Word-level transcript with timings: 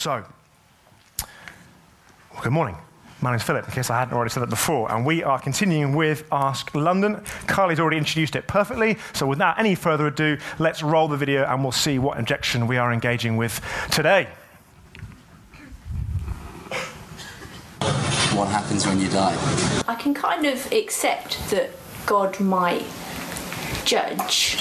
So, 0.00 0.24
good 2.40 2.52
morning. 2.52 2.76
My 3.20 3.32
name's 3.32 3.42
Philip, 3.42 3.64
in 3.64 3.72
case 3.72 3.90
I 3.90 3.98
hadn't 3.98 4.14
already 4.14 4.30
said 4.30 4.44
that 4.44 4.48
before, 4.48 4.88
and 4.92 5.04
we 5.04 5.24
are 5.24 5.40
continuing 5.40 5.92
with 5.92 6.24
Ask 6.30 6.72
London. 6.72 7.20
Carly's 7.48 7.80
already 7.80 7.96
introduced 7.96 8.36
it 8.36 8.46
perfectly, 8.46 8.96
so 9.12 9.26
without 9.26 9.58
any 9.58 9.74
further 9.74 10.06
ado, 10.06 10.38
let's 10.60 10.84
roll 10.84 11.08
the 11.08 11.16
video 11.16 11.44
and 11.46 11.64
we'll 11.64 11.72
see 11.72 11.98
what 11.98 12.16
objection 12.16 12.68
we 12.68 12.76
are 12.76 12.92
engaging 12.92 13.36
with 13.36 13.60
today. 13.90 14.28
What 18.30 18.46
happens 18.50 18.86
when 18.86 19.00
you 19.00 19.08
die? 19.08 19.82
I 19.88 19.96
can 19.96 20.14
kind 20.14 20.46
of 20.46 20.70
accept 20.70 21.50
that 21.50 21.70
God 22.06 22.38
might 22.38 22.84
judge, 23.88 24.58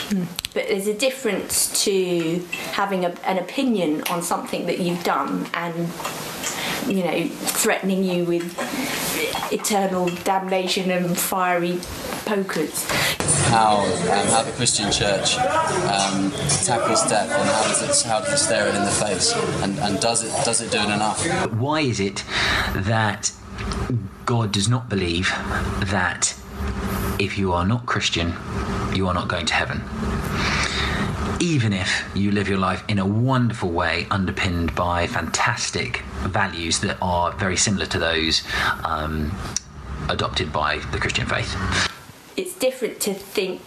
but 0.53 0.67
there's 0.69 0.87
a 0.87 0.93
difference 0.93 1.83
to 1.83 2.39
having 2.71 3.03
a, 3.03 3.09
an 3.25 3.37
opinion 3.37 4.01
on 4.09 4.21
something 4.23 4.65
that 4.65 4.79
you've 4.79 5.03
done 5.03 5.45
and 5.53 5.75
you 6.87 7.03
know 7.03 7.27
threatening 7.27 8.05
you 8.05 8.23
with 8.23 8.55
eternal 9.51 10.07
damnation 10.23 10.89
and 10.91 11.17
fiery 11.17 11.77
pokers. 12.25 12.89
How 13.49 13.79
um, 13.79 14.27
how 14.27 14.43
the 14.43 14.51
Christian 14.53 14.91
Church 14.93 15.37
um, 15.37 16.31
tackles 16.63 17.03
death 17.09 17.29
and 17.29 17.49
how 17.49 17.63
does 17.63 17.81
it 17.83 18.07
how 18.07 18.19
does 18.21 18.33
it 18.33 18.37
stare 18.37 18.67
it 18.67 18.75
in 18.75 18.85
the 18.85 18.91
face 18.91 19.33
and, 19.61 19.77
and 19.79 19.99
does 19.99 20.23
it 20.23 20.45
does 20.45 20.61
it 20.61 20.71
do 20.71 20.79
it 20.79 20.85
enough? 20.85 21.21
Why 21.51 21.81
is 21.81 21.99
it 21.99 22.23
that 22.75 23.33
God 24.25 24.53
does 24.53 24.69
not 24.69 24.87
believe 24.89 25.29
that 25.85 26.33
if 27.19 27.37
you 27.37 27.51
are 27.51 27.65
not 27.65 27.85
Christian, 27.85 28.33
you 28.95 29.07
are 29.07 29.13
not 29.13 29.27
going 29.27 29.45
to 29.45 29.53
heaven? 29.53 29.81
Even 31.39 31.73
if 31.73 32.09
you 32.15 32.31
live 32.31 32.47
your 32.49 32.57
life 32.57 32.83
in 32.87 32.99
a 32.99 33.05
wonderful 33.05 33.69
way, 33.69 34.07
underpinned 34.09 34.73
by 34.75 35.07
fantastic 35.07 36.01
values 36.23 36.79
that 36.79 36.97
are 37.01 37.31
very 37.33 37.55
similar 37.57 37.85
to 37.85 37.99
those 37.99 38.43
um, 38.83 39.31
adopted 40.09 40.51
by 40.51 40.77
the 40.91 40.97
Christian 40.97 41.25
faith. 41.25 41.55
It's 42.35 42.55
different 42.57 42.99
to 43.01 43.13
think 43.13 43.61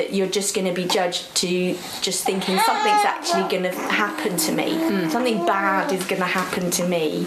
that 0.00 0.14
you're 0.14 0.26
just 0.26 0.54
going 0.54 0.66
to 0.66 0.72
be 0.72 0.88
judged 0.88 1.34
to 1.36 1.74
just 2.00 2.24
thinking 2.24 2.58
something's 2.60 3.04
actually 3.04 3.46
going 3.50 3.64
to 3.64 3.78
happen 3.92 4.34
to 4.34 4.50
me. 4.50 4.78
Hmm. 4.78 5.10
Something 5.10 5.44
bad 5.44 5.92
is 5.92 6.06
going 6.06 6.22
to 6.22 6.26
happen 6.26 6.70
to 6.70 6.88
me 6.88 7.26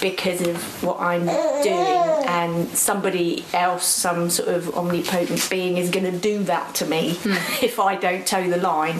because 0.00 0.40
of 0.40 0.56
what 0.82 0.98
I'm 0.98 1.26
doing, 1.62 2.26
and 2.26 2.68
somebody 2.70 3.44
else, 3.52 3.84
some 3.84 4.30
sort 4.30 4.48
of 4.48 4.74
omnipotent 4.74 5.46
being, 5.50 5.76
is 5.76 5.90
going 5.90 6.10
to 6.10 6.18
do 6.18 6.42
that 6.44 6.74
to 6.76 6.86
me 6.86 7.16
hmm. 7.16 7.32
if 7.62 7.78
I 7.78 7.96
don't 7.96 8.26
toe 8.26 8.48
the 8.48 8.56
line. 8.56 8.96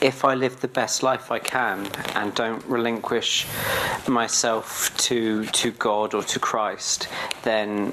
if 0.00 0.24
I 0.24 0.32
live 0.34 0.62
the 0.62 0.68
best 0.68 1.02
life 1.02 1.30
I 1.30 1.40
can 1.40 1.86
and 2.14 2.34
don't 2.34 2.64
relinquish 2.64 3.46
myself 4.08 4.96
to 5.08 5.44
to 5.60 5.70
God 5.72 6.14
or 6.14 6.22
to 6.22 6.38
Christ, 6.38 7.08
then 7.42 7.92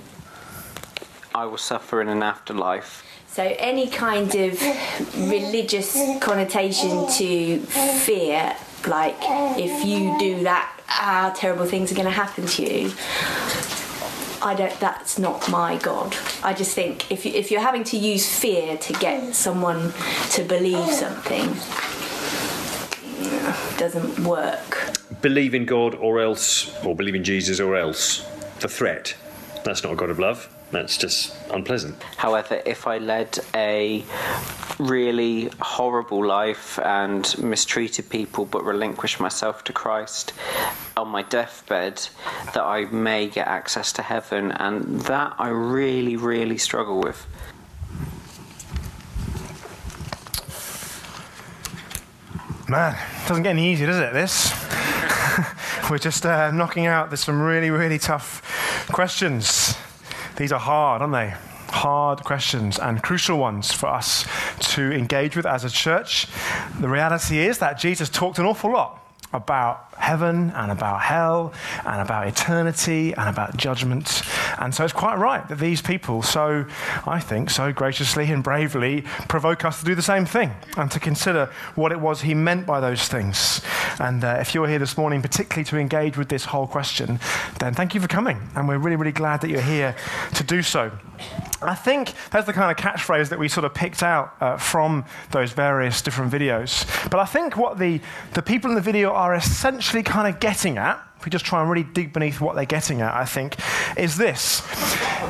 I 1.36 1.46
will 1.46 1.58
suffer 1.58 2.02
in 2.02 2.08
an 2.08 2.24
afterlife. 2.24 3.11
So, 3.34 3.44
any 3.44 3.88
kind 3.88 4.36
of 4.36 4.62
religious 5.16 5.94
connotation 6.20 7.08
to 7.12 7.60
fear, 7.60 8.58
like 8.86 9.16
if 9.58 9.86
you 9.86 10.20
do 10.20 10.44
that, 10.44 10.78
ah, 10.90 11.34
terrible 11.34 11.66
things 11.66 11.94
are 11.94 11.96
going 11.96 12.08
to 12.08 12.12
happen 12.12 12.46
to 12.46 12.62
you. 12.62 12.92
I 14.42 14.54
don't. 14.54 14.78
That's 14.82 15.18
not 15.18 15.50
my 15.50 15.78
God. 15.78 16.18
I 16.44 16.54
just 16.54 16.76
think 16.76 17.10
if 17.10 17.26
you, 17.26 17.32
if 17.32 17.52
you're 17.52 17.62
having 17.62 17.86
to 17.86 17.98
use 17.98 18.28
fear 18.28 18.78
to 18.78 18.94
get 18.94 19.34
someone 19.34 19.94
to 20.32 20.44
believe 20.44 20.92
something, 20.92 21.56
doesn't 23.78 24.20
work. 24.26 24.92
believe 25.22 25.56
in 25.56 25.66
God 25.66 25.96
or 25.96 26.20
else, 26.20 26.76
or 26.84 26.96
believe 26.98 27.16
in 27.16 27.24
Jesus 27.24 27.62
or 27.62 27.78
else. 27.78 28.26
The 28.60 28.68
threat. 28.68 29.16
That's 29.64 29.84
not 29.84 29.94
a 29.94 29.96
God 29.96 30.10
of 30.10 30.20
love. 30.20 30.50
That's 30.72 30.98
just 30.98 31.36
unpleasant. 31.52 32.02
However, 32.16 32.62
if 32.66 32.88
I 32.88 32.98
led 32.98 33.38
a 33.54 34.06
really 34.80 35.50
horrible 35.60 36.26
life 36.26 36.80
and 36.80 37.38
mistreated 37.38 38.10
people 38.10 38.46
but 38.46 38.64
relinquished 38.64 39.20
myself 39.20 39.64
to 39.66 39.74
Christ 39.74 40.34
on 40.96 41.10
my 41.10 41.24
deathbed, 41.24 42.08
that 42.54 42.64
I 42.64 42.86
may 42.86 43.28
get 43.28 43.48
access 43.48 43.92
to 43.94 44.02
heaven, 44.02 44.52
and 44.54 45.02
that 45.02 45.36
I 45.38 45.50
really, 45.50 46.16
really 46.16 46.58
struggle 46.58 47.02
with. 47.02 47.28
Man, 52.70 52.94
it 52.94 53.28
doesn't 53.28 53.44
get 53.44 53.50
any 53.50 53.74
easier, 53.74 53.88
does 53.88 54.00
it? 54.00 54.14
This. 54.14 54.54
We're 55.90 55.98
just 55.98 56.26
uh, 56.26 56.52
knocking 56.52 56.86
out. 56.86 57.10
There's 57.10 57.20
some 57.20 57.42
really, 57.42 57.70
really 57.70 58.00
tough 58.00 58.88
questions. 58.92 59.76
These 60.42 60.54
are 60.54 60.60
hard, 60.60 61.04
aren't 61.04 61.14
they? 61.14 61.36
Hard 61.68 62.24
questions 62.24 62.80
and 62.80 63.04
crucial 63.04 63.38
ones 63.38 63.72
for 63.72 63.86
us 63.86 64.26
to 64.74 64.92
engage 64.92 65.36
with 65.36 65.46
as 65.46 65.64
a 65.64 65.70
church. 65.70 66.26
The 66.80 66.90
reality 66.90 67.38
is 67.38 67.60
that 67.60 67.78
Jesus 67.78 68.10
talked 68.10 68.40
an 68.40 68.46
awful 68.46 68.72
lot 68.72 69.06
about 69.34 69.94
heaven 70.00 70.50
and 70.56 70.72
about 70.72 71.02
hell 71.02 71.54
and 71.86 72.02
about 72.02 72.26
eternity 72.28 73.14
and 73.14 73.30
about 73.30 73.56
judgment. 73.56 74.24
And 74.62 74.76
so 74.76 74.84
it's 74.84 74.94
quite 74.94 75.18
right 75.18 75.48
that 75.50 75.58
these 75.58 75.82
people, 75.82 76.22
so 76.22 76.66
I 77.08 77.20
think, 77.20 77.50
so 77.50 77.74
graciously 77.74 78.32
and 78.32 78.44
bravely 78.44 79.02
provoke 79.28 79.66
us 79.66 79.80
to 79.80 79.86
do 79.86 79.96
the 79.96 80.04
same 80.04 80.26
thing 80.26 80.54
and 80.78 80.92
to 80.92 81.00
consider 81.00 81.50
what 81.74 81.92
it 81.92 82.00
was 82.00 82.22
he 82.22 82.36
meant 82.36 82.68
by 82.68 82.80
those 82.80 83.08
things. 83.08 83.62
And 84.00 84.24
uh, 84.24 84.38
if 84.40 84.54
you're 84.54 84.68
here 84.68 84.78
this 84.78 84.98
morning, 84.98 85.22
particularly 85.24 85.66
to 85.66 85.78
engage 85.78 86.16
with 86.16 86.30
this 86.30 86.46
whole 86.46 86.68
question, 86.68 87.20
then 87.60 87.74
thank 87.74 87.96
you 87.96 88.02
for 88.02 88.08
coming. 88.08 88.40
And 88.56 88.68
we're 88.68 88.78
really, 88.78 88.98
really 88.98 89.12
glad 89.12 89.42
that 89.42 89.50
you're 89.50 89.62
here 89.62 89.96
to 90.36 90.44
do 90.44 90.62
so. 90.62 90.92
I 91.62 91.76
think 91.76 92.14
that's 92.32 92.46
the 92.46 92.54
kind 92.54 92.72
of 92.72 92.78
catchphrase 92.78 93.30
that 93.30 93.40
we 93.40 93.48
sort 93.48 93.66
of 93.66 93.74
picked 93.74 94.04
out 94.04 94.36
uh, 94.42 94.58
from 94.58 95.06
those 95.32 95.54
various 95.54 96.02
different 96.02 96.32
videos. 96.32 96.86
But 97.10 97.20
I 97.20 97.26
think 97.26 97.58
what 97.58 97.80
the, 97.80 98.00
the 98.34 98.42
people 98.42 98.70
in 98.70 98.76
the 98.76 98.82
video 98.82 99.12
are 99.12 99.34
essentially 99.34 100.04
kind 100.04 100.32
of 100.34 100.40
getting 100.40 100.78
at, 100.78 101.04
if 101.22 101.26
we 101.26 101.30
just 101.30 101.46
try 101.46 101.62
and 101.62 101.70
really 101.70 101.84
dig 101.84 102.12
beneath 102.14 102.42
what 102.42 102.56
they're 102.56 102.66
getting 102.66 103.02
at, 103.02 103.14
I 103.14 103.26
think, 103.26 103.56
is 103.96 104.18
this. 104.18 104.64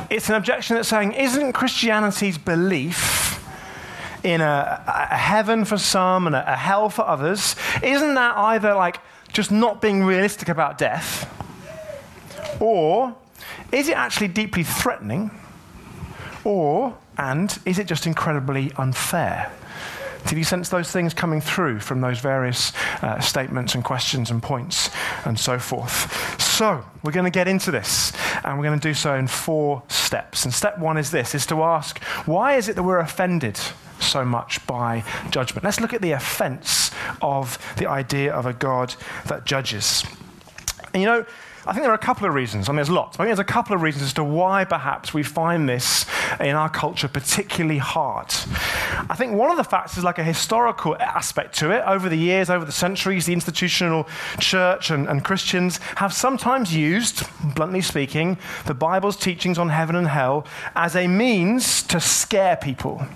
It's 0.08 0.30
an 0.30 0.36
objection 0.36 0.76
that's 0.76 0.88
saying, 0.88 1.12
isn't 1.12 1.52
Christianity's 1.52 2.38
belief 2.38 3.38
in 4.24 4.40
a, 4.40 4.82
a 4.86 5.16
heaven 5.18 5.66
for 5.66 5.76
some 5.76 6.26
and 6.26 6.34
a, 6.34 6.50
a 6.50 6.56
hell 6.56 6.88
for 6.88 7.06
others, 7.06 7.56
isn't 7.82 8.14
that 8.14 8.38
either 8.38 8.72
like 8.72 9.00
just 9.34 9.52
not 9.52 9.82
being 9.82 10.02
realistic 10.02 10.48
about 10.48 10.78
death, 10.78 11.28
or 12.58 13.14
is 13.70 13.90
it 13.90 13.96
actually 13.96 14.28
deeply 14.28 14.62
threatening? 14.62 15.30
Or, 16.42 16.96
and 17.18 17.58
is 17.66 17.78
it 17.78 17.86
just 17.86 18.06
incredibly 18.06 18.72
unfair? 18.78 19.52
Did 20.26 20.38
you 20.38 20.44
sense 20.44 20.68
those 20.68 20.90
things 20.90 21.14
coming 21.14 21.40
through 21.40 21.80
from 21.80 22.00
those 22.00 22.18
various 22.18 22.72
uh, 23.02 23.20
statements 23.20 23.74
and 23.74 23.84
questions 23.84 24.30
and 24.30 24.42
points 24.42 24.90
and 25.24 25.38
so 25.38 25.58
forth? 25.58 26.40
So, 26.40 26.84
we're 27.02 27.12
going 27.12 27.24
to 27.24 27.30
get 27.30 27.48
into 27.48 27.70
this, 27.70 28.12
and 28.44 28.58
we're 28.58 28.64
going 28.64 28.78
to 28.78 28.88
do 28.88 28.94
so 28.94 29.14
in 29.14 29.26
four 29.26 29.82
steps. 29.88 30.44
And 30.44 30.54
step 30.54 30.78
one 30.78 30.96
is 30.96 31.10
this, 31.10 31.34
is 31.34 31.46
to 31.46 31.62
ask, 31.62 32.02
why 32.26 32.54
is 32.54 32.68
it 32.68 32.76
that 32.76 32.82
we're 32.82 32.98
offended 32.98 33.58
so 34.00 34.24
much 34.24 34.64
by 34.66 35.04
judgment? 35.30 35.64
Let's 35.64 35.80
look 35.80 35.92
at 35.92 36.02
the 36.02 36.12
offense 36.12 36.90
of 37.20 37.58
the 37.78 37.86
idea 37.86 38.32
of 38.32 38.46
a 38.46 38.52
God 38.52 38.94
that 39.26 39.44
judges. 39.44 40.04
And 40.94 41.02
you 41.02 41.08
know, 41.08 41.26
I 41.64 41.72
think 41.72 41.84
there 41.84 41.92
are 41.92 41.94
a 41.94 41.98
couple 41.98 42.26
of 42.26 42.34
reasons, 42.34 42.68
I 42.68 42.72
mean, 42.72 42.76
there's 42.76 42.90
lots, 42.90 43.16
I 43.16 43.18
think 43.18 43.28
there's 43.28 43.38
a 43.38 43.44
couple 43.44 43.76
of 43.76 43.82
reasons 43.82 44.02
as 44.04 44.12
to 44.14 44.24
why 44.24 44.64
perhaps 44.64 45.14
we 45.14 45.22
find 45.22 45.68
this 45.68 46.06
in 46.40 46.56
our 46.56 46.68
culture 46.68 47.08
particularly 47.08 47.78
hard. 47.78 48.28
I 49.10 49.14
think 49.16 49.34
one 49.34 49.50
of 49.50 49.56
the 49.56 49.64
facts 49.64 49.96
is 49.96 50.04
like 50.04 50.18
a 50.18 50.24
historical 50.24 50.96
aspect 50.96 51.58
to 51.58 51.70
it. 51.70 51.82
Over 51.86 52.08
the 52.08 52.16
years, 52.16 52.50
over 52.50 52.64
the 52.64 52.72
centuries, 52.72 53.26
the 53.26 53.32
institutional 53.32 54.08
church 54.38 54.90
and, 54.90 55.08
and 55.08 55.24
Christians 55.24 55.78
have 55.96 56.12
sometimes 56.12 56.74
used, 56.74 57.24
bluntly 57.54 57.80
speaking, 57.80 58.38
the 58.66 58.74
Bible's 58.74 59.16
teachings 59.16 59.58
on 59.58 59.68
heaven 59.68 59.96
and 59.96 60.08
hell 60.08 60.46
as 60.74 60.96
a 60.96 61.06
means 61.06 61.82
to 61.84 62.00
scare 62.00 62.56
people 62.56 63.06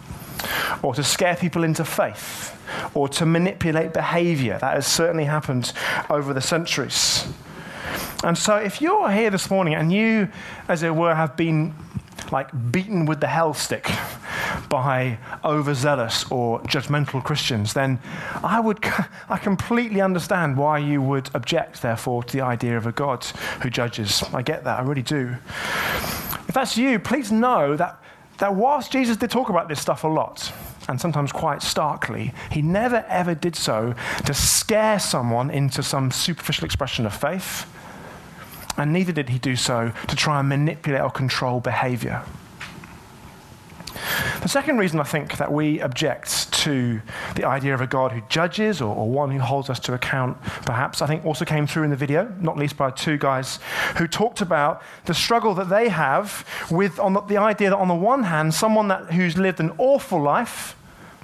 or 0.82 0.94
to 0.94 1.02
scare 1.02 1.36
people 1.36 1.64
into 1.64 1.84
faith 1.84 2.52
or 2.94 3.08
to 3.08 3.26
manipulate 3.26 3.92
behavior. 3.92 4.58
That 4.60 4.74
has 4.74 4.86
certainly 4.86 5.24
happened 5.24 5.72
over 6.10 6.32
the 6.32 6.40
centuries. 6.40 7.26
And 8.24 8.36
so, 8.36 8.56
if 8.56 8.80
you're 8.80 9.10
here 9.10 9.30
this 9.30 9.50
morning 9.50 9.74
and 9.74 9.92
you, 9.92 10.28
as 10.68 10.82
it 10.82 10.94
were, 10.94 11.14
have 11.14 11.36
been 11.36 11.74
like 12.32 12.50
beaten 12.72 13.06
with 13.06 13.20
the 13.20 13.26
hell 13.26 13.54
stick 13.54 13.90
by 14.68 15.18
overzealous 15.44 16.30
or 16.30 16.60
judgmental 16.62 17.22
Christians, 17.22 17.74
then 17.74 17.98
I 18.42 18.60
would, 18.60 18.84
I 19.28 19.38
completely 19.38 20.00
understand 20.00 20.56
why 20.56 20.78
you 20.78 21.00
would 21.02 21.30
object, 21.34 21.82
therefore, 21.82 22.24
to 22.24 22.36
the 22.36 22.42
idea 22.42 22.76
of 22.76 22.86
a 22.86 22.92
God 22.92 23.24
who 23.62 23.70
judges. 23.70 24.22
I 24.32 24.42
get 24.42 24.64
that, 24.64 24.78
I 24.78 24.82
really 24.82 25.02
do. 25.02 25.36
If 26.48 26.54
that's 26.54 26.76
you, 26.76 26.98
please 26.98 27.32
know 27.32 27.76
that, 27.76 28.00
that 28.38 28.54
whilst 28.54 28.92
Jesus 28.92 29.16
did 29.16 29.30
talk 29.30 29.48
about 29.48 29.68
this 29.68 29.80
stuff 29.80 30.04
a 30.04 30.08
lot, 30.08 30.52
and 30.88 31.00
sometimes 31.00 31.32
quite 31.32 31.62
starkly, 31.62 32.32
he 32.50 32.62
never 32.62 33.04
ever 33.08 33.34
did 33.34 33.56
so 33.56 33.94
to 34.24 34.34
scare 34.34 35.00
someone 35.00 35.50
into 35.50 35.82
some 35.82 36.10
superficial 36.10 36.64
expression 36.64 37.06
of 37.06 37.14
faith, 37.14 37.66
and 38.76 38.92
neither 38.92 39.12
did 39.12 39.28
he 39.28 39.38
do 39.38 39.56
so 39.56 39.92
to 40.08 40.16
try 40.16 40.40
and 40.40 40.48
manipulate 40.48 41.02
or 41.02 41.10
control 41.10 41.60
behavior. 41.60 42.22
The 44.42 44.48
second 44.48 44.78
reason 44.78 45.00
I 45.00 45.04
think 45.04 45.38
that 45.38 45.52
we 45.52 45.80
object 45.80 46.52
to 46.52 47.00
the 47.34 47.44
idea 47.44 47.74
of 47.74 47.80
a 47.80 47.86
God 47.86 48.12
who 48.12 48.22
judges 48.28 48.80
or, 48.80 48.94
or, 48.94 49.08
one 49.08 49.30
who 49.30 49.38
holds 49.40 49.70
us 49.70 49.80
to 49.80 49.94
account, 49.94 50.40
perhaps, 50.64 51.02
I 51.02 51.06
think 51.06 51.24
also 51.24 51.44
came 51.44 51.66
through 51.66 51.84
in 51.84 51.90
the 51.90 51.96
video, 51.96 52.32
not 52.40 52.56
least 52.56 52.76
by 52.76 52.90
two 52.90 53.16
guys 53.16 53.58
who 53.96 54.06
talked 54.06 54.40
about 54.40 54.82
the 55.06 55.14
struggle 55.14 55.54
that 55.54 55.68
they 55.68 55.88
have 55.88 56.46
with 56.70 56.98
on 56.98 57.14
the, 57.14 57.20
the 57.22 57.36
idea 57.38 57.70
that, 57.70 57.76
on 57.76 57.88
the 57.88 57.94
one 57.94 58.24
hand, 58.24 58.54
someone 58.54 58.88
that, 58.88 59.12
who's 59.12 59.36
lived 59.36 59.60
an 59.60 59.72
awful 59.78 60.20
life 60.20 60.76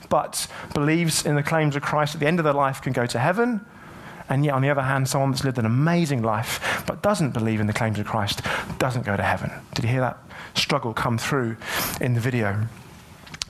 but 0.09 0.47
believes 0.75 1.25
in 1.25 1.37
the 1.37 1.43
claims 1.43 1.75
of 1.77 1.83
Christ 1.83 2.15
at 2.15 2.21
the 2.21 2.27
end 2.27 2.39
of 2.39 2.45
their 2.45 2.53
life 2.53 2.83
can 2.83 2.93
go 2.93 3.07
to 3.07 3.19
heaven. 3.19 3.65
And 4.33 4.47
yet, 4.47 4.55
on 4.55 4.63
the 4.63 4.71
other 4.71 4.81
hand, 4.81 5.11
someone 5.11 5.31
that's 5.31 5.45
lived 5.45 5.59
an 5.59 5.67
amazing 5.67 6.23
life 6.23 6.83
but 6.87 7.03
doesn't 7.03 7.33
believe 7.33 7.61
in 7.61 7.67
the 7.67 7.75
claims 7.75 7.99
of 7.99 8.07
Christ 8.07 8.41
doesn't 8.79 9.05
go 9.05 9.15
to 9.15 9.23
heaven. 9.23 9.53
Did 9.75 9.85
you 9.85 9.91
hear 9.91 10.01
that 10.01 10.19
struggle 10.55 10.95
come 10.95 11.19
through 11.19 11.59
in 12.01 12.15
the 12.15 12.21
video? 12.21 12.67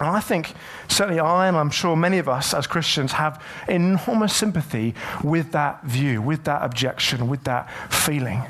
And 0.01 0.09
I 0.09 0.21
think, 0.21 0.55
certainly 0.89 1.21
I, 1.21 1.47
and 1.49 1.57
I'm 1.57 1.71
sure 1.71 1.95
many 1.95 2.19
of 2.19 2.29
us 2.29 2.55
as 2.55 2.67
Christians, 2.67 3.13
have 3.13 3.43
enormous 3.69 4.35
sympathy 4.35 4.95
with 5.23 5.53
that 5.53 5.85
view, 5.85 6.21
with 6.23 6.45
that 6.45 6.63
objection, 6.63 7.29
with 7.29 7.45
that 7.45 7.71
feeling. 7.93 8.43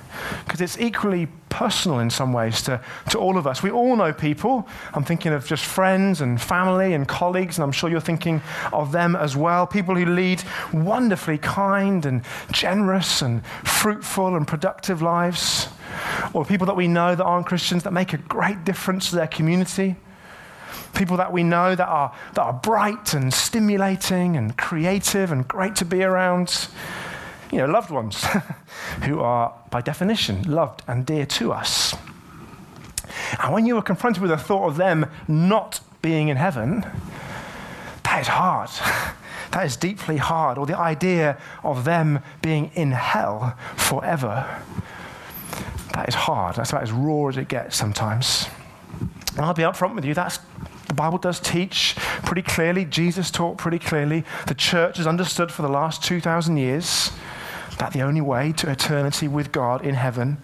Because 0.45 0.61
it's 0.61 0.79
equally 0.79 1.29
personal 1.49 1.99
in 1.99 2.09
some 2.09 2.33
ways 2.33 2.63
to, 2.63 2.81
to 3.11 3.19
all 3.19 3.37
of 3.37 3.47
us. 3.47 3.63
We 3.63 3.71
all 3.71 3.97
know 3.97 4.13
people. 4.13 4.67
I'm 4.95 5.05
thinking 5.05 5.33
of 5.33 5.47
just 5.47 5.65
friends 5.65 6.23
and 6.23 6.41
family 6.41 6.95
and 6.95 7.07
colleagues, 7.07 7.59
and 7.59 7.65
I'm 7.65 7.73
sure 7.73 7.91
you're 7.91 8.01
thinking 8.01 8.41
of 8.73 8.93
them 8.93 9.15
as 9.15 9.37
well. 9.37 9.67
People 9.67 9.95
who 9.97 10.07
lead 10.07 10.43
wonderfully 10.73 11.39
kind 11.39 12.07
and 12.07 12.23
generous 12.51 13.21
and 13.21 13.45
fruitful 13.47 14.37
and 14.37 14.49
productive 14.49 15.03
lives. 15.03 15.69
Or 16.33 16.47
people 16.47 16.67
that 16.69 16.77
we 16.77 16.89
know 16.89 17.15
that 17.15 17.25
aren't 17.25 17.47
Christians 17.47 17.83
that 17.83 17.93
make 17.93 18.15
a 18.15 18.19
great 18.19 18.65
difference 18.65 19.11
to 19.11 19.17
their 19.17 19.27
community 19.27 19.97
people 20.95 21.17
that 21.17 21.33
we 21.33 21.43
know 21.43 21.75
that 21.75 21.89
are, 21.89 22.15
that 22.35 22.43
are 22.43 22.53
bright 22.53 23.15
and 23.15 23.33
stimulating 23.33 24.37
and 24.37 24.57
creative 24.57 25.33
and 25.33 25.47
great 25.47 25.77
to 25.77 25.85
be 25.85 26.03
around. 26.03 26.69
You 27.51 27.59
know, 27.59 27.67
loved 27.67 27.91
ones 27.91 28.25
who 29.05 29.21
are, 29.21 29.55
by 29.71 29.81
definition, 29.81 30.43
loved 30.43 30.83
and 30.87 31.05
dear 31.05 31.27
to 31.27 31.53
us. 31.53 31.95
And 33.43 33.53
when 33.53 33.67
you 33.67 33.77
are 33.77 33.83
confronted 33.83 34.23
with 34.23 34.31
the 34.31 34.37
thought 34.37 34.69
of 34.69 34.77
them 34.77 35.07
not 35.29 35.81
being 36.01 36.29
in 36.29 36.37
heaven, 36.37 36.87
that 38.05 38.21
is 38.21 38.29
hard. 38.29 38.71
That 39.53 39.67
is 39.67 39.77
deeply 39.77 40.17
hard. 40.17 40.57
Or 40.57 40.65
the 40.65 40.79
idea 40.79 41.39
of 41.63 41.85
them 41.85 42.21
being 42.41 42.71
in 42.75 42.93
hell 42.93 43.55
forever. 43.77 44.63
That 45.93 46.09
is 46.09 46.15
hard. 46.15 46.57
That's 46.57 46.71
about 46.71 46.83
as 46.83 46.91
raw 46.91 47.29
as 47.29 47.37
it 47.37 47.49
gets 47.49 47.77
sometimes. 47.77 48.49
And 49.37 49.41
I'll 49.41 49.55
be 49.55 49.63
upfront 49.63 49.95
with 49.95 50.07
you, 50.07 50.15
that's 50.15 50.39
the 50.93 50.97
Bible 50.97 51.17
does 51.17 51.41
teach 51.41 51.95
pretty 52.23 52.43
clearly, 52.43 52.85
Jesus 52.85 53.31
taught 53.31 53.57
pretty 53.57 53.79
clearly, 53.79 54.25
the 54.47 54.55
church 54.55 54.99
has 54.99 55.07
understood 55.07 55.51
for 55.51 55.63
the 55.63 55.69
last 55.69 56.05
2,000 56.05 56.59
years 56.59 57.11
that 57.79 57.95
the 57.95 58.03
only 58.03 58.21
way 58.21 58.53
to 58.53 58.71
eternity 58.71 59.27
with 59.27 59.53
God 59.53 59.87
in 59.87 59.95
heaven 59.95 60.37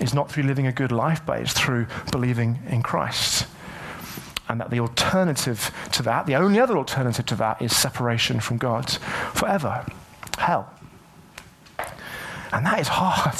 is 0.00 0.12
not 0.12 0.28
through 0.28 0.42
living 0.42 0.66
a 0.66 0.72
good 0.72 0.90
life, 0.90 1.22
but 1.24 1.38
it's 1.38 1.52
through 1.52 1.86
believing 2.10 2.58
in 2.68 2.82
Christ. 2.82 3.46
And 4.48 4.60
that 4.60 4.70
the 4.70 4.80
alternative 4.80 5.70
to 5.92 6.02
that, 6.02 6.26
the 6.26 6.34
only 6.34 6.58
other 6.58 6.76
alternative 6.76 7.26
to 7.26 7.36
that, 7.36 7.62
is 7.62 7.74
separation 7.74 8.40
from 8.40 8.58
God 8.58 8.90
forever. 9.34 9.86
Hell. 10.36 10.68
And 12.52 12.66
that 12.66 12.80
is 12.80 12.88
hard. 12.88 13.36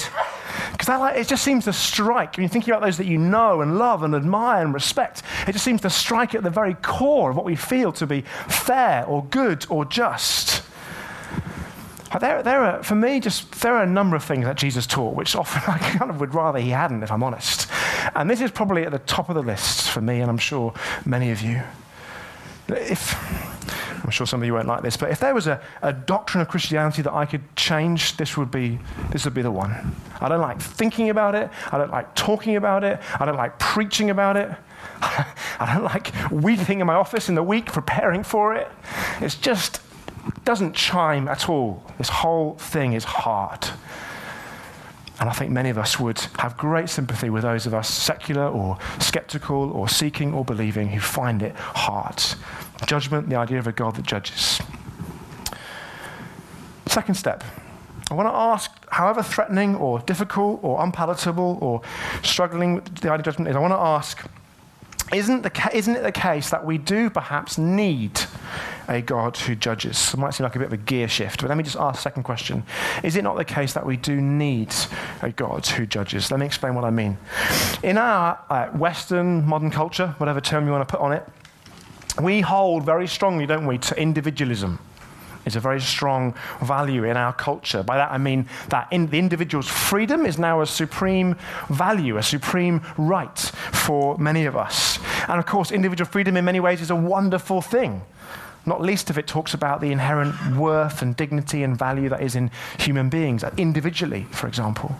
Because 0.81 0.99
like, 0.99 1.17
it 1.17 1.29
just 1.29 1.45
seems 1.45 1.67
to 1.67 1.75
strike, 1.75 2.39
when 2.39 2.45
you're 2.45 2.49
thinking 2.49 2.73
about 2.73 2.83
those 2.83 2.97
that 2.97 3.07
you 3.07 3.19
know 3.19 3.61
and 3.61 3.77
love 3.77 4.03
and 4.03 4.15
admire 4.15 4.65
and 4.65 4.73
respect, 4.73 5.23
it 5.47 5.53
just 5.53 5.63
seems 5.63 5.83
to 5.83 5.91
strike 5.91 6.35
at 6.35 6.43
the 6.43 6.49
very 6.49 6.73
core 6.73 7.29
of 7.29 7.37
what 7.37 7.45
we 7.45 7.55
feel 7.55 7.93
to 7.93 8.07
be 8.07 8.23
fair 8.49 9.05
or 9.05 9.23
good 9.27 9.67
or 9.69 9.85
just. 9.85 10.63
Uh, 12.11 12.19
there, 12.19 12.43
there 12.43 12.65
are, 12.65 12.83
for 12.83 12.95
me, 12.95 13.21
just 13.21 13.61
there 13.61 13.75
are 13.75 13.83
a 13.83 13.87
number 13.87 14.17
of 14.17 14.25
things 14.25 14.47
that 14.47 14.57
Jesus 14.57 14.87
taught, 14.87 15.15
which 15.15 15.37
often 15.37 15.61
I 15.71 15.77
kind 15.77 16.11
of 16.11 16.19
would 16.19 16.35
rather 16.35 16.59
he 16.59 16.71
hadn't, 16.71 17.03
if 17.03 17.13
I'm 17.13 17.23
honest. 17.23 17.71
And 18.15 18.31
this 18.31 18.41
is 18.41 18.51
probably 18.51 18.85
at 18.85 18.91
the 18.91 19.01
top 19.01 19.29
of 19.29 19.35
the 19.35 19.43
list 19.43 19.91
for 19.91 20.01
me, 20.01 20.23
and 20.23 20.31
I'm 20.31 20.39
sure 20.39 20.73
many 21.05 21.31
of 21.31 21.43
you. 21.43 21.61
If 22.69 23.60
I'm 24.03 24.11
sure 24.11 24.27
some 24.27 24.41
of 24.41 24.47
you 24.47 24.55
won't 24.55 24.69
like 24.69 24.83
this, 24.83 24.97
but 24.97 25.11
if 25.11 25.21
there 25.21 25.35
was 25.35 25.47
a, 25.47 25.61
a 25.83 25.93
doctrine 25.93 26.41
of 26.41 26.49
Christianity 26.49 27.03
that 27.03 27.13
I 27.13 27.27
could 27.27 27.55
change, 27.57 28.17
this 28.17 28.37
would 28.37 28.51
be 28.51 28.79
this 29.11 29.25
would 29.25 29.35
be 29.35 29.43
the 29.43 29.51
one. 29.51 29.95
I 30.21 30.29
don't 30.29 30.41
like 30.41 30.61
thinking 30.61 31.11
about 31.11 31.35
it. 31.35 31.51
I 31.71 31.79
don't 31.79 31.91
like 31.91 32.15
talking 32.15 32.57
about 32.57 32.85
it. 32.85 33.01
I 33.19 33.25
don't 33.25 33.37
like 33.37 33.59
preaching 33.59 34.11
about 34.11 34.37
it. 34.37 34.51
I 35.03 35.73
don't 35.75 35.85
like 35.85 36.13
weeping 36.31 36.81
in 36.81 36.87
my 36.87 36.95
office 36.95 37.29
in 37.29 37.35
the 37.35 37.43
week 37.43 37.67
preparing 37.67 38.23
for 38.23 38.55
it. 38.55 38.69
It's 39.21 39.35
just 39.35 39.81
doesn't 40.45 40.75
chime 40.75 41.29
at 41.29 41.49
all. 41.49 41.83
This 41.99 42.09
whole 42.09 42.55
thing 42.55 42.93
is 42.93 43.05
hard. 43.05 43.69
And 45.21 45.29
I 45.29 45.33
think 45.33 45.51
many 45.51 45.69
of 45.69 45.77
us 45.77 46.01
would 46.01 46.19
have 46.39 46.57
great 46.57 46.89
sympathy 46.89 47.29
with 47.29 47.43
those 47.43 47.67
of 47.67 47.75
us 47.75 47.91
secular 47.91 48.49
or 48.49 48.79
skeptical 48.99 49.71
or 49.73 49.87
seeking 49.87 50.33
or 50.33 50.47
believing 50.47 50.89
who 50.89 50.99
find 50.99 51.43
it 51.43 51.55
hard. 51.55 52.25
Judgment, 52.87 53.29
the 53.29 53.37
idea 53.37 53.59
of 53.59 53.67
a 53.67 53.73
God 53.73 53.97
that 53.97 54.07
judges. 54.07 54.63
Second 56.87 57.17
step. 57.17 57.45
I 58.11 58.15
want 58.15 58.29
to 58.29 58.35
ask, 58.35 58.73
however 58.91 59.23
threatening 59.23 59.77
or 59.77 60.01
difficult 60.01 60.59
or 60.65 60.83
unpalatable 60.83 61.59
or 61.61 61.83
struggling 62.23 62.75
with 62.75 62.87
the 62.97 63.11
idea 63.11 63.19
of 63.19 63.25
judgment 63.25 63.51
is, 63.51 63.57
I 63.57 63.61
want 63.61 63.73
to 63.73 63.79
ask, 63.79 64.27
isn't, 65.13 65.43
the, 65.43 65.71
isn't 65.75 65.97
it 65.97 66.03
the 66.03 66.13
case 66.13 66.49
that 66.49 66.65
we 66.65 66.79
do 66.79 67.11
perhaps 67.11 67.59
need 67.59 68.19
a 68.91 69.01
God 69.01 69.37
who 69.37 69.55
judges? 69.55 70.13
It 70.13 70.19
might 70.19 70.35
seem 70.35 70.45
like 70.45 70.57
a 70.57 70.59
bit 70.59 70.67
of 70.67 70.73
a 70.73 70.77
gear 70.77 71.09
shift, 71.09 71.41
but 71.41 71.49
let 71.49 71.57
me 71.57 71.63
just 71.63 71.77
ask 71.77 71.99
the 71.99 72.03
second 72.03 72.25
question. 72.25 72.65
Is 73.03 73.17
it 73.17 73.23
not 73.23 73.37
the 73.37 73.45
case 73.45 73.73
that 73.75 73.87
we 73.87 73.97
do 73.97 74.21
need 74.21 74.75
a 75.23 75.31
God 75.31 75.65
who 75.67 75.87
judges? 75.87 76.31
Let 76.31 76.41
me 76.41 76.47
explain 76.47 76.75
what 76.75 76.85
I 76.85 76.91
mean. 76.91 77.17
In 77.83 77.97
our 77.97 78.39
uh, 78.51 78.67
Western 78.69 79.47
modern 79.47 79.71
culture, 79.71 80.15
whatever 80.19 80.41
term 80.41 80.67
you 80.67 80.73
want 80.73 80.87
to 80.87 80.91
put 80.91 81.01
on 81.01 81.13
it, 81.13 81.27
we 82.21 82.41
hold 82.41 82.85
very 82.85 83.07
strongly, 83.07 83.47
don't 83.47 83.67
we, 83.67 83.79
to 83.79 83.99
individualism 83.99 84.81
is 85.47 85.57
a 85.57 85.61
very 85.61 85.81
strong 85.81 86.35
value 86.63 87.05
in 87.05 87.17
our 87.17 87.33
culture. 87.33 87.83
By 87.83 87.97
that 87.97 88.13
I 88.13 88.19
mean 88.19 88.47
that 88.69 88.89
in 88.91 89.07
the 89.07 89.19
individual's 89.19 89.69
freedom 89.69 90.27
is 90.27 90.39
now 90.39 90.61
a 90.61 90.67
supreme 90.67 91.37
value, 91.71 92.19
a 92.19 92.23
supreme 92.23 92.83
right 92.99 93.39
for 93.39 94.19
many 94.19 94.45
of 94.45 94.57
us. 94.57 94.99
And 95.29 95.39
of 95.39 95.47
course, 95.47 95.73
individual 95.73 96.11
freedom 96.11 96.37
in 96.37 96.45
many 96.45 96.61
ways 96.61 96.81
is 96.81 96.91
a 96.91 96.97
wonderful 96.97 97.63
thing. 97.63 98.03
Not 98.67 98.83
least 98.83 99.11
if 99.11 99.17
it 99.17 99.27
talks 99.27 99.55
about 99.55 99.81
the 99.81 99.91
inherent 99.91 100.57
worth 100.57 101.03
and 101.03 101.17
dignity 101.17 101.63
and 101.63 101.79
value 101.79 102.09
that 102.11 102.23
is 102.23 102.37
in 102.37 102.51
human 102.79 103.09
beings, 103.09 103.43
uh, 103.43 103.51
individually, 103.57 104.27
for 104.31 104.47
example. 104.47 104.97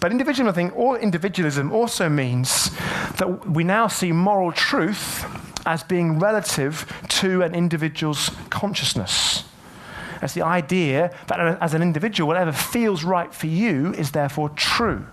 But 0.00 0.12
individualism, 0.12 0.72
or 0.74 0.98
individualism 0.98 1.72
also 1.72 2.08
means 2.08 2.70
that 3.16 3.48
we 3.48 3.64
now 3.64 3.88
see 3.88 4.12
moral 4.12 4.52
truth 4.52 5.24
as 5.66 5.82
being 5.82 6.18
relative 6.18 6.92
to 7.08 7.42
an 7.42 7.54
individual's 7.54 8.30
consciousness. 8.50 9.44
As 10.20 10.34
the 10.34 10.42
idea 10.42 11.16
that 11.26 11.40
as 11.60 11.74
an 11.74 11.82
individual, 11.82 12.28
whatever 12.28 12.52
feels 12.52 13.02
right 13.04 13.32
for 13.34 13.48
you 13.48 13.92
is 13.94 14.12
therefore 14.12 14.50
true. 14.50 15.06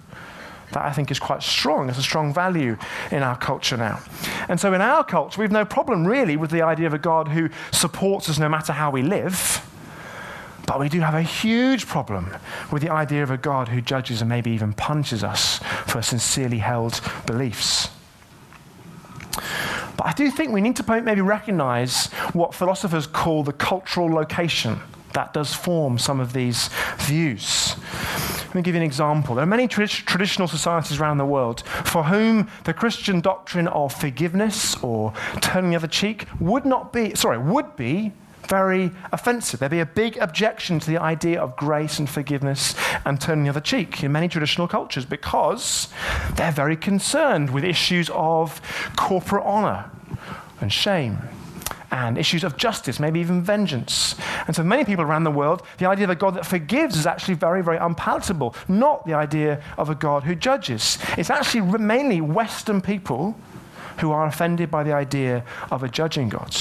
That 0.71 0.85
I 0.85 0.91
think 0.91 1.09
is 1.09 1.19
quite 1.19 1.41
strong. 1.41 1.89
It's 1.89 1.97
a 1.97 2.03
strong 2.03 2.33
value 2.33 2.77
in 3.11 3.23
our 3.23 3.38
culture 3.38 3.75
now. 3.75 3.99
And 4.47 4.59
so 4.59 4.73
in 4.73 4.81
our 4.81 5.03
culture, 5.03 5.41
we've 5.41 5.51
no 5.51 5.65
problem 5.65 6.05
really 6.05 6.38
with 6.38 6.51
the 6.51 6.61
idea 6.61 6.88
of 6.88 6.93
a 6.93 6.99
God 6.99 7.29
who 7.29 7.49
supports 7.71 8.29
us 8.29 8.38
no 8.38 8.49
matter 8.49 8.73
how 8.73 8.91
we 8.91 9.01
live. 9.01 9.65
But 10.67 10.79
we 10.79 10.88
do 10.88 10.99
have 10.99 11.15
a 11.15 11.23
huge 11.23 11.88
problem 11.88 12.35
with 12.71 12.83
the 12.83 12.91
idea 12.91 13.23
of 13.23 13.31
a 13.31 13.38
God 13.38 13.69
who 13.69 13.81
judges 13.81 14.21
and 14.21 14.29
maybe 14.29 14.51
even 14.51 14.73
punishes 14.73 15.23
us 15.23 15.57
for 15.88 16.03
sincerely 16.03 16.59
held 16.59 17.01
beliefs. 17.25 17.89
But 19.97 20.05
I 20.05 20.13
do 20.13 20.29
think 20.29 20.51
we 20.51 20.61
need 20.61 20.75
to 20.75 21.01
maybe 21.01 21.21
recognize 21.21 22.07
what 22.33 22.53
philosophers 22.53 23.07
call 23.07 23.43
the 23.43 23.51
cultural 23.51 24.07
location 24.07 24.79
that 25.13 25.33
does 25.33 25.53
form 25.53 25.97
some 25.97 26.19
of 26.19 26.33
these 26.33 26.69
views. 26.97 27.75
Let 28.50 28.56
me 28.56 28.62
give 28.63 28.74
you 28.74 28.82
an 28.82 28.86
example. 28.86 29.36
There 29.36 29.44
are 29.44 29.48
many 29.48 29.68
tra- 29.68 29.88
traditional 29.88 30.48
societies 30.48 31.00
around 31.00 31.20
the 31.20 31.25
world 31.25 31.62
for 31.62 32.06
whom 32.06 32.50
the 32.63 32.74
Christian 32.74 33.22
doctrine 33.22 33.68
of 33.68 33.94
forgiveness 33.94 34.75
or 34.82 35.13
turning 35.39 35.70
the 35.70 35.75
other 35.75 35.88
cheek 35.88 36.25
would 36.39 36.65
not 36.65 36.91
be, 36.91 37.13
sorry, 37.13 37.38
would 37.38 37.75
be 37.75 38.12
very 38.48 38.89
offensive. 39.12 39.60
There'd 39.60 39.70
be 39.70 39.82
a 39.82 39.86
big 39.86 40.18
objection 40.18 40.79
to 40.79 40.88
the 40.89 40.98
idea 40.98 41.39
of 41.39 41.56
grace 41.58 42.00
and 42.00 42.10
forgiveness 42.10 42.74
and 43.06 43.22
turning 43.22 43.44
the 43.44 43.51
other 43.51 43.62
cheek 43.62 44.03
in 44.03 44.12
many 44.12 44.27
traditional 44.27 44.68
cultures 44.68 45.06
because 45.06 45.88
they're 46.34 46.51
very 46.51 46.75
concerned 46.75 47.51
with 47.51 47.63
issues 47.63 48.10
of 48.15 48.60
corporate 48.96 49.46
honor 49.46 49.91
and 50.60 50.74
shame 50.74 51.20
and 51.91 52.17
issues 52.17 52.43
of 52.43 52.58
justice, 52.58 53.00
maybe 53.00 53.19
even 53.19 53.41
vengeance. 53.41 54.15
And 54.48 54.55
so 54.55 54.63
many 54.63 54.84
people 54.86 55.03
around 55.03 55.24
the 55.24 55.31
world, 55.31 55.63
the 55.77 55.88
idea 55.88 56.03
of 56.03 56.10
a 56.10 56.15
God 56.15 56.36
that 56.36 56.46
forgives 56.46 56.98
is 56.98 57.05
actually 57.05 57.36
very, 57.36 57.63
very 57.63 57.77
unpalatable, 57.77 58.55
not 58.67 59.05
the 59.05 59.13
idea 59.13 59.62
of 59.77 59.89
a 59.89 59.96
God 59.96 60.24
who 60.24 60.36
judges. 60.36 60.98
It's 61.17 61.29
actually 61.29 61.77
mainly 61.77 62.22
Western 62.22 62.81
people 62.81 63.36
who 64.00 64.12
are 64.12 64.25
offended 64.25 64.72
by 64.72 64.84
the 64.84 64.93
idea 64.93 65.43
of 65.72 65.84
a 65.84 65.89
judging 65.89 66.29
God. 66.29 66.55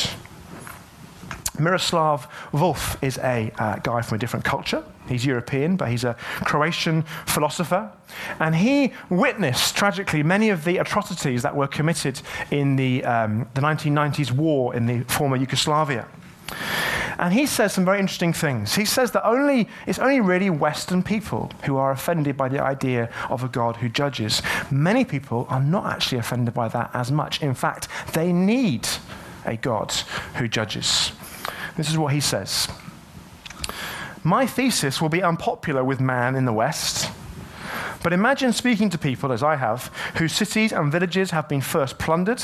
Miroslav 1.59 2.29
Volf 2.53 3.03
is 3.03 3.19
a 3.19 3.53
uh, 3.59 3.77
guy 3.77 4.03
from 4.03 4.17
a 4.17 4.19
different 4.19 4.45
culture. 4.45 4.85
He's 5.09 5.25
European, 5.25 5.77
but 5.77 5.89
he's 5.89 6.05
a 6.05 6.15
Croatian 6.45 7.03
philosopher. 7.27 7.91
And 8.39 8.55
he 8.55 8.93
witnessed, 9.11 9.77
tragically, 9.77 10.23
many 10.23 10.51
of 10.51 10.65
the 10.65 10.79
atrocities 10.79 11.43
that 11.43 11.55
were 11.55 11.67
committed 11.67 12.21
in 12.51 12.77
the, 12.77 13.05
um, 13.05 13.49
the 13.55 13.61
1990s 13.61 14.33
war 14.33 14.75
in 14.75 14.87
the 14.87 15.01
former 15.05 15.37
Yugoslavia. 15.37 16.07
And 17.19 17.35
he 17.35 17.47
says 17.47 17.73
some 17.73 17.85
very 17.85 17.99
interesting 17.99 18.33
things. 18.33 18.77
He 18.77 18.85
says 18.85 19.11
that 19.11 19.27
only, 19.27 19.69
it's 19.87 19.99
only 19.99 20.21
really 20.21 20.51
Western 20.51 21.03
people 21.03 21.51
who 21.65 21.77
are 21.77 21.91
offended 21.91 22.37
by 22.37 22.49
the 22.49 22.63
idea 22.63 23.11
of 23.29 23.43
a 23.43 23.49
God 23.49 23.77
who 23.77 23.89
judges. 23.89 24.41
Many 24.71 25.05
people 25.05 25.47
are 25.49 25.61
not 25.61 25.87
actually 25.87 26.19
offended 26.19 26.55
by 26.55 26.69
that 26.69 26.91
as 26.95 27.11
much. 27.11 27.43
In 27.43 27.55
fact, 27.55 27.89
they 28.13 28.33
need 28.33 28.89
a 29.45 29.57
God 29.57 29.93
who 30.37 30.47
judges. 30.47 31.13
This 31.77 31.91
is 31.91 31.99
what 31.99 32.13
he 32.13 32.21
says 32.21 32.69
My 34.25 34.47
thesis 34.47 35.01
will 35.01 35.09
be 35.09 35.23
unpopular 35.23 35.85
with 35.85 36.01
man 36.01 36.35
in 36.35 36.45
the 36.45 36.53
West. 36.53 37.11
But 38.03 38.13
imagine 38.13 38.53
speaking 38.53 38.91
to 38.91 38.99
people, 38.99 39.33
as 39.33 39.43
I 39.43 39.57
have, 39.57 39.93
whose 40.17 40.33
cities 40.33 40.73
and 40.73 40.93
villages 40.93 41.31
have 41.33 41.49
been 41.49 41.61
first 41.61 41.99
plundered, 41.99 42.43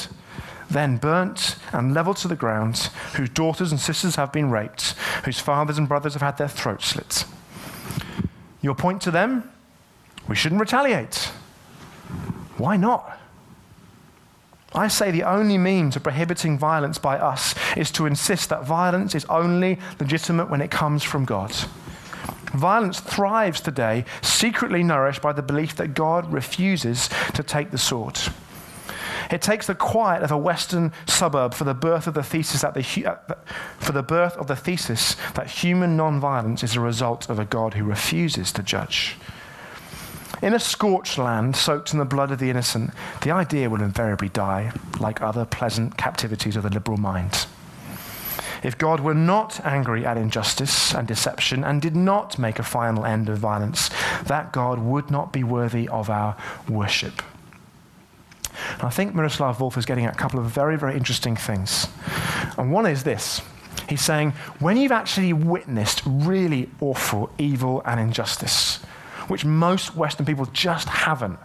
then 0.70 0.96
burnt 0.96 1.56
and 1.72 1.94
leveled 1.94 2.16
to 2.18 2.28
the 2.28 2.36
ground, 2.36 2.90
whose 3.14 3.28
daughters 3.28 3.70
and 3.70 3.80
sisters 3.80 4.16
have 4.16 4.32
been 4.32 4.50
raped, 4.50 4.94
whose 5.24 5.38
fathers 5.38 5.78
and 5.78 5.88
brothers 5.88 6.14
have 6.14 6.22
had 6.22 6.38
their 6.38 6.48
throats 6.48 6.86
slit. 6.86 7.24
Your 8.62 8.74
point 8.74 9.02
to 9.02 9.10
them? 9.10 9.50
We 10.26 10.36
shouldn't 10.36 10.60
retaliate. 10.60 11.30
Why 12.56 12.76
not? 12.76 13.18
I 14.74 14.88
say 14.88 15.10
the 15.10 15.22
only 15.22 15.56
means 15.56 15.94
of 15.94 16.02
prohibiting 16.02 16.58
violence 16.58 16.98
by 16.98 17.16
us 17.16 17.54
is 17.76 17.90
to 17.92 18.06
insist 18.06 18.48
that 18.48 18.64
violence 18.64 19.14
is 19.14 19.24
only 19.26 19.78
legitimate 20.00 20.50
when 20.50 20.60
it 20.60 20.70
comes 20.70 21.04
from 21.04 21.24
God. 21.24 21.52
Violence 22.54 23.00
thrives 23.00 23.60
today, 23.60 24.04
secretly 24.22 24.82
nourished 24.82 25.22
by 25.22 25.32
the 25.32 25.42
belief 25.42 25.76
that 25.76 25.94
God 25.94 26.32
refuses 26.32 27.08
to 27.34 27.42
take 27.42 27.70
the 27.70 27.78
sword. 27.78 28.18
It 29.30 29.42
takes 29.42 29.66
the 29.66 29.74
quiet 29.74 30.22
of 30.22 30.30
a 30.30 30.38
western 30.38 30.92
suburb 31.06 31.54
for 31.54 31.64
the 31.64 31.74
birth 31.74 32.06
of 32.06 32.14
the 32.14 32.22
thesis 32.22 32.60
that 32.60 32.74
the, 32.74 33.06
uh, 33.06 33.34
for 33.78 33.92
the 33.92 34.02
birth 34.02 34.36
of 34.36 34.46
the 34.46 34.56
thesis 34.56 35.16
that 35.34 35.46
human 35.46 35.96
non-violence 35.96 36.62
is 36.62 36.76
a 36.76 36.80
result 36.80 37.30
of 37.30 37.38
a 37.38 37.44
God 37.44 37.74
who 37.74 37.84
refuses 37.84 38.52
to 38.52 38.62
judge. 38.62 39.16
In 40.42 40.54
a 40.54 40.58
scorched 40.58 41.18
land 41.18 41.56
soaked 41.56 41.92
in 41.92 41.98
the 41.98 42.04
blood 42.04 42.30
of 42.30 42.38
the 42.38 42.50
innocent, 42.50 42.90
the 43.22 43.30
idea 43.30 43.70
will 43.70 43.82
invariably 43.82 44.28
die, 44.28 44.72
like 45.00 45.22
other 45.22 45.44
pleasant 45.44 45.96
captivities 45.96 46.56
of 46.56 46.62
the 46.62 46.70
liberal 46.70 46.98
mind. 46.98 47.46
If 48.62 48.78
God 48.78 49.00
were 49.00 49.14
not 49.14 49.64
angry 49.64 50.06
at 50.06 50.16
injustice 50.16 50.94
and 50.94 51.06
deception 51.06 51.62
and 51.64 51.82
did 51.82 51.94
not 51.94 52.38
make 52.38 52.58
a 52.58 52.62
final 52.62 53.04
end 53.04 53.28
of 53.28 53.38
violence, 53.38 53.90
that 54.24 54.52
God 54.52 54.78
would 54.78 55.10
not 55.10 55.32
be 55.32 55.44
worthy 55.44 55.86
of 55.88 56.08
our 56.08 56.36
worship. 56.68 57.22
And 58.72 58.84
I 58.84 58.90
think 58.90 59.14
Miroslav 59.14 59.58
Volf 59.58 59.76
is 59.76 59.84
getting 59.84 60.06
at 60.06 60.14
a 60.14 60.18
couple 60.18 60.40
of 60.40 60.46
very, 60.46 60.78
very 60.78 60.96
interesting 60.96 61.36
things. 61.36 61.88
And 62.56 62.72
one 62.72 62.86
is 62.86 63.04
this 63.04 63.42
He's 63.88 64.00
saying, 64.00 64.32
when 64.60 64.76
you've 64.76 64.92
actually 64.92 65.32
witnessed 65.32 66.02
really 66.06 66.70
awful 66.80 67.30
evil 67.36 67.82
and 67.84 68.00
injustice, 68.00 68.80
which 69.28 69.44
most 69.44 69.94
Western 69.96 70.26
people 70.26 70.46
just 70.46 70.88
haven't. 70.88 71.38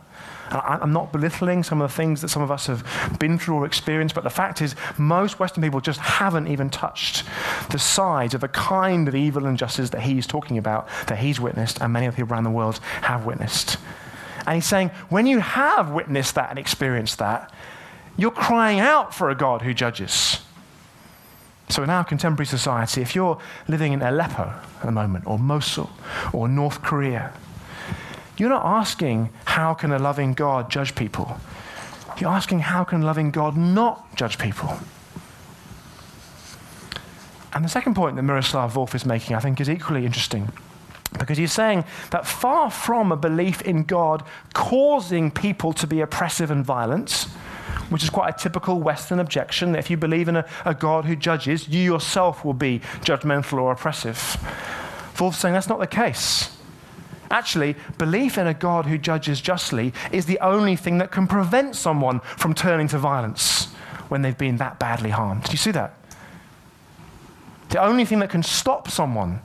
And 0.52 0.62
I'm 0.62 0.94
not 0.94 1.12
belittling 1.12 1.64
some 1.64 1.82
of 1.82 1.90
the 1.90 1.96
things 1.96 2.22
that 2.22 2.30
some 2.30 2.42
of 2.42 2.50
us 2.50 2.66
have 2.68 2.84
been 3.20 3.38
through 3.38 3.56
or 3.56 3.66
experienced, 3.66 4.16
but 4.16 4.24
the 4.24 4.30
fact 4.30 4.62
is, 4.62 4.76
most 4.98 5.40
Western 5.40 5.64
people 5.64 5.80
just 5.80 6.00
haven't 6.00 6.48
even 6.48 6.70
touched 6.70 7.24
the 7.70 7.78
sides 7.78 8.34
of 8.34 8.42
the 8.42 8.48
kind 8.48 9.08
of 9.08 9.14
evil 9.14 9.44
and 9.44 9.52
injustice 9.52 9.92
that 9.92 10.02
he's 10.02 10.26
talking 10.26 10.58
about, 10.58 10.88
that 11.08 11.20
he's 11.20 11.40
witnessed, 11.40 11.82
and 11.82 11.94
many 11.94 12.08
of 12.08 12.16
the 12.16 12.22
people 12.22 12.34
around 12.34 12.46
the 12.46 12.50
world 12.50 12.80
have 13.02 13.26
witnessed. 13.26 13.78
And 14.48 14.56
he's 14.56 14.66
saying, 14.66 14.90
when 15.10 15.28
you 15.28 15.40
have 15.40 15.92
witnessed 15.92 16.36
that 16.36 16.50
and 16.50 16.58
experienced 16.58 17.20
that, 17.20 17.54
you're 18.18 18.32
crying 18.32 18.80
out 18.80 19.14
for 19.14 19.30
a 19.30 19.36
God 19.36 19.62
who 19.62 19.74
judges. 19.74 20.40
So, 21.70 21.84
in 21.84 21.92
our 21.92 22.04
contemporary 22.04 22.48
society, 22.48 23.02
if 23.02 23.14
you're 23.14 23.38
living 23.68 23.94
in 23.94 24.02
Aleppo 24.02 24.52
at 24.80 24.86
the 24.86 24.92
moment, 24.92 25.28
or 25.28 25.38
Mosul, 25.38 25.92
or 26.34 26.48
North 26.48 26.82
Korea, 26.82 27.32
you're 28.40 28.50
not 28.50 28.66
asking, 28.66 29.30
how 29.46 29.74
can 29.74 29.92
a 29.92 30.00
loving 30.00 30.34
God 30.34 30.72
judge 30.72 30.96
people? 30.96 31.40
You're 32.20 32.32
asking, 32.32 32.60
how 32.60 32.84
can 32.84 33.02
a 33.02 33.06
loving 33.06 33.32
God 33.32 33.58
not 33.58 34.16
judge 34.16 34.38
people? 34.38 34.78
And 37.54 37.66
the 37.66 37.70
second 37.70 37.96
point 37.96 38.16
that 38.16 38.24
Miroslav 38.24 38.74
Volf 38.74 38.94
is 38.94 39.06
making, 39.06 39.36
I 39.36 39.40
think, 39.40 39.60
is 39.60 39.70
equally 39.70 40.06
interesting. 40.06 40.52
Because 41.18 41.38
he's 41.38 41.52
saying 41.52 41.86
that 42.12 42.28
far 42.28 42.70
from 42.70 43.12
a 43.12 43.18
belief 43.18 43.62
in 43.64 43.84
God 43.84 44.24
causing 44.54 45.32
people 45.32 45.74
to 45.74 45.88
be 45.88 46.02
oppressive 46.02 46.52
and 46.52 46.64
violent, 46.64 47.28
which 47.90 48.04
is 48.04 48.10
quite 48.10 48.36
a 48.36 48.38
typical 48.38 48.80
Western 48.80 49.20
objection, 49.20 49.72
that 49.72 49.80
if 49.80 49.90
you 49.90 49.98
believe 49.98 50.28
in 50.28 50.36
a, 50.36 50.46
a 50.66 50.76
God 50.76 51.06
who 51.06 51.16
judges, 51.16 51.68
you 51.68 51.82
yourself 51.82 52.46
will 52.46 52.54
be 52.54 52.80
judgmental 53.02 53.60
or 53.60 53.72
oppressive. 53.72 54.18
Volf's 55.16 55.40
saying 55.40 55.54
that's 55.54 55.68
not 55.68 55.80
the 55.80 55.88
case. 55.88 56.56
Actually, 57.32 57.76
belief 57.98 58.38
in 58.38 58.48
a 58.48 58.54
God 58.54 58.86
who 58.86 58.98
judges 58.98 59.40
justly 59.40 59.94
is 60.12 60.26
the 60.26 60.40
only 60.40 60.76
thing 60.76 60.98
that 60.98 61.12
can 61.12 61.28
prevent 61.28 61.76
someone 61.76 62.22
from 62.22 62.54
turning 62.54 62.88
to 62.88 62.98
violence 62.98 63.66
when 64.08 64.22
they've 64.22 64.38
been 64.38 64.58
that 64.58 64.80
badly 64.80 65.12
harmed. 65.12 65.44
Do 65.44 65.52
you 65.52 65.58
see 65.58 65.72
that? 65.72 65.94
The 67.70 67.82
only 67.82 68.04
thing 68.04 68.20
that 68.20 68.32
can 68.32 68.42
stop 68.42 68.90
someone 68.90 69.42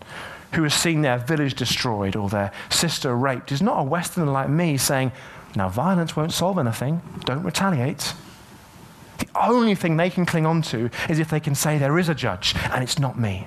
who 0.55 0.63
has 0.63 0.73
seen 0.73 1.03
their 1.03 1.19
village 1.19 1.55
destroyed 1.55 2.17
or 2.17 2.29
their 2.29 2.53
sister 2.71 3.15
raped 3.15 3.53
is 3.53 3.61
not 3.61 3.81
a 3.81 3.83
Westerner 3.83 4.31
like 4.31 4.49
me 4.49 4.79
saying, 4.79 5.13
now 5.55 5.69
violence 5.69 6.17
won't 6.17 6.33
solve 6.33 6.59
anything, 6.59 7.03
don't 7.25 7.43
retaliate. 7.43 8.15
The 9.19 9.29
only 9.35 9.75
thing 9.75 9.97
they 9.97 10.11
can 10.11 10.25
cling 10.27 10.47
on 10.47 10.63
to 10.63 10.91
is 11.09 11.19
if 11.19 11.29
they 11.29 11.41
can 11.41 11.55
say 11.55 11.77
there 11.77 11.99
is 11.99 12.09
a 12.09 12.15
judge 12.15 12.55
and 12.73 12.83
it's 12.83 12.99
not 12.99 13.19
me. 13.19 13.47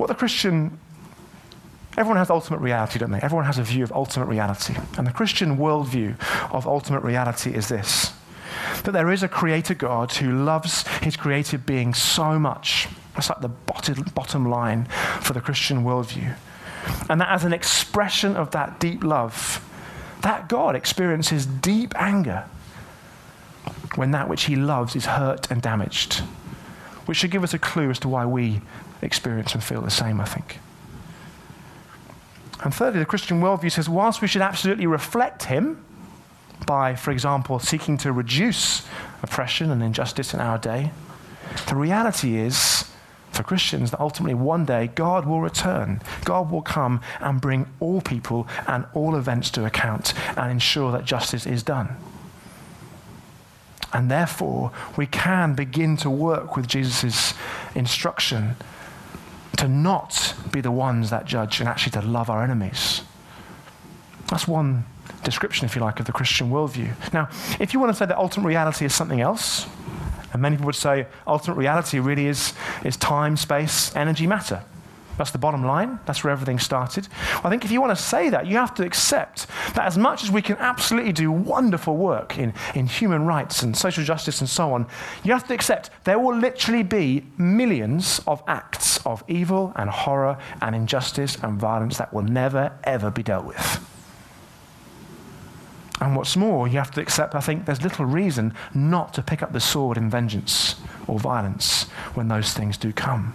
What 0.00 0.08
the 0.08 0.14
Christian 0.14 0.78
Everyone 1.98 2.16
has 2.16 2.30
ultimate 2.30 2.60
reality, 2.60 2.98
don't 2.98 3.10
they? 3.10 3.20
Everyone 3.20 3.44
has 3.44 3.58
a 3.58 3.62
view 3.62 3.84
of 3.84 3.92
ultimate 3.92 4.28
reality. 4.28 4.74
And 4.96 5.06
the 5.06 5.12
Christian 5.12 5.58
worldview 5.58 6.18
of 6.50 6.66
ultimate 6.66 7.02
reality 7.02 7.52
is 7.52 7.68
this 7.68 8.14
that 8.84 8.92
there 8.92 9.10
is 9.10 9.22
a 9.22 9.28
creator 9.28 9.74
God 9.74 10.10
who 10.12 10.32
loves 10.32 10.86
his 11.02 11.18
created 11.18 11.66
being 11.66 11.92
so 11.92 12.38
much. 12.38 12.88
That's 13.12 13.28
like 13.28 13.42
the 13.42 13.48
bottom 13.48 14.48
line 14.48 14.86
for 15.20 15.34
the 15.34 15.40
Christian 15.42 15.84
worldview. 15.84 16.34
And 17.10 17.20
that 17.20 17.28
as 17.28 17.44
an 17.44 17.52
expression 17.52 18.36
of 18.36 18.52
that 18.52 18.80
deep 18.80 19.04
love, 19.04 19.62
that 20.22 20.48
God 20.48 20.74
experiences 20.74 21.44
deep 21.44 21.92
anger 21.94 22.46
when 23.96 24.12
that 24.12 24.30
which 24.30 24.44
he 24.44 24.56
loves 24.56 24.96
is 24.96 25.04
hurt 25.04 25.50
and 25.50 25.60
damaged, 25.60 26.20
which 27.04 27.18
should 27.18 27.30
give 27.30 27.44
us 27.44 27.52
a 27.52 27.58
clue 27.58 27.90
as 27.90 27.98
to 27.98 28.08
why 28.08 28.24
we 28.24 28.62
experience 29.02 29.54
and 29.54 29.62
feel 29.62 29.82
the 29.82 29.90
same, 29.90 30.20
I 30.20 30.24
think. 30.24 30.58
And 32.62 32.74
thirdly, 32.74 33.00
the 33.00 33.06
Christian 33.06 33.40
worldview 33.40 33.72
says 33.72 33.88
whilst 33.88 34.20
we 34.20 34.28
should 34.28 34.42
absolutely 34.42 34.86
reflect 34.86 35.44
Him 35.44 35.82
by, 36.66 36.94
for 36.94 37.10
example, 37.10 37.58
seeking 37.58 37.96
to 37.98 38.12
reduce 38.12 38.86
oppression 39.22 39.70
and 39.70 39.82
injustice 39.82 40.34
in 40.34 40.40
our 40.40 40.58
day, 40.58 40.90
the 41.68 41.74
reality 41.74 42.36
is 42.36 42.90
for 43.30 43.42
Christians 43.42 43.92
that 43.92 44.00
ultimately 44.00 44.34
one 44.34 44.64
day 44.64 44.88
God 44.88 45.26
will 45.26 45.40
return. 45.40 46.02
God 46.24 46.50
will 46.50 46.62
come 46.62 47.00
and 47.20 47.40
bring 47.40 47.66
all 47.80 48.00
people 48.00 48.46
and 48.66 48.84
all 48.92 49.16
events 49.16 49.50
to 49.52 49.64
account 49.64 50.12
and 50.36 50.50
ensure 50.50 50.92
that 50.92 51.04
justice 51.04 51.46
is 51.46 51.62
done. 51.62 51.96
And 53.92 54.10
therefore, 54.10 54.70
we 54.96 55.06
can 55.06 55.54
begin 55.54 55.96
to 55.98 56.10
work 56.10 56.56
with 56.56 56.68
Jesus' 56.68 57.34
instruction 57.74 58.56
to 59.60 59.68
not 59.68 60.34
be 60.50 60.62
the 60.62 60.70
ones 60.70 61.10
that 61.10 61.26
judge 61.26 61.60
and 61.60 61.68
actually 61.68 61.92
to 61.92 62.00
love 62.00 62.30
our 62.30 62.42
enemies. 62.42 63.02
That's 64.28 64.48
one 64.48 64.86
description, 65.22 65.66
if 65.66 65.76
you 65.76 65.82
like, 65.82 66.00
of 66.00 66.06
the 66.06 66.12
Christian 66.12 66.50
worldview. 66.50 66.94
Now, 67.12 67.28
if 67.60 67.74
you 67.74 67.78
want 67.78 67.92
to 67.92 67.98
say 67.98 68.06
that 68.06 68.16
ultimate 68.16 68.48
reality 68.48 68.86
is 68.86 68.94
something 68.94 69.20
else, 69.20 69.66
and 70.32 70.40
many 70.40 70.56
people 70.56 70.64
would 70.66 70.76
say 70.76 71.06
ultimate 71.26 71.56
reality 71.56 71.98
really 71.98 72.26
is, 72.26 72.54
is 72.84 72.96
time, 72.96 73.36
space, 73.36 73.94
energy, 73.94 74.26
matter. 74.26 74.62
That's 75.20 75.32
the 75.32 75.38
bottom 75.38 75.66
line. 75.66 76.00
That's 76.06 76.24
where 76.24 76.30
everything 76.32 76.58
started. 76.58 77.06
I 77.44 77.50
think 77.50 77.62
if 77.62 77.70
you 77.70 77.78
want 77.78 77.94
to 77.94 78.02
say 78.02 78.30
that, 78.30 78.46
you 78.46 78.56
have 78.56 78.74
to 78.76 78.86
accept 78.86 79.48
that 79.74 79.84
as 79.84 79.98
much 79.98 80.24
as 80.24 80.30
we 80.30 80.40
can 80.40 80.56
absolutely 80.56 81.12
do 81.12 81.30
wonderful 81.30 81.94
work 81.94 82.38
in, 82.38 82.54
in 82.74 82.86
human 82.86 83.26
rights 83.26 83.62
and 83.62 83.76
social 83.76 84.02
justice 84.02 84.40
and 84.40 84.48
so 84.48 84.72
on, 84.72 84.86
you 85.22 85.34
have 85.34 85.46
to 85.48 85.52
accept 85.52 85.90
there 86.04 86.18
will 86.18 86.34
literally 86.34 86.82
be 86.82 87.26
millions 87.36 88.22
of 88.26 88.42
acts 88.46 89.04
of 89.04 89.22
evil 89.28 89.74
and 89.76 89.90
horror 89.90 90.38
and 90.62 90.74
injustice 90.74 91.36
and 91.42 91.60
violence 91.60 91.98
that 91.98 92.14
will 92.14 92.22
never, 92.22 92.72
ever 92.84 93.10
be 93.10 93.22
dealt 93.22 93.44
with. 93.44 93.86
And 96.00 96.16
what's 96.16 96.34
more, 96.34 96.66
you 96.66 96.78
have 96.78 96.92
to 96.92 97.02
accept, 97.02 97.34
I 97.34 97.40
think, 97.40 97.66
there's 97.66 97.82
little 97.82 98.06
reason 98.06 98.54
not 98.72 99.12
to 99.12 99.22
pick 99.22 99.42
up 99.42 99.52
the 99.52 99.60
sword 99.60 99.98
in 99.98 100.08
vengeance 100.08 100.76
or 101.06 101.18
violence 101.18 101.90
when 102.14 102.28
those 102.28 102.54
things 102.54 102.78
do 102.78 102.90
come. 102.90 103.34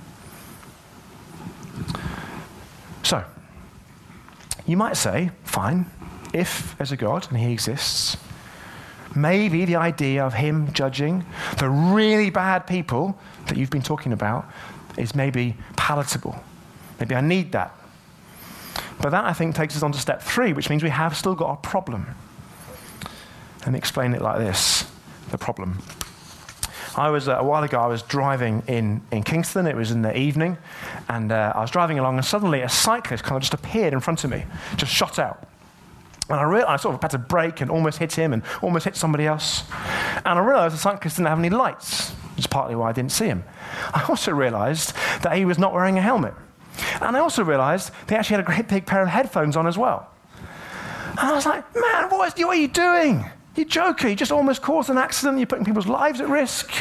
So, 3.05 3.23
you 4.65 4.77
might 4.77 4.97
say, 4.97 5.29
fine, 5.43 5.85
if 6.33 6.75
there's 6.79 6.91
a 6.91 6.97
God 6.97 7.27
and 7.29 7.37
he 7.37 7.53
exists, 7.53 8.17
maybe 9.15 9.63
the 9.63 9.75
idea 9.75 10.25
of 10.25 10.33
him 10.33 10.73
judging 10.73 11.23
the 11.59 11.69
really 11.69 12.31
bad 12.31 12.65
people 12.65 13.15
that 13.45 13.57
you've 13.57 13.69
been 13.69 13.83
talking 13.83 14.11
about 14.11 14.49
is 14.97 15.13
maybe 15.13 15.55
palatable. 15.75 16.35
Maybe 16.99 17.13
I 17.13 17.21
need 17.21 17.51
that. 17.51 17.75
But 18.99 19.11
that, 19.11 19.25
I 19.25 19.33
think, 19.33 19.53
takes 19.53 19.75
us 19.75 19.83
on 19.83 19.91
to 19.91 19.99
step 19.99 20.23
three, 20.23 20.53
which 20.53 20.71
means 20.71 20.81
we 20.81 20.89
have 20.89 21.15
still 21.15 21.35
got 21.35 21.51
a 21.51 21.57
problem. 21.57 22.07
Let 23.59 23.71
me 23.71 23.77
explain 23.77 24.15
it 24.15 24.21
like 24.23 24.39
this 24.39 24.83
the 25.29 25.37
problem. 25.37 25.77
I 26.97 27.09
was, 27.09 27.27
uh, 27.27 27.37
a 27.37 27.43
while 27.43 27.63
ago, 27.63 27.79
I 27.79 27.87
was 27.87 28.01
driving 28.03 28.63
in, 28.67 29.01
in 29.11 29.23
Kingston. 29.23 29.67
It 29.67 29.75
was 29.75 29.91
in 29.91 30.01
the 30.01 30.17
evening. 30.17 30.57
And 31.09 31.31
uh, 31.31 31.53
I 31.55 31.61
was 31.61 31.71
driving 31.71 31.99
along, 31.99 32.15
and 32.15 32.25
suddenly 32.25 32.61
a 32.61 32.69
cyclist 32.69 33.23
kind 33.23 33.35
of 33.35 33.41
just 33.41 33.53
appeared 33.53 33.93
in 33.93 33.99
front 33.99 34.23
of 34.23 34.29
me, 34.29 34.45
just 34.77 34.93
shot 34.93 35.19
out. 35.19 35.47
And 36.29 36.39
I, 36.39 36.43
realized, 36.43 36.67
I 36.67 36.75
sort 36.77 36.95
of 36.95 37.01
had 37.01 37.11
to 37.11 37.17
brake 37.17 37.61
and 37.61 37.69
almost 37.69 37.99
hit 37.99 38.13
him 38.13 38.33
and 38.33 38.41
almost 38.61 38.85
hit 38.85 38.95
somebody 38.95 39.27
else. 39.27 39.63
And 40.25 40.39
I 40.39 40.39
realized 40.39 40.73
the 40.73 40.79
cyclist 40.79 41.17
didn't 41.17 41.27
have 41.27 41.37
any 41.37 41.49
lights, 41.49 42.11
which 42.11 42.39
is 42.39 42.47
partly 42.47 42.75
why 42.75 42.89
I 42.89 42.93
didn't 42.93 43.11
see 43.11 43.25
him. 43.25 43.43
I 43.93 44.05
also 44.09 44.31
realized 44.31 44.93
that 45.21 45.37
he 45.37 45.45
was 45.45 45.59
not 45.59 45.73
wearing 45.73 45.97
a 45.97 46.01
helmet. 46.01 46.33
And 47.01 47.15
I 47.15 47.19
also 47.19 47.43
realized 47.43 47.91
he 48.09 48.15
actually 48.15 48.37
had 48.37 48.43
a 48.43 48.47
great 48.47 48.67
big 48.67 48.85
pair 48.85 49.01
of 49.01 49.09
headphones 49.09 49.55
on 49.55 49.67
as 49.67 49.77
well. 49.77 50.09
And 51.11 51.19
I 51.19 51.33
was 51.33 51.45
like, 51.45 51.63
man, 51.75 52.09
what, 52.09 52.27
is, 52.27 52.45
what 52.45 52.57
are 52.57 52.59
you 52.59 52.67
doing? 52.67 53.25
You're 53.55 53.65
joking. 53.65 54.09
You 54.09 54.15
just 54.15 54.31
almost 54.31 54.61
caused 54.61 54.89
an 54.89 54.97
accident. 54.97 55.37
You're 55.37 55.47
putting 55.47 55.65
people's 55.65 55.87
lives 55.87 56.19
at 56.19 56.27
risk. 56.27 56.71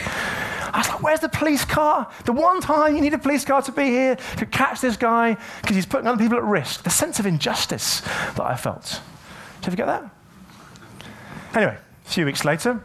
I 0.73 0.79
was 0.79 0.89
like, 0.89 1.03
where's 1.03 1.21
the 1.21 1.29
police 1.29 1.65
car? 1.65 2.11
The 2.25 2.33
one 2.33 2.61
time 2.61 2.97
you 2.97 3.01
need 3.01 3.15
a 3.15 3.19
police 3.19 3.45
car 3.45 3.63
to 3.63 3.71
be 3.71 3.85
here 3.85 4.17
to 4.39 4.47
catch 4.47 4.81
this 4.81 4.97
guy 4.97 5.37
because 5.61 5.77
he's 5.77 5.87
putting 5.87 6.09
other 6.09 6.19
people 6.19 6.37
at 6.37 6.43
risk. 6.43 6.83
The 6.83 6.91
sense 6.91 7.21
of 7.21 7.27
injustice 7.27 8.01
that 8.01 8.43
I 8.43 8.57
felt. 8.57 9.01
Did 9.61 9.67
you 9.67 9.67
ever 9.67 9.77
get 9.77 9.87
that? 9.87 10.11
Anyway, 11.55 11.79
a 12.05 12.09
few 12.09 12.25
weeks 12.25 12.45
later, 12.45 12.83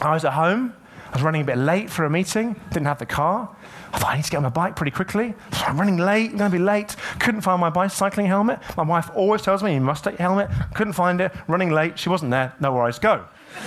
I 0.00 0.14
was 0.14 0.24
at 0.24 0.32
home. 0.32 0.74
I 1.12 1.16
was 1.16 1.22
running 1.22 1.42
a 1.42 1.44
bit 1.44 1.58
late 1.58 1.90
for 1.90 2.06
a 2.06 2.10
meeting, 2.10 2.58
didn't 2.70 2.86
have 2.86 2.98
the 2.98 3.04
car. 3.04 3.54
I 3.92 3.98
thought 3.98 4.12
I 4.12 4.16
need 4.16 4.24
to 4.24 4.30
get 4.30 4.38
on 4.38 4.44
my 4.44 4.48
bike 4.48 4.76
pretty 4.76 4.92
quickly. 4.92 5.34
So 5.52 5.64
I'm 5.66 5.78
running 5.78 5.98
late, 5.98 6.30
I'm 6.30 6.38
going 6.38 6.50
to 6.50 6.56
be 6.56 6.62
late. 6.62 6.96
Couldn't 7.18 7.42
find 7.42 7.60
my 7.60 7.68
bicycling 7.68 8.26
helmet. 8.26 8.60
My 8.78 8.82
wife 8.82 9.10
always 9.14 9.42
tells 9.42 9.62
me 9.62 9.74
you 9.74 9.80
must 9.80 10.04
take 10.04 10.18
your 10.18 10.26
helmet. 10.26 10.48
Couldn't 10.74 10.94
find 10.94 11.20
it. 11.20 11.30
Running 11.48 11.68
late. 11.70 11.98
She 11.98 12.08
wasn't 12.08 12.30
there. 12.30 12.54
No 12.60 12.72
worries. 12.72 12.98
Go. 12.98 13.26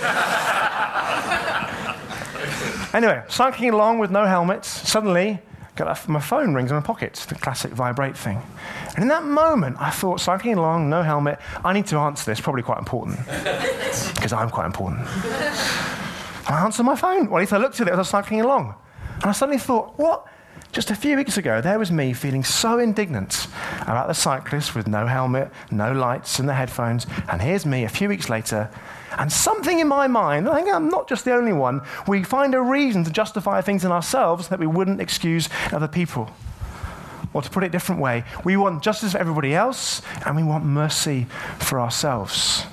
anyway, 2.92 3.22
cycling 3.28 3.70
along 3.70 4.00
with 4.00 4.10
no 4.10 4.24
helmets. 4.24 4.66
Suddenly, 4.66 5.38
got 5.76 6.08
my 6.08 6.20
phone 6.20 6.52
rings 6.52 6.72
in 6.72 6.76
my 6.76 6.82
pocket. 6.82 7.14
The 7.28 7.36
classic 7.36 7.70
vibrate 7.70 8.16
thing. 8.16 8.42
And 8.94 9.02
in 9.02 9.08
that 9.08 9.22
moment, 9.24 9.76
I 9.78 9.90
thought, 9.90 10.20
cycling 10.20 10.56
along, 10.56 10.90
no 10.90 11.02
helmet. 11.02 11.38
I 11.64 11.72
need 11.72 11.86
to 11.86 11.96
answer 11.98 12.28
this. 12.28 12.40
Probably 12.40 12.62
quite 12.62 12.78
important 12.78 13.18
because 14.16 14.32
I'm 14.32 14.50
quite 14.50 14.66
important. 14.66 15.06
I 16.48 16.64
answered 16.64 16.84
my 16.84 16.96
phone. 16.96 17.28
Well, 17.28 17.38
at 17.38 17.40
least 17.40 17.52
I 17.52 17.58
looked 17.58 17.80
at 17.80 17.88
it 17.88 17.90
as 17.90 17.96
I 17.96 18.00
was 18.00 18.08
cycling 18.08 18.40
along. 18.40 18.74
And 19.14 19.24
I 19.26 19.32
suddenly 19.32 19.58
thought, 19.58 19.98
what? 19.98 20.26
Just 20.72 20.90
a 20.90 20.94
few 20.94 21.16
weeks 21.16 21.38
ago, 21.38 21.60
there 21.60 21.78
was 21.78 21.90
me 21.90 22.12
feeling 22.12 22.44
so 22.44 22.78
indignant 22.78 23.46
about 23.82 24.08
the 24.08 24.14
cyclist 24.14 24.74
with 24.74 24.86
no 24.86 25.06
helmet, 25.06 25.50
no 25.70 25.92
lights, 25.92 26.38
and 26.38 26.48
the 26.48 26.54
headphones. 26.54 27.06
And 27.30 27.40
here's 27.40 27.64
me 27.64 27.84
a 27.84 27.88
few 27.88 28.08
weeks 28.08 28.28
later, 28.28 28.70
and 29.18 29.32
something 29.32 29.78
in 29.78 29.88
my 29.88 30.06
mind, 30.06 30.48
I 30.48 30.56
think 30.56 30.74
I'm 30.74 30.90
not 30.90 31.08
just 31.08 31.24
the 31.24 31.34
only 31.34 31.52
one, 31.52 31.80
we 32.06 32.22
find 32.22 32.54
a 32.54 32.60
reason 32.60 33.04
to 33.04 33.10
justify 33.10 33.62
things 33.62 33.84
in 33.84 33.92
ourselves 33.92 34.48
that 34.48 34.58
we 34.58 34.66
wouldn't 34.66 35.00
excuse 35.00 35.48
other 35.72 35.88
people. 35.88 36.30
Or 37.32 37.40
to 37.40 37.50
put 37.50 37.62
it 37.62 37.68
a 37.68 37.70
different 37.70 38.00
way, 38.00 38.24
we 38.44 38.56
want 38.56 38.82
justice 38.82 39.12
for 39.12 39.18
everybody 39.18 39.54
else, 39.54 40.02
and 40.26 40.36
we 40.36 40.42
want 40.42 40.64
mercy 40.64 41.26
for 41.58 41.80
ourselves. 41.80 42.66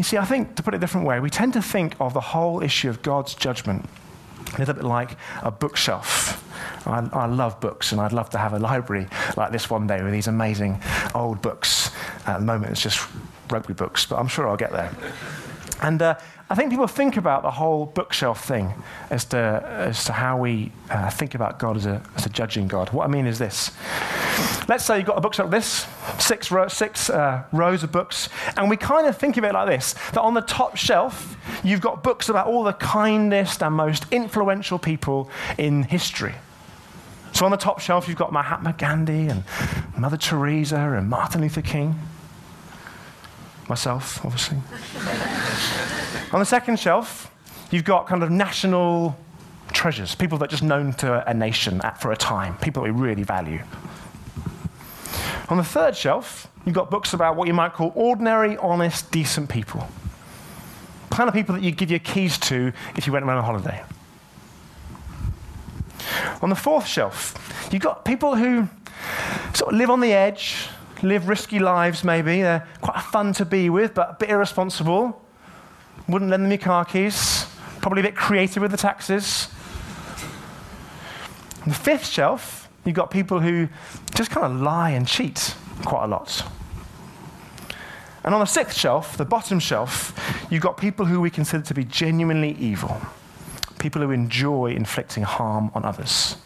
You 0.00 0.04
see, 0.04 0.16
I 0.16 0.24
think, 0.24 0.54
to 0.54 0.62
put 0.62 0.72
it 0.72 0.78
a 0.78 0.80
different 0.80 1.06
way, 1.06 1.20
we 1.20 1.28
tend 1.28 1.52
to 1.52 1.60
think 1.60 1.94
of 2.00 2.14
the 2.14 2.22
whole 2.22 2.62
issue 2.62 2.88
of 2.88 3.02
God's 3.02 3.34
judgment 3.34 3.86
a 4.54 4.58
little 4.58 4.72
bit 4.72 4.84
like 4.84 5.18
a 5.42 5.50
bookshelf. 5.50 6.42
I, 6.86 7.06
I, 7.12 7.26
love 7.26 7.60
books, 7.60 7.92
and 7.92 8.00
I'd 8.00 8.14
love 8.14 8.30
to 8.30 8.38
have 8.38 8.54
a 8.54 8.58
library 8.58 9.08
like 9.36 9.52
this 9.52 9.68
one 9.68 9.86
day 9.86 10.02
with 10.02 10.14
these 10.14 10.26
amazing 10.26 10.82
old 11.14 11.42
books. 11.42 11.90
At 12.26 12.38
the 12.38 12.46
moment, 12.46 12.72
it's 12.72 12.80
just 12.80 13.06
rugby 13.50 13.74
books, 13.74 14.06
but 14.06 14.16
I'm 14.16 14.26
sure 14.26 14.48
I'll 14.48 14.56
get 14.56 14.72
there. 14.72 14.90
And 15.82 16.02
uh, 16.02 16.16
I 16.50 16.54
think 16.54 16.70
people 16.70 16.86
think 16.86 17.16
about 17.16 17.42
the 17.42 17.50
whole 17.50 17.86
bookshelf 17.86 18.44
thing 18.44 18.74
as 19.08 19.24
to, 19.26 19.36
as 19.38 20.04
to 20.04 20.12
how 20.12 20.38
we 20.38 20.72
uh, 20.90 21.08
think 21.10 21.34
about 21.34 21.58
God 21.58 21.76
as 21.76 21.86
a, 21.86 22.02
as 22.16 22.26
a 22.26 22.28
judging 22.28 22.68
God. 22.68 22.90
What 22.90 23.04
I 23.04 23.08
mean 23.08 23.26
is 23.26 23.38
this. 23.38 23.70
Let's 24.68 24.84
say 24.84 24.98
you've 24.98 25.06
got 25.06 25.16
a 25.16 25.20
bookshelf 25.20 25.50
like 25.50 25.62
this, 25.62 25.86
six, 26.18 26.50
ro- 26.50 26.68
six 26.68 27.08
uh, 27.08 27.44
rows 27.52 27.82
of 27.82 27.92
books, 27.92 28.28
and 28.56 28.68
we 28.68 28.76
kind 28.76 29.06
of 29.06 29.16
think 29.16 29.36
of 29.36 29.44
it 29.44 29.54
like 29.54 29.68
this 29.68 29.94
that 30.12 30.20
on 30.20 30.34
the 30.34 30.42
top 30.42 30.76
shelf, 30.76 31.36
you've 31.64 31.80
got 31.80 32.02
books 32.02 32.28
about 32.28 32.46
all 32.46 32.62
the 32.62 32.74
kindest 32.74 33.62
and 33.62 33.74
most 33.74 34.04
influential 34.10 34.78
people 34.78 35.30
in 35.56 35.82
history. 35.84 36.34
So 37.32 37.44
on 37.44 37.50
the 37.50 37.56
top 37.56 37.80
shelf, 37.80 38.08
you've 38.08 38.18
got 38.18 38.32
Mahatma 38.32 38.74
Gandhi 38.76 39.28
and 39.28 39.44
Mother 39.96 40.16
Teresa 40.16 40.76
and 40.76 41.08
Martin 41.08 41.40
Luther 41.40 41.62
King. 41.62 41.98
Myself, 43.70 44.24
obviously. 44.24 44.58
On 46.32 46.40
the 46.40 46.44
second 46.44 46.80
shelf, 46.80 47.30
you've 47.70 47.84
got 47.84 48.08
kind 48.08 48.24
of 48.24 48.28
national 48.28 49.16
treasures, 49.72 50.12
people 50.12 50.38
that 50.38 50.46
are 50.46 50.48
just 50.48 50.64
known 50.64 50.92
to 50.94 51.28
a 51.30 51.32
nation 51.32 51.80
at, 51.84 52.00
for 52.02 52.10
a 52.10 52.16
time, 52.16 52.56
people 52.56 52.82
that 52.82 52.92
we 52.92 53.00
really 53.00 53.22
value. 53.22 53.60
On 55.48 55.56
the 55.56 55.62
third 55.62 55.96
shelf, 55.96 56.48
you've 56.66 56.74
got 56.74 56.90
books 56.90 57.12
about 57.12 57.36
what 57.36 57.46
you 57.46 57.54
might 57.54 57.72
call 57.72 57.92
ordinary, 57.94 58.56
honest, 58.56 59.08
decent 59.12 59.48
people. 59.48 59.86
Kind 61.10 61.28
of 61.28 61.34
people 61.34 61.54
that 61.54 61.62
you'd 61.62 61.76
give 61.76 61.90
your 61.90 62.00
keys 62.00 62.38
to 62.38 62.72
if 62.96 63.06
you 63.06 63.12
went 63.12 63.24
on 63.24 63.38
a 63.38 63.42
holiday. 63.42 63.84
On 66.42 66.50
the 66.50 66.56
fourth 66.56 66.88
shelf, 66.88 67.68
you've 67.72 67.82
got 67.82 68.04
people 68.04 68.34
who 68.34 68.68
sort 69.54 69.72
of 69.72 69.78
live 69.78 69.90
on 69.90 70.00
the 70.00 70.12
edge, 70.12 70.66
live 71.02 71.28
risky 71.28 71.58
lives 71.58 72.04
maybe. 72.04 72.42
They're 72.42 72.66
quite 72.80 73.00
fun 73.00 73.32
to 73.34 73.44
be 73.44 73.70
with, 73.70 73.94
but 73.94 74.10
a 74.10 74.16
bit 74.18 74.30
irresponsible 74.30 75.20
wouldn't 76.08 76.30
lend 76.30 76.44
them 76.44 76.50
your 76.50 76.58
car 76.58 76.84
keys, 76.84 77.46
probably 77.80 78.00
a 78.00 78.02
bit 78.04 78.16
creative 78.16 78.62
with 78.62 78.70
the 78.70 78.76
taxes. 78.76 79.48
On 81.62 81.68
the 81.68 81.74
fifth 81.74 82.06
shelf, 82.06 82.68
you've 82.84 82.96
got 82.96 83.10
people 83.10 83.40
who 83.40 83.68
just 84.14 84.30
kind 84.30 84.46
of 84.46 84.60
lie 84.60 84.90
and 84.90 85.06
cheat 85.06 85.54
quite 85.84 86.04
a 86.04 86.08
lot. 86.08 86.42
And 88.24 88.34
on 88.34 88.40
the 88.40 88.46
sixth 88.46 88.76
shelf, 88.76 89.16
the 89.16 89.24
bottom 89.24 89.58
shelf, 89.58 90.46
you've 90.50 90.62
got 90.62 90.76
people 90.76 91.06
who 91.06 91.20
we 91.20 91.30
consider 91.30 91.64
to 91.64 91.74
be 91.74 91.84
genuinely 91.84 92.52
evil, 92.58 93.00
people 93.78 94.02
who 94.02 94.10
enjoy 94.10 94.72
inflicting 94.72 95.22
harm 95.22 95.70
on 95.74 95.84
others, 95.84 96.36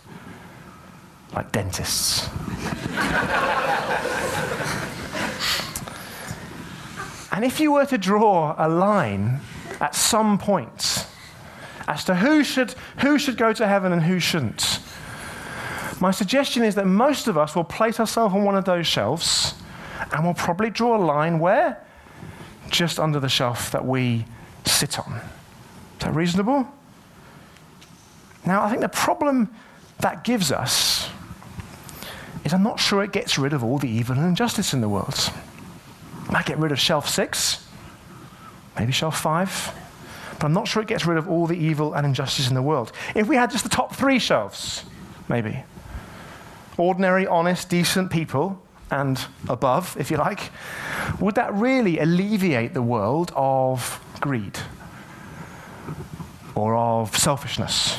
like 1.33 1.51
dentists. 1.53 2.29
and 7.35 7.44
if 7.44 7.59
you 7.59 7.73
were 7.73 7.85
to 7.85 7.99
draw 7.99 8.55
a 8.57 8.68
line 8.68 9.40
at 9.81 9.92
some 9.97 10.38
point 10.38 11.05
as 11.88 12.05
to 12.05 12.14
who 12.14 12.44
should, 12.44 12.77
who 13.01 13.18
should 13.18 13.37
go 13.37 13.53
to 13.53 13.66
heaven 13.66 13.92
and 13.92 14.05
who 14.05 14.20
shouldn't. 14.20 14.79
My 16.01 16.12
suggestion 16.12 16.62
is 16.62 16.77
that 16.77 16.87
most 16.87 17.27
of 17.27 17.37
us 17.37 17.57
will 17.57 17.64
place 17.64 17.99
ourselves 17.99 18.33
on 18.37 18.44
one 18.44 18.57
of 18.57 18.64
those 18.64 18.87
shelves 18.87 19.55
and 20.12 20.25
we'll 20.25 20.35
probably 20.35 20.70
draw 20.70 20.97
a 20.97 21.03
line 21.05 21.40
where? 21.40 21.85
Just 22.70 23.01
under 23.01 23.18
the 23.18 23.29
shelf 23.29 23.73
that 23.73 23.85
we 23.85 24.27
sit 24.64 25.01
on. 25.01 25.14
Is 25.14 26.05
that 26.05 26.14
reasonable? 26.14 26.68
Now, 28.47 28.62
I 28.62 28.70
think 28.70 28.81
the 28.81 28.88
problem 28.88 29.53
that 29.99 30.23
gives 30.23 30.53
us 30.53 31.11
is 32.44 32.55
I'm 32.55 32.62
not 32.62 32.79
sure 32.79 33.03
it 33.03 33.11
gets 33.11 33.38
rid 33.38 33.53
of 33.53 33.64
all 33.64 33.79
the 33.79 33.88
evil 33.88 34.16
and 34.16 34.25
injustice 34.25 34.73
in 34.73 34.81
the 34.81 34.88
world. 34.88 35.33
Might 36.35 36.47
get 36.47 36.59
rid 36.59 36.73
of 36.73 36.81
shelf 36.81 37.09
six, 37.09 37.64
maybe 38.77 38.90
shelf 38.90 39.20
five, 39.20 39.73
but 40.33 40.42
I'm 40.42 40.53
not 40.53 40.66
sure 40.66 40.83
it 40.83 40.88
gets 40.88 41.07
rid 41.07 41.16
of 41.16 41.29
all 41.29 41.47
the 41.47 41.57
evil 41.57 41.94
and 41.94 42.05
injustice 42.05 42.49
in 42.49 42.57
the 42.57 42.62
world. 42.62 42.90
If 43.14 43.29
we 43.29 43.37
had 43.37 43.53
just 43.53 43.62
the 43.62 43.70
top 43.70 43.94
three 43.94 44.18
shelves, 44.18 44.83
maybe. 45.29 45.62
Ordinary, 46.77 47.25
honest, 47.25 47.68
decent 47.68 48.11
people, 48.11 48.61
and 48.90 49.25
above, 49.49 49.97
if 49.97 50.11
you 50.11 50.16
like, 50.16 50.51
would 51.20 51.37
that 51.37 51.55
really 51.55 52.01
alleviate 52.01 52.75
the 52.75 52.83
world 52.83 53.31
of 53.37 54.01
greed? 54.20 54.59
Or 56.57 56.75
of 56.75 57.16
selfishness? 57.16 57.97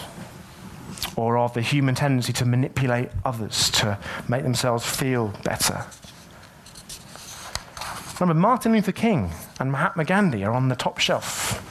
Or 1.15 1.38
of 1.38 1.54
the 1.54 1.62
human 1.62 1.95
tendency 1.95 2.34
to 2.34 2.43
manipulate 2.43 3.12
others 3.24 3.69
to 3.71 3.98
make 4.28 4.43
themselves 4.43 4.86
feel 4.86 5.34
better? 5.45 5.86
Remember, 8.19 8.39
Martin 8.39 8.71
Luther 8.71 8.93
King 8.93 9.32
and 9.60 9.71
Mahatma 9.71 10.06
Gandhi 10.06 10.43
are 10.43 10.54
on 10.54 10.69
the 10.69 10.75
top 10.75 10.99
shelf. 10.99 11.62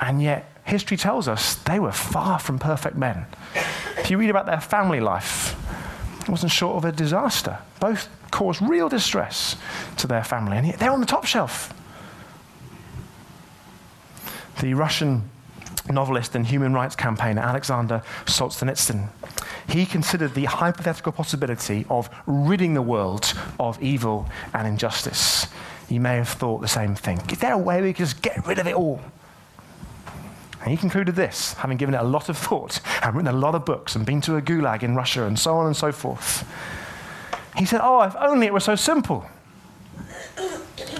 And 0.00 0.22
yet, 0.22 0.48
history 0.64 0.96
tells 0.96 1.26
us 1.28 1.56
they 1.56 1.80
were 1.80 1.92
far 1.92 2.38
from 2.38 2.58
perfect 2.58 2.96
men. 2.96 3.26
If 3.98 4.10
you 4.10 4.18
read 4.18 4.30
about 4.30 4.46
their 4.46 4.60
family 4.60 5.00
life, 5.00 5.56
it 6.20 6.28
wasn't 6.28 6.52
short 6.52 6.76
of 6.76 6.84
a 6.84 6.92
disaster. 6.92 7.58
Both 7.80 8.08
caused 8.30 8.62
real 8.62 8.88
distress 8.88 9.56
to 9.98 10.06
their 10.06 10.24
family, 10.24 10.56
and 10.56 10.66
yet 10.66 10.78
they're 10.78 10.92
on 10.92 11.00
the 11.00 11.06
top 11.06 11.26
shelf. 11.26 11.74
The 14.60 14.74
Russian 14.74 15.28
novelist 15.90 16.36
and 16.36 16.46
human 16.46 16.72
rights 16.72 16.94
campaigner 16.94 17.42
Alexander 17.42 18.02
Solzhenitsyn. 18.26 19.08
He 19.68 19.86
considered 19.86 20.34
the 20.34 20.44
hypothetical 20.44 21.12
possibility 21.12 21.86
of 21.88 22.10
ridding 22.26 22.74
the 22.74 22.82
world 22.82 23.32
of 23.58 23.82
evil 23.82 24.28
and 24.52 24.66
injustice. 24.66 25.46
You 25.88 26.00
may 26.00 26.16
have 26.16 26.28
thought 26.28 26.60
the 26.60 26.68
same 26.68 26.94
thing. 26.94 27.20
Is 27.30 27.38
there 27.38 27.52
a 27.52 27.58
way 27.58 27.82
we 27.82 27.92
could 27.92 28.06
just 28.06 28.22
get 28.22 28.46
rid 28.46 28.58
of 28.58 28.66
it 28.66 28.74
all? 28.74 29.00
And 30.62 30.70
he 30.70 30.76
concluded 30.76 31.16
this, 31.16 31.54
having 31.54 31.76
given 31.76 31.94
it 31.94 32.00
a 32.00 32.04
lot 32.04 32.28
of 32.28 32.38
thought 32.38 32.80
and 33.02 33.16
written 33.16 33.34
a 33.34 33.36
lot 33.36 33.54
of 33.54 33.64
books 33.64 33.96
and 33.96 34.06
been 34.06 34.20
to 34.22 34.36
a 34.36 34.42
gulag 34.42 34.82
in 34.82 34.94
Russia 34.94 35.24
and 35.24 35.38
so 35.38 35.56
on 35.56 35.66
and 35.66 35.76
so 35.76 35.90
forth. 35.90 36.48
He 37.56 37.64
said, 37.64 37.80
Oh, 37.82 38.00
if 38.02 38.14
only 38.16 38.46
it 38.46 38.52
were 38.52 38.60
so 38.60 38.76
simple. 38.76 39.26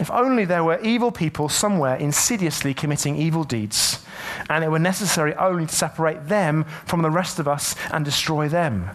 If 0.03 0.11
only 0.11 0.45
there 0.45 0.65
were 0.65 0.81
evil 0.81 1.13
people 1.13 1.49
somewhere 1.49 1.95
insidiously 1.95 2.75
committing 2.75 3.15
evil 3.15 3.45
deeds, 3.45 4.05
and 4.51 4.65
it 4.65 4.69
were 4.69 4.81
necessary 4.81 5.33
only 5.37 5.67
to 5.67 5.73
separate 5.73 6.27
them 6.27 6.65
from 6.87 7.03
the 7.03 7.11
rest 7.11 7.39
of 7.39 7.47
us 7.47 7.77
and 7.93 8.05
destroy 8.05 8.49
them. 8.49 8.91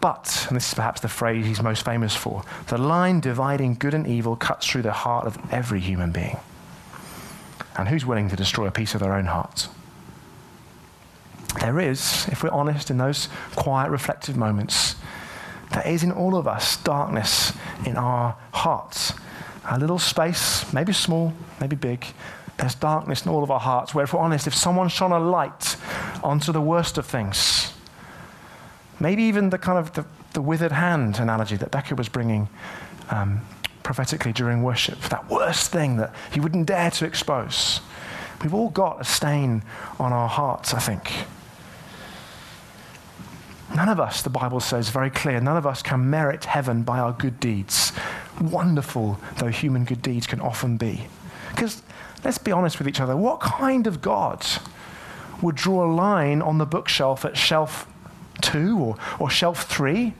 But, 0.00 0.46
and 0.48 0.56
this 0.56 0.68
is 0.68 0.72
perhaps 0.72 1.02
the 1.02 1.08
phrase 1.08 1.44
he's 1.44 1.60
most 1.60 1.84
famous 1.84 2.16
for, 2.16 2.42
the 2.68 2.78
line 2.78 3.20
dividing 3.20 3.74
good 3.74 3.92
and 3.92 4.06
evil 4.06 4.34
cuts 4.34 4.66
through 4.66 4.80
the 4.80 4.92
heart 4.92 5.26
of 5.26 5.36
every 5.52 5.80
human 5.80 6.10
being. 6.10 6.38
And 7.76 7.86
who's 7.86 8.06
willing 8.06 8.30
to 8.30 8.36
destroy 8.36 8.68
a 8.68 8.70
piece 8.70 8.94
of 8.94 9.00
their 9.00 9.12
own 9.12 9.26
heart? 9.26 9.68
There 11.60 11.78
is, 11.78 12.26
if 12.28 12.42
we're 12.42 12.48
honest, 12.48 12.90
in 12.90 12.96
those 12.96 13.28
quiet, 13.56 13.90
reflective 13.90 14.38
moments, 14.38 14.96
there 15.74 15.86
is 15.86 16.02
in 16.02 16.12
all 16.12 16.34
of 16.34 16.48
us 16.48 16.78
darkness 16.78 17.52
in 17.84 17.98
our 17.98 18.36
hearts. 18.52 19.11
A 19.64 19.78
little 19.78 19.98
space, 19.98 20.70
maybe 20.72 20.92
small, 20.92 21.32
maybe 21.60 21.76
big. 21.76 22.04
There's 22.58 22.74
darkness 22.74 23.24
in 23.24 23.30
all 23.30 23.42
of 23.42 23.50
our 23.50 23.60
hearts 23.60 23.94
where, 23.94 24.04
if 24.04 24.12
we're 24.12 24.20
honest, 24.20 24.46
if 24.46 24.54
someone 24.54 24.88
shone 24.88 25.12
a 25.12 25.18
light 25.18 25.76
onto 26.22 26.52
the 26.52 26.60
worst 26.60 26.98
of 26.98 27.06
things, 27.06 27.72
maybe 29.00 29.22
even 29.22 29.50
the 29.50 29.58
kind 29.58 29.78
of 29.78 29.92
the, 29.94 30.04
the 30.32 30.42
withered 30.42 30.72
hand 30.72 31.18
analogy 31.18 31.56
that 31.56 31.70
Becca 31.70 31.94
was 31.94 32.08
bringing 32.08 32.48
um, 33.10 33.40
prophetically 33.82 34.32
during 34.32 34.62
worship, 34.62 35.00
that 35.10 35.28
worst 35.30 35.72
thing 35.72 35.96
that 35.96 36.14
he 36.32 36.40
wouldn't 36.40 36.66
dare 36.66 36.90
to 36.90 37.04
expose. 37.04 37.80
We've 38.42 38.54
all 38.54 38.70
got 38.70 39.00
a 39.00 39.04
stain 39.04 39.62
on 39.98 40.12
our 40.12 40.28
hearts, 40.28 40.74
I 40.74 40.80
think. 40.80 41.12
None 43.74 43.88
of 43.88 43.98
us, 43.98 44.22
the 44.22 44.30
Bible 44.30 44.60
says 44.60 44.90
very 44.90 45.10
clear, 45.10 45.40
none 45.40 45.56
of 45.56 45.66
us 45.66 45.82
can 45.82 46.10
merit 46.10 46.44
heaven 46.44 46.82
by 46.82 46.98
our 46.98 47.12
good 47.12 47.40
deeds. 47.40 47.92
Wonderful 48.40 49.18
though 49.36 49.48
human 49.48 49.84
good 49.84 50.02
deeds 50.02 50.26
can 50.26 50.40
often 50.40 50.76
be. 50.76 51.06
Because 51.50 51.82
let's 52.24 52.38
be 52.38 52.52
honest 52.52 52.78
with 52.78 52.88
each 52.88 53.00
other, 53.00 53.16
what 53.16 53.40
kind 53.40 53.86
of 53.86 54.00
God 54.00 54.44
would 55.40 55.56
draw 55.56 55.84
a 55.84 55.90
line 55.92 56.40
on 56.40 56.58
the 56.58 56.66
bookshelf 56.66 57.24
at 57.24 57.36
shelf 57.36 57.86
two 58.40 58.78
or, 58.78 58.96
or 59.18 59.28
shelf 59.28 59.64
three 59.64 60.14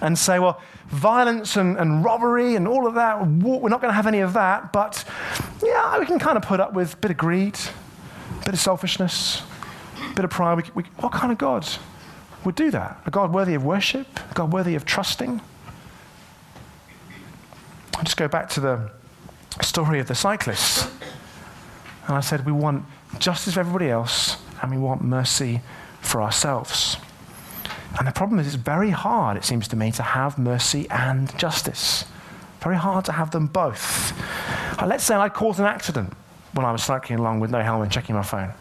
and 0.00 0.18
say, 0.18 0.38
well, 0.38 0.60
violence 0.88 1.56
and, 1.56 1.76
and 1.78 2.04
robbery 2.04 2.56
and 2.56 2.66
all 2.66 2.86
of 2.86 2.94
that, 2.94 3.26
we're 3.26 3.68
not 3.68 3.80
going 3.80 3.90
to 3.90 3.94
have 3.94 4.06
any 4.06 4.20
of 4.20 4.32
that, 4.32 4.72
but 4.72 5.04
yeah, 5.62 5.98
we 5.98 6.06
can 6.06 6.18
kind 6.18 6.36
of 6.36 6.42
put 6.42 6.60
up 6.60 6.74
with 6.74 6.94
a 6.94 6.96
bit 6.96 7.10
of 7.10 7.16
greed, 7.16 7.56
a 8.40 8.44
bit 8.44 8.54
of 8.54 8.60
selfishness, 8.60 9.42
a 10.10 10.14
bit 10.14 10.24
of 10.24 10.30
pride. 10.30 10.56
We, 10.56 10.82
we, 10.82 10.90
what 10.96 11.12
kind 11.12 11.32
of 11.32 11.38
God? 11.38 11.66
would 12.44 12.54
do 12.54 12.70
that. 12.70 13.00
A 13.06 13.10
God 13.10 13.32
worthy 13.32 13.54
of 13.54 13.64
worship, 13.64 14.06
a 14.30 14.34
God 14.34 14.52
worthy 14.52 14.74
of 14.74 14.84
trusting. 14.84 15.40
I 17.98 18.02
just 18.02 18.16
go 18.16 18.28
back 18.28 18.48
to 18.50 18.60
the 18.60 18.90
story 19.62 20.00
of 20.00 20.08
the 20.08 20.14
cyclists. 20.14 20.90
And 22.06 22.16
I 22.16 22.20
said, 22.20 22.44
we 22.44 22.52
want 22.52 22.84
justice 23.18 23.54
for 23.54 23.60
everybody 23.60 23.88
else, 23.88 24.36
and 24.60 24.70
we 24.70 24.78
want 24.78 25.02
mercy 25.02 25.60
for 26.00 26.20
ourselves. 26.20 26.96
And 27.98 28.06
the 28.06 28.12
problem 28.12 28.40
is, 28.40 28.46
it's 28.46 28.56
very 28.56 28.90
hard, 28.90 29.36
it 29.36 29.44
seems 29.44 29.68
to 29.68 29.76
me, 29.76 29.92
to 29.92 30.02
have 30.02 30.38
mercy 30.38 30.88
and 30.90 31.36
justice. 31.38 32.04
Very 32.60 32.76
hard 32.76 33.04
to 33.06 33.12
have 33.12 33.30
them 33.30 33.46
both. 33.46 34.12
Uh, 34.80 34.86
let's 34.86 35.04
say 35.04 35.14
I 35.14 35.28
caused 35.28 35.60
an 35.60 35.66
accident 35.66 36.12
when 36.52 36.66
I 36.66 36.72
was 36.72 36.82
cycling 36.82 37.18
along 37.20 37.40
with 37.40 37.50
no 37.50 37.62
helmet, 37.62 37.90
checking 37.90 38.14
my 38.14 38.22
phone. 38.22 38.52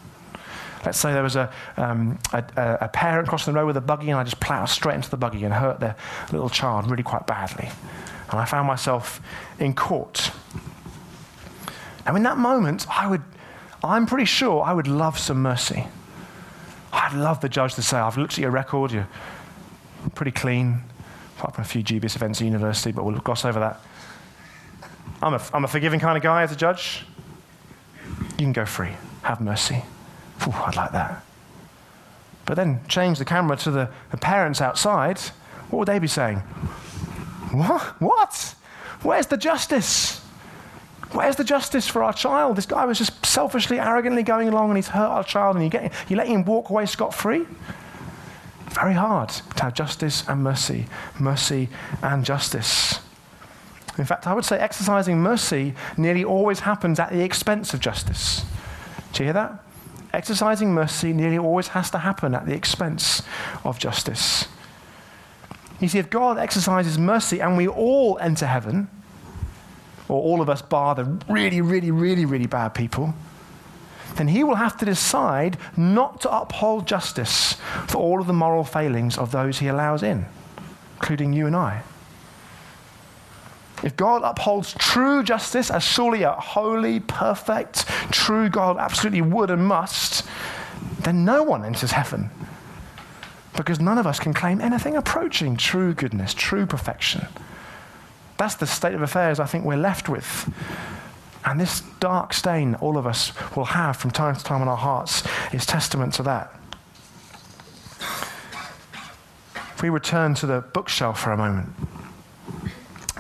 Let's 0.86 1.00
say 1.00 1.14
there 1.14 1.24
was 1.24 1.38
a, 1.38 1.52
um, 1.78 2.20
a, 2.34 2.44
a, 2.82 2.90
parent 2.90 3.30
crossing 3.30 3.54
the 3.54 3.60
road 3.60 3.68
with 3.68 3.78
a 3.78 3.82
buggy, 3.82 4.10
and 4.10 4.20
I 4.20 4.24
just 4.24 4.42
ploughed 4.42 4.70
straight 4.70 4.96
into 4.96 5.10
the 5.10 5.18
buggy 5.18 5.46
and 5.46 5.54
hurt 5.54 5.80
their 5.80 5.96
little 6.32 6.50
child 6.50 6.92
really 6.92 7.04
quite 7.04 7.26
badly. 7.26 7.70
And 8.34 8.42
I 8.42 8.46
found 8.46 8.66
myself 8.66 9.22
in 9.60 9.76
court. 9.76 10.32
Now, 12.04 12.16
in 12.16 12.24
that 12.24 12.40
moment, 12.40 12.88
I 12.90 13.06
would, 13.06 13.22
I'm 13.84 14.08
pretty 14.08 14.26
sure 14.26 14.64
I 14.64 14.74
would 14.74 14.88
love 14.88 15.20
some 15.20 15.44
mercy. 15.44 15.86
I'd 16.92 17.14
love 17.14 17.42
the 17.42 17.50
judge 17.50 17.76
to 17.76 17.84
say, 17.84 17.98
I've 17.98 18.18
looked 18.18 18.34
at 18.34 18.40
your 18.40 18.50
record, 18.50 18.92
you're 18.92 19.08
pretty 20.16 20.32
clean, 20.32 20.82
apart 21.38 21.54
from 21.54 21.62
a 21.62 21.68
few 21.68 21.84
dubious 21.84 22.16
events 22.16 22.42
at 22.42 22.46
university, 22.46 22.92
but 22.92 23.06
we'll 23.06 23.20
gloss 23.20 23.46
over 23.46 23.60
that. 23.60 23.80
I'm 25.22 25.36
a, 25.36 25.42
I'm 25.54 25.64
a 25.64 25.68
forgiving 25.68 26.00
kind 26.00 26.18
of 26.18 26.24
guy 26.24 26.42
as 26.42 26.52
a 26.52 26.56
judge. 26.56 27.06
You 28.32 28.46
can 28.46 28.52
go 28.52 28.66
free. 28.66 28.94
Have 29.22 29.42
mercy. 29.42 29.84
Ooh, 30.48 30.52
I'd 30.54 30.76
like 30.76 30.92
that. 30.92 31.24
But 32.48 32.56
then 32.56 32.82
change 32.88 33.20
the 33.20 33.26
camera 33.26 33.58
to 33.58 33.70
the, 33.70 33.90
the 34.10 34.18
parents 34.18 34.60
outside. 34.60 35.20
What 35.70 35.78
would 35.78 35.88
they 35.88 36.00
be 36.00 36.08
saying? 36.08 36.42
What? 37.54 37.82
What? 38.02 38.56
Where's 39.02 39.28
the 39.28 39.38
justice? 39.38 40.20
Where's 41.12 41.36
the 41.36 41.44
justice 41.44 41.88
for 41.88 42.04
our 42.04 42.14
child? 42.14 42.58
This 42.58 42.66
guy 42.66 42.86
was 42.86 42.98
just 42.98 43.26
selfishly, 43.26 43.80
arrogantly 43.80 44.24
going 44.24 44.48
along 44.48 44.70
and 44.70 44.78
he's 44.78 44.88
hurt 44.88 45.08
our 45.08 45.24
child 45.24 45.56
and 45.56 45.64
you, 45.64 45.70
get, 45.70 45.94
you 46.10 46.16
let 46.16 46.28
him 46.28 46.44
walk 46.44 46.70
away 46.70 46.86
scot 46.86 47.14
free? 47.14 47.46
Very 48.70 48.94
hard 48.94 49.30
to 49.30 49.64
have 49.64 49.76
justice 49.76 50.28
and 50.28 50.44
mercy, 50.44 50.88
mercy 51.20 51.70
and 52.02 52.26
justice. 52.26 53.00
In 54.00 54.06
fact, 54.06 54.26
I 54.26 54.34
would 54.34 54.46
say 54.46 54.58
exercising 54.58 55.20
mercy 55.20 55.76
nearly 55.96 56.24
always 56.24 56.62
happens 56.62 57.00
at 57.00 57.12
the 57.12 57.24
expense 57.24 57.76
of 57.76 57.80
justice. 57.80 58.44
Do 59.14 59.24
you 59.24 59.28
hear 59.28 59.34
that? 59.34 59.64
exercising 60.14 60.74
mercy 60.74 61.12
nearly 61.12 61.38
always 61.38 61.70
has 61.70 61.90
to 61.90 61.98
happen 61.98 62.36
at 62.36 62.46
the 62.46 62.54
expense 62.54 63.24
of 63.64 63.80
justice. 63.80 64.48
You 65.80 65.88
see, 65.88 66.00
if 66.00 66.10
God 66.10 66.38
exercises 66.38 66.98
mercy 66.98 67.42
and 67.42 67.58
we 67.58 67.68
all 67.68 68.18
enter 68.20 68.46
heaven, 68.46 68.88
or 70.08 70.22
all 70.22 70.42
of 70.42 70.50
us 70.50 70.62
bar 70.62 70.96
the 70.96 71.06
really, 71.28 71.62
really, 71.62 71.92
really, 71.92 72.26
really 72.26 72.46
bad 72.46 72.70
people, 72.70 73.14
then 74.16 74.28
he 74.28 74.44
will 74.44 74.56
have 74.56 74.78
to 74.78 74.86
decide 74.86 75.58
not 75.76 76.22
to 76.22 76.36
uphold 76.36 76.88
justice 76.88 77.54
for 77.88 77.98
all 77.98 78.22
of 78.22 78.28
the 78.28 78.34
moral 78.34 78.64
failings 78.64 79.18
of 79.18 79.32
those 79.32 79.60
he 79.60 79.68
allows 79.68 80.04
in, 80.04 80.26
including 80.96 81.34
you 81.34 81.48
and 81.48 81.56
I. 81.56 81.82
If 83.82 83.98
God 83.98 84.22
upholds 84.24 84.74
true 84.76 85.24
justice, 85.24 85.70
as 85.70 85.84
surely 85.84 86.24
a 86.24 86.32
holy, 86.32 87.02
perfect, 87.02 87.86
true 88.12 88.50
God 88.50 88.78
absolutely 88.78 89.22
would 89.22 89.50
and 89.50 89.66
must, 89.66 90.26
then 91.00 91.26
no 91.26 91.44
one 91.44 91.66
enters 91.66 91.92
heaven. 91.92 92.30
Because 93.56 93.80
none 93.80 93.98
of 93.98 94.08
us 94.08 94.20
can 94.20 94.34
claim 94.34 94.62
anything 94.62 94.96
approaching 94.96 95.58
true 95.58 95.94
goodness, 95.94 96.34
true 96.34 96.66
perfection. 96.66 97.28
That's 98.38 98.56
the 98.56 98.68
state 98.68 98.94
of 98.94 99.02
affairs 99.02 99.40
I 99.40 99.46
think 99.46 99.64
we're 99.64 99.78
left 99.78 100.10
with. 100.10 100.52
And 101.46 101.60
this 101.60 101.82
dark 102.00 102.34
stain 102.34 102.76
all 102.76 102.98
of 102.98 103.06
us 103.06 103.34
will 103.56 103.66
have 103.66 103.98
from 103.98 104.12
time 104.12 104.36
to 104.36 104.44
time 104.44 104.62
in 104.62 104.68
our 104.68 104.78
hearts 104.78 105.24
is 105.52 105.66
testament 105.66 106.14
to 106.16 106.24
that. 106.24 106.54
If 109.56 109.82
we 109.82 109.90
return 109.90 110.34
to 110.36 110.46
the 110.46 110.62
bookshelf 110.62 111.20
for 111.20 111.32
a 111.32 111.38
moment, 111.38 111.70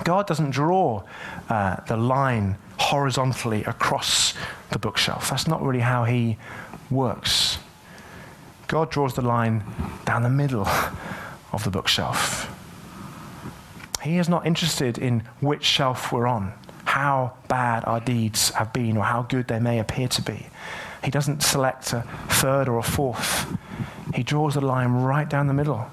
God 0.04 0.26
doesn't 0.28 0.52
draw 0.52 1.04
uh, 1.50 1.78
the 1.88 1.98
line 1.98 2.58
horizontally 2.80 3.63
across 3.65 4.34
the 4.72 4.80
bookshelf. 4.80 5.30
That's 5.30 5.48
not 5.48 5.62
really 5.62 5.82
how 5.82 6.06
He 6.06 6.38
works. 6.89 7.58
God 8.73 8.89
draws 8.89 9.13
the 9.13 9.21
line 9.21 9.63
down 10.03 10.23
the 10.23 10.31
middle 10.31 10.67
of 11.51 11.63
the 11.63 11.69
bookshelf. 11.69 12.49
He 14.01 14.17
is 14.17 14.27
not 14.27 14.47
interested 14.47 14.97
in 14.97 15.19
which 15.41 15.63
shelf 15.63 16.12
we're 16.12 16.25
on, 16.25 16.53
how 16.86 17.33
bad 17.47 17.83
our 17.86 17.99
deeds 17.99 18.49
have 18.49 18.73
been, 18.73 18.97
or 18.97 19.03
how 19.03 19.21
good 19.21 19.47
they 19.47 19.59
may 19.59 19.77
appear 19.77 20.07
to 20.07 20.23
be. 20.23 20.47
He 21.03 21.12
doesn't 21.12 21.43
select 21.43 21.93
a 21.93 22.01
third 22.29 22.67
or 22.67 22.79
a 22.79 22.83
fourth. 22.83 23.55
He 24.15 24.23
draws 24.23 24.55
the 24.55 24.62
line 24.62 24.91
right 24.91 25.29
down 25.29 25.45
the 25.45 25.53
middle. 25.53 25.86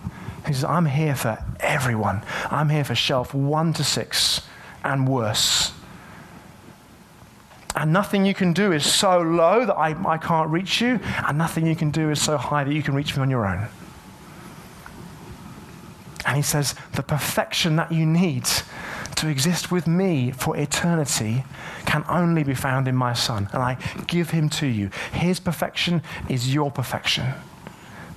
He 0.46 0.54
says, 0.54 0.64
I'm 0.64 0.86
here 0.86 1.14
for 1.14 1.36
everyone. 1.60 2.22
I'm 2.50 2.70
here 2.70 2.84
for 2.84 2.94
shelf 2.94 3.34
one 3.34 3.74
to 3.74 3.84
six 3.84 4.40
and 4.84 5.06
worse. 5.06 5.74
And 7.76 7.92
nothing 7.92 8.26
you 8.26 8.35
can 8.35 8.52
do 8.52 8.72
is 8.72 8.85
so 8.85 9.20
low 9.20 9.64
that 9.64 9.76
I, 9.76 9.96
I 10.06 10.18
can't 10.18 10.50
reach 10.50 10.80
you, 10.80 11.00
and 11.26 11.38
nothing 11.38 11.66
you 11.66 11.76
can 11.76 11.90
do 11.90 12.11
is 12.11 12.20
so 12.20 12.37
high 12.37 12.64
that 12.64 12.72
you 12.72 12.83
can 12.83 12.94
reach 12.94 13.16
me 13.16 13.22
on 13.22 13.30
your 13.30 13.46
own. 13.46 13.68
And 16.26 16.37
he 16.37 16.42
says, 16.42 16.74
the 16.94 17.02
perfection 17.02 17.76
that 17.76 17.90
you 17.90 18.04
need 18.04 18.46
to 19.16 19.28
exist 19.28 19.70
with 19.70 19.87
me 19.87 20.30
for 20.30 20.56
eternity 20.56 21.44
can 21.87 22.04
only 22.09 22.44
be 22.44 22.54
found 22.54 22.88
in 22.88 22.94
my 22.94 23.12
Son. 23.12 23.48
And 23.52 23.62
I 23.62 23.78
give 24.06 24.30
him 24.30 24.48
to 24.50 24.66
you. 24.66 24.90
His 25.12 25.40
perfection 25.40 26.02
is 26.28 26.52
your 26.52 26.70
perfection. 26.70 27.26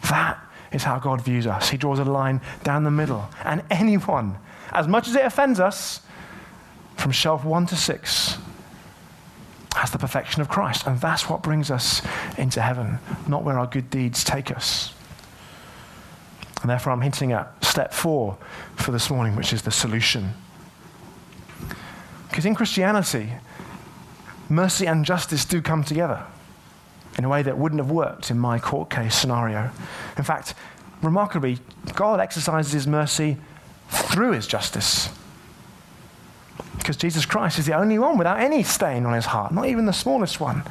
That 0.09 0.39
is 0.71 0.83
how 0.83 0.99
God 0.99 1.21
views 1.21 1.47
us. 1.47 1.69
He 1.69 1.77
draws 1.77 1.99
a 1.99 2.05
line 2.05 2.41
down 2.63 2.83
the 2.83 2.91
middle. 2.91 3.29
And 3.43 3.63
anyone, 3.71 4.37
as 4.71 4.87
much 4.87 5.07
as 5.07 5.15
it 5.15 5.25
offends 5.25 5.59
us, 5.59 6.01
from 6.97 7.11
shelf 7.11 7.43
one 7.43 7.65
to 7.67 7.75
six, 7.75 8.37
has 9.75 9.91
the 9.91 9.97
perfection 9.97 10.41
of 10.41 10.49
Christ. 10.49 10.85
And 10.85 10.99
that's 10.99 11.29
what 11.29 11.41
brings 11.41 11.71
us 11.71 12.01
into 12.37 12.61
heaven, 12.61 12.99
not 13.27 13.43
where 13.43 13.57
our 13.57 13.67
good 13.67 13.89
deeds 13.89 14.23
take 14.23 14.51
us. 14.51 14.93
And 16.61 16.69
therefore, 16.69 16.93
I'm 16.93 17.01
hinting 17.01 17.33
at 17.33 17.63
step 17.63 17.93
four 17.93 18.37
for 18.75 18.91
this 18.91 19.09
morning, 19.09 19.35
which 19.35 19.51
is 19.51 19.63
the 19.63 19.71
solution. 19.71 20.33
Because 22.29 22.45
in 22.45 22.55
Christianity, 22.55 23.33
mercy 24.49 24.87
and 24.87 25.03
justice 25.03 25.45
do 25.45 25.61
come 25.61 25.83
together 25.83 26.25
in 27.17 27.25
a 27.25 27.29
way 27.29 27.43
that 27.43 27.57
wouldn't 27.57 27.79
have 27.79 27.91
worked 27.91 28.31
in 28.31 28.39
my 28.39 28.59
court 28.59 28.89
case 28.89 29.13
scenario. 29.13 29.69
In 30.17 30.23
fact, 30.23 30.53
remarkably, 31.01 31.59
God 31.93 32.19
exercises 32.19 32.71
his 32.71 32.87
mercy 32.87 33.37
through 33.89 34.31
his 34.31 34.47
justice. 34.47 35.09
Because 36.83 36.97
Jesus 36.97 37.25
Christ 37.25 37.59
is 37.59 37.65
the 37.65 37.75
only 37.75 37.97
one 37.97 38.17
without 38.17 38.41
any 38.41 38.61
stain 38.61 39.05
on 39.05 39.13
his 39.13 39.27
heart, 39.27 39.53
not 39.53 39.67
even 39.67 39.85
the 39.85 39.93
smallest 39.93 40.41
one. 40.41 40.63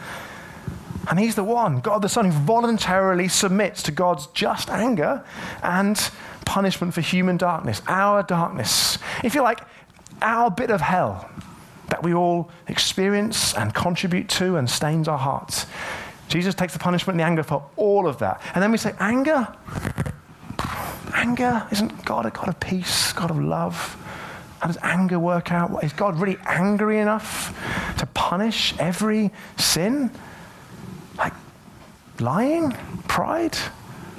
And 1.09 1.19
he's 1.19 1.37
the 1.37 1.43
one, 1.43 1.81
God 1.81 2.03
the 2.03 2.09
Son, 2.11 2.27
who 2.27 2.33
voluntarily 2.33 3.29
submits 3.29 3.83
to 3.85 3.93
God's 3.93 4.27
just 4.29 4.69
anger 4.69 5.25
and 5.63 5.97
punishment 6.45 6.93
for 6.93 7.01
human 7.01 7.39
darkness, 7.39 7.81
our 7.89 8.23
darkness. 8.23 8.99
If 9.25 9.35
you 9.35 9.41
like, 9.41 9.61
our 10.21 10.51
bit 10.51 10.71
of 10.71 10.83
hell 10.83 11.31
that 11.89 12.03
we 12.03 12.13
all 12.13 12.51
experience 12.69 13.55
and 13.55 13.73
contribute 13.75 14.29
to 14.29 14.57
and 14.57 14.69
stains 14.69 15.09
our 15.09 15.19
hearts. 15.19 15.65
Jesus 16.29 16.55
takes 16.55 16.75
the 16.75 16.79
punishment 16.79 17.15
and 17.15 17.21
the 17.21 17.25
anger 17.25 17.43
for 17.43 17.65
all 17.77 18.07
of 18.07 18.19
that. 18.19 18.43
And 18.55 18.63
then 18.63 18.71
we 18.71 18.77
say, 18.77 18.93
anger? 19.01 19.49
Anger? 21.15 21.67
Isn't 21.73 22.05
God 22.05 22.27
a 22.27 22.31
God 22.31 22.49
of 22.49 22.61
peace, 22.61 23.15
God 23.15 23.31
of 23.31 23.39
love? 23.39 23.97
How 24.63 24.69
does 24.69 24.79
anger 24.81 25.19
work 25.19 25.51
out? 25.51 25.83
Is 25.83 25.93
God 25.93 26.21
really 26.21 26.39
angry 26.47 27.01
enough 27.01 27.53
to 27.99 28.07
punish 28.07 28.73
every 28.79 29.33
sin? 29.57 30.09
Like 31.19 31.33
lying, 32.21 32.71
pride, 33.09 33.59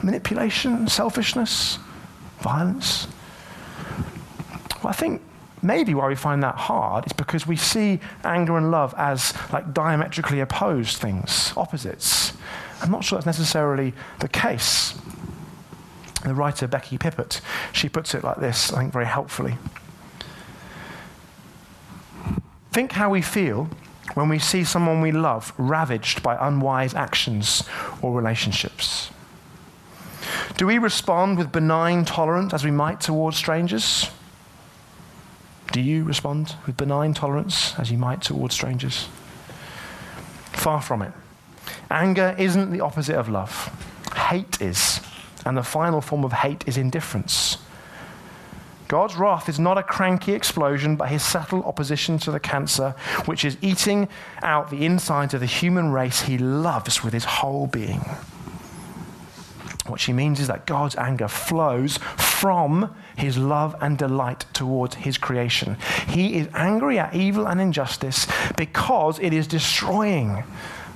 manipulation, 0.03 0.89
selfishness, 0.89 1.79
violence? 2.41 3.07
Well, 4.83 4.89
I 4.89 4.91
think 4.91 5.21
maybe 5.61 5.93
why 5.93 6.09
we 6.09 6.15
find 6.15 6.43
that 6.43 6.55
hard 6.55 7.05
is 7.05 7.13
because 7.13 7.47
we 7.47 7.55
see 7.55 8.01
anger 8.25 8.57
and 8.57 8.69
love 8.69 8.93
as 8.97 9.33
like 9.53 9.73
diametrically 9.73 10.41
opposed 10.41 10.97
things, 10.97 11.53
opposites. 11.55 12.33
I'm 12.81 12.91
not 12.91 13.05
sure 13.05 13.15
that's 13.15 13.25
necessarily 13.25 13.93
the 14.19 14.27
case. 14.27 14.93
The 16.25 16.33
writer 16.33 16.67
Becky 16.67 16.97
Pippert, 16.97 17.39
she 17.71 17.87
puts 17.87 18.13
it 18.13 18.25
like 18.25 18.41
this, 18.41 18.73
I 18.73 18.79
think 18.79 18.91
very 18.91 19.05
helpfully. 19.05 19.55
Think 22.73 22.93
how 22.93 23.11
we 23.11 23.21
feel 23.21 23.69
when 24.15 24.29
we 24.29 24.39
see 24.39 24.63
someone 24.63 24.99
we 24.99 25.11
love 25.11 25.53
ravaged 25.59 26.23
by 26.23 26.35
unwise 26.47 26.95
actions 26.95 27.69
or 28.01 28.17
relationships. 28.17 29.11
Do 30.57 30.65
we 30.65 30.79
respond 30.79 31.37
with 31.37 31.51
benign 31.51 32.03
tolerance 32.03 32.51
as 32.51 32.65
we 32.65 32.71
might 32.71 32.99
towards 32.99 33.37
strangers? 33.37 34.09
Do 35.71 35.81
you 35.81 36.03
respond 36.03 36.55
with 36.65 36.75
benign 36.75 37.13
tolerance 37.13 37.77
as 37.77 37.91
you 37.91 37.99
might 37.99 38.23
towards 38.23 38.55
strangers? 38.55 39.07
Far 40.51 40.81
from 40.81 41.03
it. 41.03 41.13
Anger 41.91 42.35
isn't 42.39 42.71
the 42.71 42.81
opposite 42.81 43.15
of 43.15 43.29
love, 43.29 43.71
hate 44.15 44.59
is. 44.59 44.99
And 45.45 45.55
the 45.55 45.63
final 45.63 46.01
form 46.01 46.23
of 46.25 46.33
hate 46.33 46.67
is 46.67 46.77
indifference. 46.77 47.59
God's 48.93 49.15
wrath 49.15 49.49
is 49.49 49.59
not 49.59 49.79
a 49.79 49.81
cranky 49.81 50.33
explosion, 50.33 50.95
but 50.95 51.09
his 51.09 51.23
subtle 51.23 51.63
opposition 51.63 52.19
to 52.19 52.29
the 52.29 52.39
cancer, 52.39 52.91
which 53.25 53.43
is 53.43 53.57
eating 53.59 54.07
out 54.43 54.69
the 54.69 54.85
insides 54.85 55.33
of 55.33 55.39
the 55.39 55.47
human 55.47 55.91
race 55.91 56.21
he 56.21 56.37
loves 56.37 57.03
with 57.03 57.11
his 57.11 57.25
whole 57.25 57.65
being. 57.65 58.01
What 59.87 59.99
she 59.99 60.13
means 60.13 60.39
is 60.39 60.47
that 60.47 60.67
God's 60.67 60.95
anger 60.95 61.27
flows 61.27 61.97
from 62.17 62.95
his 63.17 63.35
love 63.35 63.75
and 63.81 63.97
delight 63.97 64.45
towards 64.53 64.93
his 64.93 65.17
creation. 65.17 65.75
He 66.09 66.35
is 66.35 66.47
angry 66.53 66.99
at 66.99 67.15
evil 67.15 67.47
and 67.47 67.59
injustice 67.59 68.27
because 68.57 69.17
it 69.17 69.33
is 69.33 69.47
destroying 69.47 70.43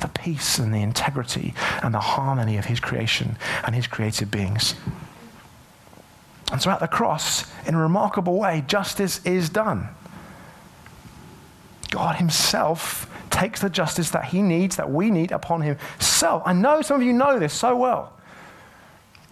the 0.02 0.10
peace 0.10 0.60
and 0.60 0.72
the 0.72 0.84
integrity 0.84 1.56
and 1.82 1.96
the 1.96 2.00
harmony 2.00 2.58
of 2.58 2.66
his 2.66 2.80
creation 2.80 3.40
and 3.64 3.74
his 3.74 3.88
created 3.88 4.30
beings. 4.30 4.76
And 6.52 6.62
so 6.62 6.72
at 6.72 6.80
the 6.80 6.88
cross, 6.88 7.46
in 7.66 7.76
a 7.76 7.78
remarkable 7.78 8.38
way, 8.38 8.64
justice 8.68 9.24
is 9.26 9.50
done. 9.50 9.90
God 11.90 12.16
Himself 12.16 13.10
takes 13.30 13.62
the 13.62 13.70
justice 13.70 14.12
that 14.12 14.26
He 14.26 14.42
needs, 14.42 14.78
that 14.78 14.90
we 14.90 15.12
need, 15.12 15.32
upon 15.32 15.62
Himself. 15.62 16.44
I 16.46 16.54
know 16.54 16.82
some 16.82 17.02
of 17.02 17.06
you 17.06 17.14
know 17.14 17.40
this 17.40 17.54
so 17.54 17.76
well. 17.76 18.14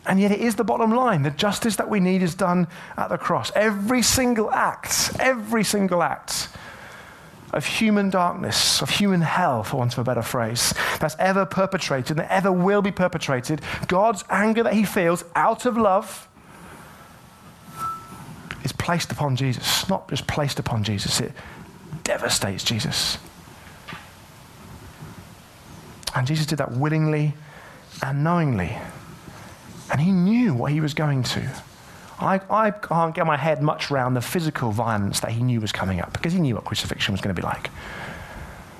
And 0.08 0.20
yet, 0.20 0.32
it 0.32 0.40
is 0.40 0.56
the 0.56 0.64
bottom 0.64 0.92
line. 0.92 1.24
The 1.24 1.32
justice 1.32 1.78
that 1.78 1.90
we 1.90 2.00
need 2.00 2.22
is 2.22 2.36
done 2.36 2.68
at 2.96 3.10
the 3.10 3.18
cross. 3.18 3.52
Every 3.56 4.04
single 4.04 4.52
act, 4.52 5.12
every 5.20 5.64
single 5.64 6.04
act 6.04 6.50
of 7.54 7.66
human 7.66 8.10
darkness, 8.10 8.82
of 8.82 8.90
human 8.90 9.22
hell, 9.22 9.64
for 9.64 9.78
want 9.78 9.94
of 9.94 10.00
a 10.00 10.04
better 10.04 10.22
phrase, 10.22 10.74
that's 11.00 11.16
ever 11.18 11.46
perpetrated, 11.46 12.18
that 12.18 12.30
ever 12.30 12.52
will 12.52 12.82
be 12.82 12.92
perpetrated, 12.92 13.62
God's 13.88 14.24
anger 14.30 14.62
that 14.64 14.74
He 14.74 14.84
feels 14.84 15.24
out 15.36 15.66
of 15.66 15.78
love 15.78 16.28
is 18.66 18.74
placed 18.74 19.12
upon 19.12 19.36
Jesus. 19.36 19.88
Not 19.88 20.10
just 20.10 20.28
placed 20.28 20.60
upon 20.60 20.84
Jesus, 20.84 21.22
it 21.22 21.32
devastates 22.04 22.64
Jesus. 22.64 23.18
And 26.16 26.26
Jesus 26.26 26.46
did 26.46 26.58
that 26.58 26.72
willingly 26.72 27.36
and 28.02 28.24
knowingly. 28.24 28.76
And 29.92 30.02
he 30.02 30.12
knew 30.12 30.54
what 30.54 30.72
he 30.72 30.82
was 30.82 30.94
going 30.94 31.24
to. 31.24 31.64
I, 32.20 32.42
I 32.50 32.72
can't 32.72 33.14
get 33.14 33.28
my 33.28 33.38
head 33.38 33.62
much 33.62 33.92
around 33.92 34.14
the 34.14 34.22
physical 34.22 34.72
violence 34.72 35.20
that 35.20 35.32
he 35.32 35.44
knew 35.44 35.62
was 35.62 35.72
coming 35.72 36.00
up 36.00 36.14
because 36.14 36.34
he 36.34 36.40
knew 36.40 36.56
what 36.56 36.64
crucifixion 36.64 37.12
was 37.12 37.22
going 37.22 37.36
to 37.36 37.40
be 37.40 37.46
like. 37.46 37.70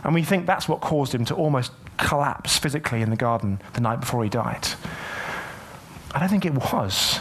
And 0.04 0.14
we 0.14 0.24
think 0.24 0.46
that's 0.46 0.68
what 0.68 0.82
caused 0.82 1.14
him 1.14 1.26
to 1.26 1.36
almost 1.36 1.72
collapse 1.98 2.58
physically 2.58 3.02
in 3.02 3.10
the 3.10 3.16
garden 3.16 3.60
the 3.74 3.82
night 3.82 4.00
before 4.00 4.24
he 4.24 4.30
died. 4.30 4.68
I 6.14 6.20
don't 6.20 6.30
think 6.30 6.46
it 6.46 6.54
was. 6.54 7.20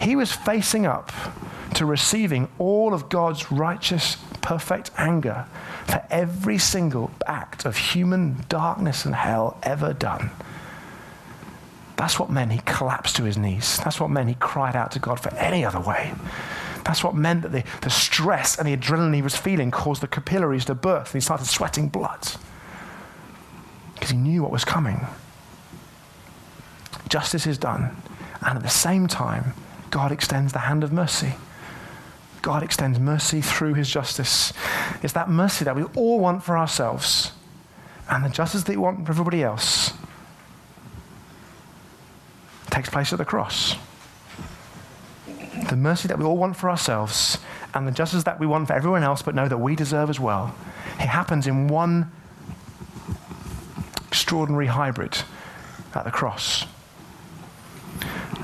He 0.00 0.16
was 0.16 0.32
facing 0.32 0.84
up 0.84 1.12
to 1.76 1.84
receiving 1.84 2.48
all 2.58 2.94
of 2.94 3.08
God's 3.10 3.52
righteous, 3.52 4.16
perfect 4.40 4.90
anger 4.96 5.46
for 5.86 6.02
every 6.10 6.56
single 6.56 7.10
act 7.26 7.66
of 7.66 7.76
human 7.76 8.44
darkness 8.48 9.04
and 9.04 9.14
hell 9.14 9.58
ever 9.62 9.92
done. 9.92 10.30
That's 11.96 12.18
what 12.18 12.30
meant 12.30 12.52
he 12.52 12.60
collapsed 12.64 13.16
to 13.16 13.24
his 13.24 13.36
knees. 13.36 13.78
That's 13.78 14.00
what 14.00 14.10
meant 14.10 14.28
he 14.28 14.36
cried 14.36 14.74
out 14.74 14.90
to 14.92 14.98
God 14.98 15.20
for 15.20 15.32
any 15.34 15.64
other 15.64 15.80
way. 15.80 16.14
That's 16.84 17.04
what 17.04 17.14
meant 17.14 17.42
that 17.42 17.52
the, 17.52 17.64
the 17.82 17.90
stress 17.90 18.58
and 18.58 18.66
the 18.66 18.76
adrenaline 18.76 19.14
he 19.14 19.22
was 19.22 19.36
feeling 19.36 19.70
caused 19.70 20.02
the 20.02 20.06
capillaries 20.06 20.64
to 20.66 20.74
burst 20.74 21.12
and 21.12 21.20
he 21.20 21.24
started 21.24 21.46
sweating 21.46 21.88
blood. 21.88 22.26
Because 23.94 24.10
he 24.10 24.16
knew 24.16 24.42
what 24.42 24.52
was 24.52 24.64
coming. 24.64 25.06
Justice 27.10 27.46
is 27.46 27.58
done. 27.58 27.96
And 28.40 28.56
at 28.56 28.62
the 28.62 28.70
same 28.70 29.08
time, 29.08 29.52
God 29.90 30.12
extends 30.12 30.52
the 30.52 30.60
hand 30.60 30.82
of 30.84 30.92
mercy. 30.92 31.34
God 32.46 32.62
extends 32.62 33.00
mercy 33.00 33.40
through 33.40 33.74
his 33.74 33.90
justice. 33.90 34.52
It's 35.02 35.14
that 35.14 35.28
mercy 35.28 35.64
that 35.64 35.74
we 35.74 35.82
all 35.96 36.20
want 36.20 36.44
for 36.44 36.56
ourselves 36.56 37.32
and 38.08 38.24
the 38.24 38.28
justice 38.28 38.62
that 38.62 38.70
we 38.70 38.76
want 38.76 39.04
for 39.04 39.10
everybody 39.10 39.42
else 39.42 39.92
takes 42.70 42.88
place 42.88 43.12
at 43.12 43.18
the 43.18 43.24
cross. 43.24 43.74
The 45.68 45.74
mercy 45.74 46.06
that 46.06 46.20
we 46.20 46.24
all 46.24 46.36
want 46.36 46.54
for 46.54 46.70
ourselves 46.70 47.38
and 47.74 47.84
the 47.84 47.90
justice 47.90 48.22
that 48.22 48.38
we 48.38 48.46
want 48.46 48.68
for 48.68 48.74
everyone 48.74 49.02
else, 49.02 49.22
but 49.22 49.34
know 49.34 49.48
that 49.48 49.58
we 49.58 49.74
deserve 49.74 50.08
as 50.08 50.20
well. 50.20 50.54
It 51.00 51.08
happens 51.08 51.48
in 51.48 51.66
one 51.66 52.12
extraordinary 54.06 54.68
hybrid 54.68 55.18
at 55.96 56.04
the 56.04 56.12
cross. 56.12 56.64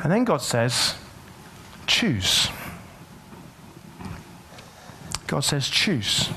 And 0.03 0.11
then 0.11 0.25
God 0.25 0.43
says, 0.43 0.97
choose. 1.87 2.49
God 5.33 5.45
says, 5.45 5.71
choose. 5.71 6.29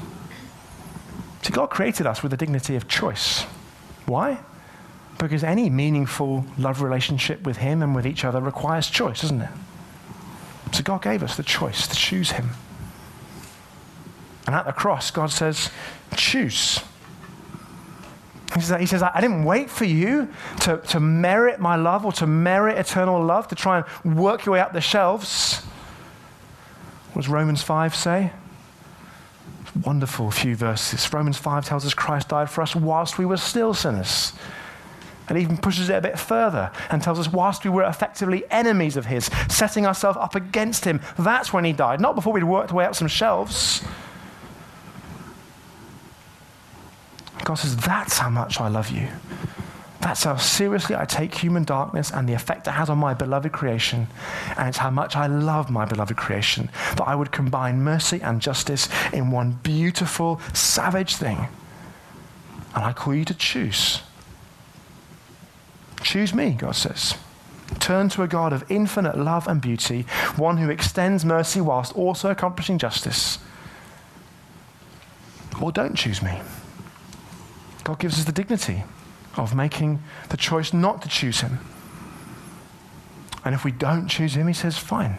See, 1.41 1.51
God 1.51 1.65
created 1.69 2.07
us 2.07 2.23
with 2.23 2.31
the 2.31 2.37
dignity 2.37 2.77
of 2.77 2.87
choice. 2.87 3.41
Why? 4.05 4.39
Because 5.17 5.43
any 5.43 5.69
meaningful 5.69 6.45
love 6.57 6.81
relationship 6.81 7.41
with 7.41 7.57
Him 7.57 7.83
and 7.83 7.93
with 7.93 8.07
each 8.07 8.23
other 8.23 8.39
requires 8.39 8.89
choice, 8.89 9.19
doesn't 9.19 9.41
it? 9.41 9.49
So 10.71 10.81
God 10.81 11.01
gave 11.01 11.23
us 11.23 11.35
the 11.35 11.43
choice 11.43 11.89
to 11.89 11.95
choose 11.97 12.31
Him. 12.31 12.51
And 14.45 14.55
at 14.55 14.65
the 14.65 14.71
cross, 14.71 15.11
God 15.11 15.29
says, 15.29 15.71
choose. 16.15 16.79
He 18.53 18.61
says, 18.61 19.03
I 19.03 19.19
didn't 19.19 19.43
wait 19.43 19.69
for 19.69 19.83
you 19.83 20.29
to, 20.61 20.77
to 20.77 21.01
merit 21.01 21.59
my 21.59 21.75
love 21.75 22.05
or 22.05 22.13
to 22.13 22.25
merit 22.25 22.77
eternal 22.77 23.21
love, 23.21 23.49
to 23.49 23.55
try 23.55 23.83
and 24.05 24.17
work 24.17 24.45
your 24.45 24.53
way 24.53 24.61
up 24.61 24.71
the 24.71 24.79
shelves. 24.79 25.65
What 27.11 27.23
does 27.23 27.29
Romans 27.29 27.61
5 27.61 27.93
say? 27.93 28.31
Wonderful 29.83 30.31
few 30.31 30.55
verses. 30.55 31.11
Romans 31.11 31.37
5 31.37 31.65
tells 31.65 31.85
us 31.85 31.93
Christ 31.93 32.29
died 32.29 32.49
for 32.49 32.61
us 32.61 32.75
whilst 32.75 33.17
we 33.17 33.25
were 33.25 33.37
still 33.37 33.73
sinners. 33.73 34.33
And 35.27 35.37
even 35.37 35.57
pushes 35.57 35.89
it 35.89 35.95
a 35.95 36.01
bit 36.01 36.19
further 36.19 36.71
and 36.91 37.01
tells 37.01 37.19
us 37.19 37.31
whilst 37.31 37.63
we 37.63 37.71
were 37.71 37.83
effectively 37.83 38.43
enemies 38.51 38.95
of 38.95 39.07
his, 39.07 39.25
setting 39.49 39.85
ourselves 39.85 40.17
up 40.21 40.35
against 40.35 40.85
him, 40.85 41.01
that's 41.17 41.51
when 41.51 41.65
he 41.65 41.73
died. 41.73 41.99
Not 41.99 42.15
before 42.15 42.31
we'd 42.31 42.43
worked 42.43 42.71
our 42.71 42.77
way 42.77 42.85
up 42.85 42.95
some 42.95 43.07
shelves. 43.07 43.83
God 47.43 47.55
says, 47.55 47.75
That's 47.77 48.17
how 48.17 48.29
much 48.29 48.61
I 48.61 48.67
love 48.67 48.89
you. 48.89 49.07
That's 50.05 50.23
how 50.23 50.35
seriously 50.35 50.95
I 50.95 51.05
take 51.05 51.33
human 51.33 51.63
darkness 51.63 52.11
and 52.11 52.29
the 52.29 52.33
effect 52.33 52.67
it 52.67 52.73
has 52.73 52.91
on 52.91 52.99
my 52.99 53.15
beloved 53.15 53.51
creation. 53.51 54.05
And 54.55 54.69
it's 54.69 54.77
how 54.77 54.91
much 54.91 55.15
I 55.15 55.25
love 55.25 55.71
my 55.71 55.85
beloved 55.85 56.15
creation 56.15 56.69
that 56.95 57.07
I 57.07 57.15
would 57.15 57.31
combine 57.31 57.81
mercy 57.81 58.21
and 58.21 58.39
justice 58.39 58.87
in 59.11 59.31
one 59.31 59.53
beautiful, 59.63 60.39
savage 60.53 61.15
thing. 61.15 61.47
And 62.75 62.83
I 62.85 62.93
call 62.93 63.15
you 63.15 63.25
to 63.25 63.33
choose. 63.33 64.03
Choose 66.03 66.35
me, 66.35 66.51
God 66.51 66.75
says. 66.75 67.15
Turn 67.79 68.07
to 68.09 68.21
a 68.21 68.27
God 68.27 68.53
of 68.53 68.63
infinite 68.69 69.17
love 69.17 69.47
and 69.47 69.59
beauty, 69.59 70.03
one 70.35 70.57
who 70.57 70.69
extends 70.69 71.25
mercy 71.25 71.61
whilst 71.61 71.95
also 71.95 72.29
accomplishing 72.29 72.77
justice. 72.77 73.39
Or 75.59 75.71
don't 75.71 75.95
choose 75.95 76.21
me. 76.21 76.41
God 77.83 77.97
gives 77.97 78.19
us 78.19 78.25
the 78.25 78.31
dignity 78.31 78.83
of 79.37 79.55
making 79.55 80.01
the 80.29 80.37
choice 80.37 80.73
not 80.73 81.01
to 81.01 81.09
choose 81.09 81.41
Him. 81.41 81.59
And 83.43 83.53
if 83.53 83.63
we 83.63 83.71
don't 83.71 84.07
choose 84.07 84.35
Him, 84.35 84.47
He 84.47 84.53
says, 84.53 84.77
fine. 84.77 85.17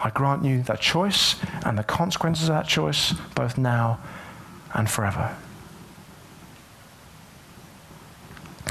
I 0.00 0.10
grant 0.10 0.44
you 0.44 0.62
that 0.64 0.80
choice 0.80 1.36
and 1.64 1.78
the 1.78 1.84
consequences 1.84 2.48
of 2.48 2.54
that 2.54 2.66
choice, 2.66 3.12
both 3.34 3.56
now 3.56 4.00
and 4.74 4.90
forever. 4.90 5.36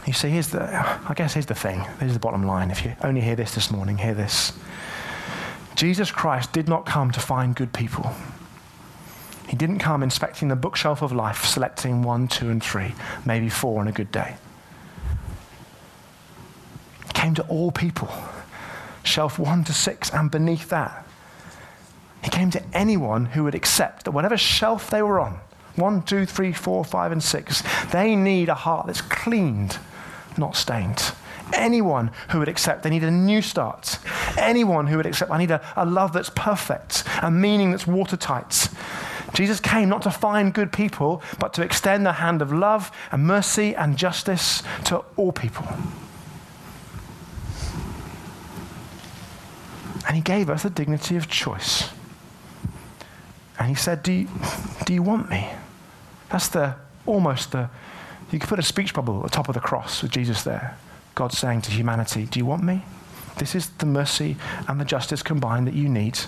You 0.05 0.13
see, 0.13 0.29
here's 0.29 0.47
the, 0.47 0.61
I 0.63 1.13
guess 1.15 1.33
here's 1.33 1.45
the 1.45 1.55
thing. 1.55 1.79
Here's 1.99 2.13
the 2.13 2.19
bottom 2.19 2.45
line. 2.45 2.71
If 2.71 2.83
you 2.83 2.95
only 3.03 3.21
hear 3.21 3.35
this 3.35 3.55
this 3.55 3.71
morning, 3.71 3.97
hear 3.97 4.13
this. 4.13 4.51
Jesus 5.75 6.11
Christ 6.11 6.51
did 6.51 6.67
not 6.67 6.85
come 6.85 7.11
to 7.11 7.19
find 7.19 7.55
good 7.55 7.71
people. 7.71 8.11
He 9.47 9.55
didn't 9.55 9.79
come 9.79 10.03
inspecting 10.03 10.47
the 10.47 10.55
bookshelf 10.55 11.01
of 11.01 11.11
life, 11.11 11.45
selecting 11.45 12.03
one, 12.03 12.27
two, 12.27 12.49
and 12.49 12.63
three, 12.63 12.93
maybe 13.25 13.47
four 13.47 13.79
on 13.79 13.87
a 13.87 13.91
good 13.91 14.11
day. 14.11 14.35
To 17.35 17.43
all 17.43 17.71
people, 17.71 18.09
shelf 19.03 19.39
one 19.39 19.63
to 19.63 19.73
six, 19.73 20.09
and 20.13 20.29
beneath 20.29 20.69
that. 20.69 21.07
He 22.23 22.29
came 22.29 22.51
to 22.51 22.63
anyone 22.73 23.25
who 23.25 23.43
would 23.45 23.55
accept 23.55 24.05
that 24.05 24.11
whatever 24.11 24.37
shelf 24.37 24.89
they 24.89 25.01
were 25.01 25.19
on, 25.19 25.39
one, 25.75 26.01
two, 26.01 26.25
three, 26.25 26.51
four, 26.51 26.83
five, 26.83 27.11
and 27.11 27.23
six, 27.23 27.63
they 27.91 28.15
need 28.15 28.49
a 28.49 28.55
heart 28.55 28.87
that's 28.87 29.01
cleaned, 29.01 29.77
not 30.37 30.55
stained. 30.55 31.13
Anyone 31.53 32.11
who 32.29 32.39
would 32.39 32.47
accept 32.47 32.83
they 32.83 32.89
need 32.89 33.03
a 33.03 33.11
new 33.11 33.41
start. 33.41 33.99
Anyone 34.37 34.87
who 34.87 34.97
would 34.97 35.05
accept 35.05 35.31
I 35.31 35.37
need 35.37 35.51
a, 35.51 35.61
a 35.75 35.85
love 35.85 36.13
that's 36.13 36.31
perfect, 36.35 37.03
a 37.21 37.31
meaning 37.31 37.71
that's 37.71 37.87
watertight. 37.87 38.69
Jesus 39.33 39.59
came 39.59 39.89
not 39.89 40.01
to 40.01 40.11
find 40.11 40.53
good 40.53 40.71
people, 40.73 41.21
but 41.39 41.53
to 41.53 41.63
extend 41.63 42.05
the 42.05 42.13
hand 42.13 42.41
of 42.41 42.51
love 42.51 42.91
and 43.11 43.25
mercy 43.25 43.75
and 43.75 43.97
justice 43.97 44.63
to 44.85 44.97
all 45.15 45.31
people. 45.31 45.65
And 50.11 50.17
he 50.17 50.21
gave 50.21 50.49
us 50.49 50.63
the 50.63 50.69
dignity 50.69 51.15
of 51.15 51.29
choice. 51.29 51.89
And 53.57 53.69
he 53.69 53.75
said, 53.75 54.03
Do 54.03 54.11
you, 54.11 54.27
do 54.83 54.93
you 54.93 55.01
want 55.01 55.29
me? 55.29 55.49
That's 56.29 56.49
the 56.49 56.75
almost 57.05 57.53
the, 57.53 57.69
you 58.29 58.37
could 58.37 58.49
put 58.49 58.59
a 58.59 58.61
speech 58.61 58.93
bubble 58.93 59.19
at 59.19 59.23
the 59.23 59.29
top 59.29 59.47
of 59.47 59.53
the 59.53 59.61
cross 59.61 60.01
with 60.01 60.11
Jesus 60.11 60.43
there. 60.43 60.77
God 61.15 61.31
saying 61.31 61.61
to 61.61 61.71
humanity, 61.71 62.25
Do 62.25 62.39
you 62.39 62.45
want 62.45 62.61
me? 62.61 62.83
This 63.37 63.55
is 63.55 63.69
the 63.69 63.85
mercy 63.85 64.35
and 64.67 64.81
the 64.81 64.83
justice 64.83 65.23
combined 65.23 65.65
that 65.65 65.75
you 65.75 65.87
need. 65.87 66.19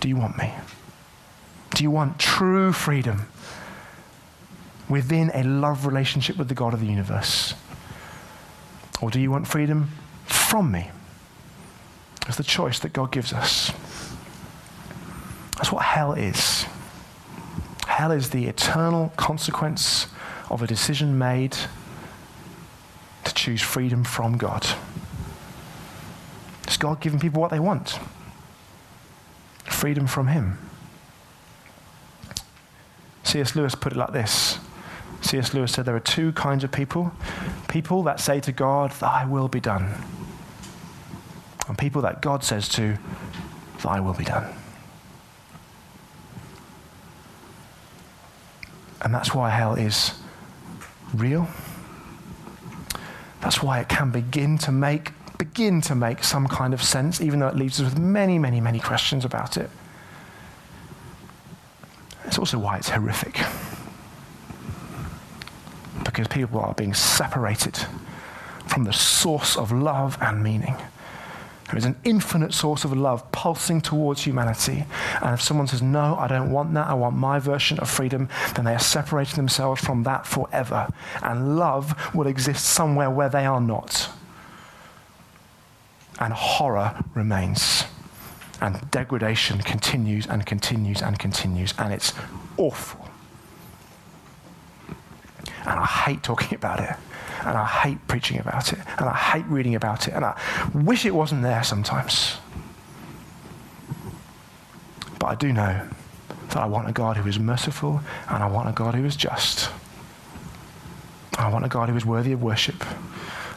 Do 0.00 0.06
you 0.06 0.16
want 0.16 0.36
me? 0.36 0.52
Do 1.70 1.84
you 1.84 1.90
want 1.90 2.18
true 2.18 2.70
freedom 2.70 3.28
within 4.90 5.30
a 5.32 5.42
love 5.42 5.86
relationship 5.86 6.36
with 6.36 6.48
the 6.48 6.54
God 6.54 6.74
of 6.74 6.80
the 6.80 6.86
universe? 6.86 7.54
Or 9.00 9.10
do 9.10 9.20
you 9.20 9.30
want 9.30 9.48
freedom 9.48 9.88
from 10.26 10.70
me? 10.70 10.90
It's 12.26 12.36
the 12.36 12.42
choice 12.42 12.78
that 12.80 12.92
God 12.92 13.12
gives 13.12 13.32
us. 13.32 13.72
That's 15.56 15.72
what 15.72 15.84
hell 15.84 16.12
is. 16.12 16.66
Hell 17.86 18.10
is 18.12 18.30
the 18.30 18.46
eternal 18.46 19.12
consequence 19.16 20.08
of 20.50 20.62
a 20.62 20.66
decision 20.66 21.18
made 21.18 21.56
to 23.24 23.34
choose 23.34 23.62
freedom 23.62 24.04
from 24.04 24.36
God. 24.36 24.66
It's 26.64 26.76
God 26.76 27.00
giving 27.00 27.20
people 27.20 27.40
what 27.40 27.50
they 27.50 27.60
want 27.60 27.98
freedom 29.64 30.06
from 30.06 30.28
Him. 30.28 30.58
C.S. 33.24 33.54
Lewis 33.54 33.74
put 33.74 33.92
it 33.92 33.96
like 33.96 34.12
this 34.12 34.58
C.S. 35.20 35.54
Lewis 35.54 35.72
said 35.72 35.84
there 35.84 35.96
are 35.96 36.00
two 36.00 36.32
kinds 36.32 36.64
of 36.64 36.72
people 36.72 37.12
people 37.68 38.02
that 38.04 38.20
say 38.20 38.40
to 38.40 38.52
God, 38.52 38.92
Thy 38.92 39.26
will 39.26 39.48
be 39.48 39.60
done, 39.60 39.92
and 41.68 41.76
people 41.76 42.02
that 42.02 42.22
God 42.22 42.44
says 42.44 42.68
to, 42.70 42.96
Thy 43.82 44.00
will 44.00 44.14
be 44.14 44.24
done. 44.24 44.52
And 49.02 49.14
that's 49.14 49.34
why 49.34 49.50
hell 49.50 49.74
is 49.74 50.12
real. 51.14 51.48
That's 53.40 53.62
why 53.62 53.80
it 53.80 53.88
can 53.88 54.10
begin 54.10 54.58
to 54.58 54.72
make 54.72 55.12
begin 55.38 55.82
to 55.82 55.94
make 55.94 56.24
some 56.24 56.48
kind 56.48 56.72
of 56.72 56.82
sense, 56.82 57.20
even 57.20 57.40
though 57.40 57.48
it 57.48 57.56
leaves 57.56 57.80
us 57.80 57.90
with 57.90 57.98
many, 57.98 58.38
many, 58.38 58.60
many 58.60 58.80
questions 58.80 59.24
about 59.24 59.56
it. 59.58 59.70
It's 62.24 62.38
also 62.38 62.58
why 62.58 62.78
it's 62.78 62.88
horrific. 62.88 63.38
Because 66.04 66.26
people 66.28 66.60
are 66.60 66.74
being 66.74 66.94
separated 66.94 67.78
from 68.66 68.84
the 68.84 68.92
source 68.92 69.56
of 69.56 69.70
love 69.70 70.16
and 70.20 70.42
meaning. 70.42 70.76
There 71.68 71.78
is 71.78 71.84
an 71.84 71.96
infinite 72.04 72.54
source 72.54 72.84
of 72.84 72.96
love 72.96 73.32
pulsing 73.32 73.80
towards 73.80 74.22
humanity. 74.22 74.84
And 75.20 75.34
if 75.34 75.42
someone 75.42 75.66
says, 75.66 75.82
No, 75.82 76.16
I 76.16 76.28
don't 76.28 76.52
want 76.52 76.72
that, 76.74 76.86
I 76.86 76.94
want 76.94 77.16
my 77.16 77.40
version 77.40 77.80
of 77.80 77.90
freedom, 77.90 78.28
then 78.54 78.64
they 78.64 78.74
are 78.74 78.78
separating 78.78 79.34
themselves 79.34 79.80
from 79.82 80.04
that 80.04 80.26
forever. 80.26 80.88
And 81.22 81.58
love 81.58 82.14
will 82.14 82.28
exist 82.28 82.66
somewhere 82.66 83.10
where 83.10 83.28
they 83.28 83.44
are 83.46 83.60
not. 83.60 84.08
And 86.20 86.32
horror 86.32 87.02
remains. 87.14 87.84
And 88.60 88.88
degradation 88.90 89.58
continues 89.58 90.26
and 90.26 90.46
continues 90.46 91.02
and 91.02 91.18
continues. 91.18 91.74
And 91.78 91.92
it's 91.92 92.12
awful. 92.56 93.08
And 94.88 95.80
I 95.80 95.84
hate 95.84 96.22
talking 96.22 96.54
about 96.56 96.78
it 96.78 96.96
and 97.46 97.56
I 97.56 97.64
hate 97.64 97.98
preaching 98.08 98.40
about 98.40 98.72
it, 98.72 98.78
and 98.98 99.08
I 99.08 99.14
hate 99.14 99.46
reading 99.46 99.76
about 99.76 100.08
it, 100.08 100.14
and 100.14 100.24
I 100.24 100.38
wish 100.74 101.06
it 101.06 101.14
wasn't 101.14 101.42
there 101.42 101.62
sometimes. 101.62 102.36
But 105.18 105.26
I 105.26 105.34
do 105.36 105.52
know 105.52 105.88
that 106.48 106.56
I 106.56 106.66
want 106.66 106.88
a 106.88 106.92
God 106.92 107.16
who 107.16 107.28
is 107.28 107.38
merciful, 107.38 108.00
and 108.28 108.42
I 108.42 108.48
want 108.48 108.68
a 108.68 108.72
God 108.72 108.94
who 108.94 109.04
is 109.04 109.16
just. 109.16 109.70
I 111.38 111.48
want 111.50 111.64
a 111.64 111.68
God 111.68 111.88
who 111.88 111.96
is 111.96 112.04
worthy 112.04 112.32
of 112.32 112.42
worship. 112.42 112.84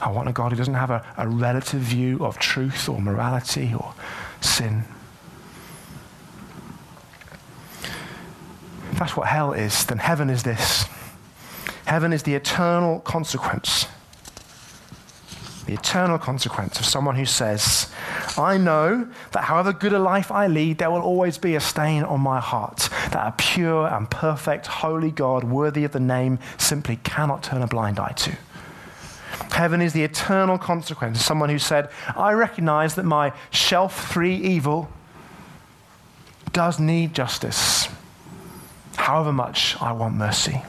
I 0.02 0.12
want 0.12 0.30
a 0.30 0.34
God 0.34 0.52
who 0.52 0.58
doesn't 0.58 0.76
have 0.76 0.92
a, 0.92 1.04
a 1.18 1.28
relative 1.28 1.82
view 1.82 2.24
of 2.26 2.38
truth 2.38 2.88
or 2.88 3.02
morality 3.02 3.74
or 3.74 3.94
sin. 4.42 4.84
If 8.92 9.00
that's 9.00 9.18
what 9.18 9.28
hell 9.28 9.54
is, 9.54 9.86
then 9.86 9.98
heaven 9.98 10.30
is 10.30 10.44
this. 10.44 10.86
Heaven 11.90 12.14
is 12.14 12.22
the 12.22 12.36
eternal 12.36 13.00
consequence. 13.00 13.88
The 15.66 15.74
eternal 15.74 16.20
consequence 16.20 16.80
of 16.80 16.86
someone 16.86 17.16
who 17.16 17.26
says, 17.26 17.92
I 18.38 18.60
know 18.60 19.08
that 19.32 19.46
however 19.46 19.74
good 19.74 19.94
a 19.94 19.98
life 19.98 20.32
I 20.32 20.46
lead, 20.46 20.78
there 20.78 20.92
will 20.92 21.02
always 21.02 21.40
be 21.40 21.56
a 21.56 21.60
stain 21.60 22.04
on 22.04 22.22
my 22.22 22.40
heart 22.40 22.90
that 23.10 23.26
a 23.26 23.32
pure 23.36 23.88
and 23.88 24.08
perfect, 24.08 24.68
holy 24.68 25.10
God, 25.10 25.44
worthy 25.44 25.84
of 25.84 25.92
the 25.92 26.00
name, 26.00 26.38
simply 26.60 26.98
cannot 26.98 27.42
turn 27.42 27.64
a 27.64 27.68
blind 27.68 27.98
eye 27.98 28.14
to. 28.18 28.38
Heaven 29.50 29.82
is 29.82 29.94
the 29.94 30.04
eternal 30.04 30.60
consequence 30.60 31.18
of 31.18 31.24
someone 31.24 31.50
who 31.50 31.58
said, 31.58 31.90
I 32.16 32.34
recognize 32.34 32.94
that 32.96 33.04
my 33.06 33.34
shelf 33.50 34.12
three 34.12 34.36
evil 34.36 34.92
does 36.54 36.80
need 36.80 37.16
justice, 37.16 37.88
however 38.96 39.34
much 39.34 39.76
I 39.82 39.92
want 39.94 40.14
mercy. 40.14 40.62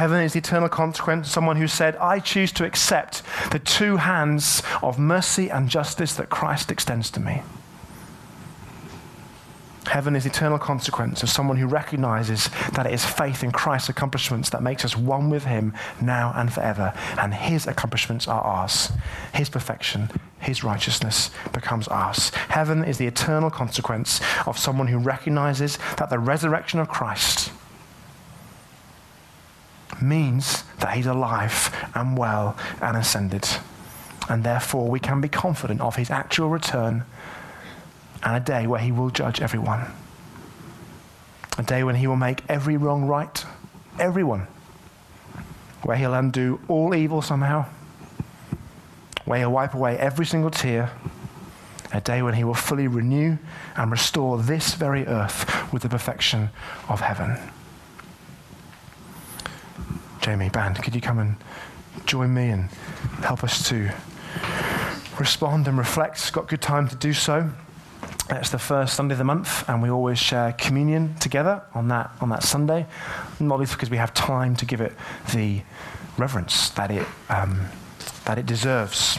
Heaven 0.00 0.22
is 0.22 0.32
the 0.32 0.38
eternal 0.38 0.70
consequence. 0.70 1.26
Of 1.26 1.32
someone 1.34 1.56
who 1.56 1.68
said, 1.68 1.94
I 1.96 2.20
choose 2.20 2.52
to 2.52 2.64
accept 2.64 3.22
the 3.50 3.58
two 3.58 3.98
hands 3.98 4.62
of 4.82 4.98
mercy 4.98 5.50
and 5.50 5.68
justice 5.68 6.14
that 6.14 6.30
Christ 6.30 6.72
extends 6.72 7.10
to 7.10 7.20
me. 7.20 7.42
Heaven 9.84 10.16
is 10.16 10.24
the 10.24 10.30
eternal 10.30 10.58
consequence 10.58 11.22
of 11.22 11.28
someone 11.28 11.58
who 11.58 11.66
recognizes 11.66 12.48
that 12.72 12.86
it 12.86 12.94
is 12.94 13.04
faith 13.04 13.44
in 13.44 13.52
Christ's 13.52 13.90
accomplishments 13.90 14.48
that 14.48 14.62
makes 14.62 14.86
us 14.86 14.96
one 14.96 15.28
with 15.28 15.44
Him 15.44 15.74
now 16.00 16.32
and 16.34 16.50
forever, 16.50 16.94
and 17.18 17.34
His 17.34 17.66
accomplishments 17.66 18.26
are 18.26 18.40
ours. 18.40 18.92
His 19.34 19.50
perfection, 19.50 20.08
His 20.38 20.64
righteousness 20.64 21.30
becomes 21.52 21.88
ours. 21.88 22.30
Heaven 22.48 22.84
is 22.84 22.96
the 22.96 23.06
eternal 23.06 23.50
consequence 23.50 24.22
of 24.46 24.56
someone 24.56 24.86
who 24.86 24.96
recognizes 24.96 25.78
that 25.98 26.08
the 26.08 26.18
resurrection 26.18 26.80
of 26.80 26.88
Christ 26.88 27.52
means 30.02 30.64
that 30.78 30.94
He's 30.94 31.06
alive 31.06 31.74
and 31.94 32.16
well 32.16 32.56
and 32.80 32.96
ascended, 32.96 33.48
and 34.28 34.44
therefore 34.44 34.88
we 34.88 35.00
can 35.00 35.20
be 35.20 35.28
confident 35.28 35.80
of 35.80 35.96
His 35.96 36.10
actual 36.10 36.48
return 36.48 37.04
and 38.22 38.36
a 38.36 38.40
day 38.40 38.66
where 38.66 38.80
he 38.80 38.92
will 38.92 39.10
judge 39.10 39.40
everyone. 39.40 39.86
A 41.58 41.62
day 41.62 41.84
when 41.84 41.96
he 41.96 42.06
will 42.06 42.16
make 42.16 42.42
every 42.48 42.76
wrong 42.76 43.04
right, 43.04 43.44
everyone. 43.98 44.46
Where 45.82 45.96
he'll 45.96 46.14
undo 46.14 46.60
all 46.68 46.94
evil 46.94 47.22
somehow. 47.22 47.66
Where 49.24 49.40
he'll 49.40 49.52
wipe 49.52 49.74
away 49.74 49.98
every 49.98 50.26
single 50.26 50.50
tear. 50.50 50.90
A 51.92 52.00
day 52.00 52.22
when 52.22 52.34
he 52.34 52.44
will 52.44 52.54
fully 52.54 52.86
renew 52.86 53.38
and 53.76 53.90
restore 53.90 54.38
this 54.38 54.74
very 54.74 55.06
earth 55.06 55.72
with 55.72 55.82
the 55.82 55.88
perfection 55.88 56.50
of 56.88 57.00
heaven. 57.00 57.38
Jamie, 60.30 60.48
band, 60.48 60.80
could 60.80 60.94
you 60.94 61.00
come 61.00 61.18
and 61.18 61.34
join 62.06 62.32
me 62.32 62.50
and 62.50 62.70
help 63.24 63.42
us 63.42 63.68
to 63.68 63.90
respond 65.18 65.66
and 65.66 65.76
reflect? 65.76 66.32
Got 66.32 66.46
good 66.46 66.62
time 66.62 66.86
to 66.86 66.94
do 66.94 67.12
so. 67.12 67.50
It's 68.30 68.50
the 68.50 68.58
first 68.60 68.94
Sunday 68.94 69.14
of 69.14 69.18
the 69.18 69.24
month, 69.24 69.68
and 69.68 69.82
we 69.82 69.90
always 69.90 70.20
share 70.20 70.52
communion 70.52 71.16
together 71.16 71.64
on 71.74 71.88
that, 71.88 72.12
on 72.20 72.28
that 72.28 72.44
Sunday, 72.44 72.86
not 73.40 73.58
least 73.58 73.72
because 73.72 73.90
we 73.90 73.96
have 73.96 74.14
time 74.14 74.54
to 74.54 74.64
give 74.64 74.80
it 74.80 74.92
the 75.34 75.62
reverence 76.16 76.70
that 76.70 76.92
it, 76.92 77.08
um, 77.28 77.66
that 78.24 78.38
it 78.38 78.46
deserves. 78.46 79.18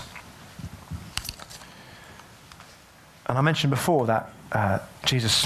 And 3.26 3.38
I 3.38 3.42
mentioned 3.42 3.72
before 3.72 4.06
that 4.06 4.30
uh, 4.54 4.80
Jesus 5.04 5.46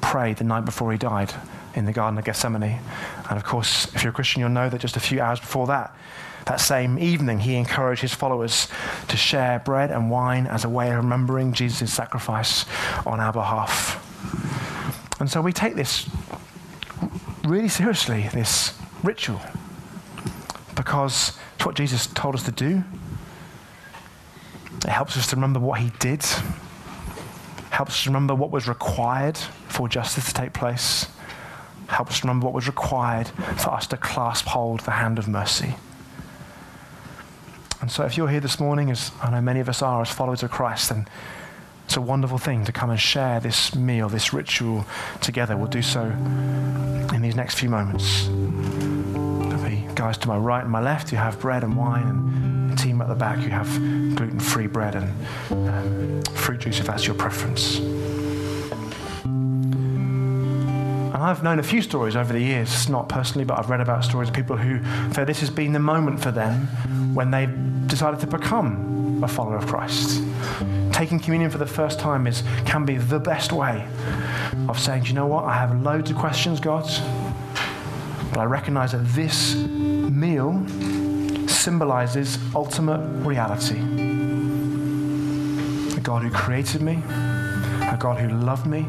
prayed 0.00 0.38
the 0.38 0.44
night 0.44 0.64
before 0.64 0.90
he 0.90 0.98
died 0.98 1.32
in 1.76 1.84
the 1.84 1.92
Garden 1.92 2.18
of 2.18 2.24
Gethsemane. 2.24 2.80
And 3.28 3.36
of 3.36 3.44
course, 3.44 3.92
if 3.94 4.02
you're 4.02 4.10
a 4.10 4.14
Christian, 4.14 4.40
you'll 4.40 4.50
know 4.50 4.68
that 4.68 4.80
just 4.80 4.96
a 4.96 5.00
few 5.00 5.20
hours 5.20 5.40
before 5.40 5.66
that, 5.66 5.94
that 6.46 6.60
same 6.60 6.98
evening, 6.98 7.40
he 7.40 7.56
encouraged 7.56 8.00
his 8.00 8.14
followers 8.14 8.68
to 9.08 9.16
share 9.16 9.58
bread 9.58 9.90
and 9.90 10.10
wine 10.10 10.46
as 10.46 10.64
a 10.64 10.68
way 10.68 10.90
of 10.90 10.96
remembering 10.96 11.52
Jesus' 11.52 11.92
sacrifice 11.92 12.64
on 13.04 13.20
our 13.20 13.32
behalf. 13.32 14.04
And 15.20 15.30
so 15.30 15.42
we 15.42 15.52
take 15.52 15.74
this 15.74 16.08
really 17.44 17.68
seriously, 17.68 18.28
this 18.32 18.78
ritual, 19.02 19.40
because 20.74 21.38
it's 21.56 21.66
what 21.66 21.74
Jesus 21.74 22.06
told 22.06 22.34
us 22.34 22.44
to 22.44 22.52
do. 22.52 22.82
It 24.76 24.90
helps 24.90 25.16
us 25.16 25.26
to 25.28 25.36
remember 25.36 25.60
what 25.60 25.80
he 25.80 25.90
did, 25.98 26.24
helps 27.70 27.92
us 27.92 28.06
remember 28.06 28.34
what 28.34 28.50
was 28.50 28.68
required 28.68 29.36
for 29.68 29.88
justice 29.88 30.26
to 30.28 30.34
take 30.34 30.52
place, 30.52 31.08
helps 31.88 32.12
us 32.12 32.22
remember 32.22 32.46
what 32.46 32.54
was 32.54 32.66
required 32.66 33.28
for 33.28 33.70
us 33.70 33.86
to 33.88 33.96
clasp 33.96 34.46
hold 34.46 34.80
the 34.80 34.92
hand 34.92 35.18
of 35.18 35.26
mercy. 35.26 35.74
And 37.80 37.90
so, 37.90 38.04
if 38.04 38.16
you're 38.16 38.28
here 38.28 38.40
this 38.40 38.58
morning, 38.60 38.90
as 38.90 39.12
I 39.22 39.30
know 39.30 39.40
many 39.40 39.60
of 39.60 39.68
us 39.68 39.82
are, 39.82 40.02
as 40.02 40.10
followers 40.10 40.42
of 40.42 40.50
Christ, 40.50 40.90
then 40.90 41.06
it's 41.86 41.96
a 41.96 42.00
wonderful 42.00 42.36
thing 42.36 42.64
to 42.66 42.72
come 42.72 42.90
and 42.90 43.00
share 43.00 43.40
this 43.40 43.74
meal, 43.74 44.08
this 44.08 44.32
ritual 44.32 44.84
together. 45.20 45.56
We'll 45.56 45.68
do 45.68 45.80
so 45.80 46.02
in 46.02 47.22
these 47.22 47.36
next 47.36 47.58
few 47.58 47.70
moments. 47.70 48.26
There'll 48.26 49.64
be 49.64 49.86
guys 49.94 50.18
to 50.18 50.28
my 50.28 50.36
right 50.36 50.62
and 50.62 50.70
my 50.70 50.80
left 50.80 51.08
who 51.08 51.16
have 51.16 51.40
bread 51.40 51.64
and 51.64 51.76
wine, 51.76 52.06
and 52.06 52.72
a 52.72 52.76
team 52.76 53.00
at 53.00 53.08
the 53.08 53.14
back 53.14 53.38
who 53.38 53.48
have 53.48 53.68
gluten 54.16 54.40
free 54.40 54.66
bread 54.66 54.96
and 54.96 55.68
um, 55.68 56.22
fruit 56.34 56.60
juice 56.60 56.80
if 56.80 56.86
that's 56.86 57.06
your 57.06 57.16
preference. 57.16 57.78
I've 61.28 61.42
known 61.42 61.58
a 61.58 61.62
few 61.62 61.82
stories 61.82 62.16
over 62.16 62.32
the 62.32 62.40
years, 62.40 62.88
not 62.88 63.10
personally, 63.10 63.44
but 63.44 63.58
I've 63.58 63.68
read 63.68 63.82
about 63.82 64.02
stories 64.02 64.30
of 64.30 64.34
people 64.34 64.56
who 64.56 64.82
feel 65.12 65.26
this 65.26 65.40
has 65.40 65.50
been 65.50 65.74
the 65.74 65.78
moment 65.78 66.22
for 66.22 66.30
them 66.30 66.66
when 67.14 67.30
they 67.30 67.46
decided 67.86 68.18
to 68.20 68.26
become 68.26 69.22
a 69.22 69.28
follower 69.28 69.58
of 69.58 69.66
Christ. 69.66 70.22
Taking 70.90 71.20
communion 71.20 71.50
for 71.50 71.58
the 71.58 71.66
first 71.66 72.00
time 72.00 72.26
is, 72.26 72.42
can 72.64 72.86
be 72.86 72.96
the 72.96 73.18
best 73.18 73.52
way 73.52 73.86
of 74.70 74.80
saying, 74.80 75.02
Do 75.02 75.08
you 75.08 75.14
know 75.16 75.26
what? 75.26 75.44
I 75.44 75.52
have 75.52 75.78
loads 75.82 76.10
of 76.10 76.16
questions, 76.16 76.60
God, 76.60 76.84
but 78.30 78.38
I 78.38 78.44
recognize 78.44 78.92
that 78.92 79.04
this 79.08 79.54
meal 79.54 80.66
symbolizes 81.46 82.38
ultimate 82.54 83.06
reality. 83.22 83.76
A 85.94 86.00
God 86.00 86.22
who 86.22 86.30
created 86.30 86.80
me, 86.80 87.02
a 87.82 87.98
God 88.00 88.18
who 88.18 88.30
loved 88.30 88.64
me, 88.66 88.86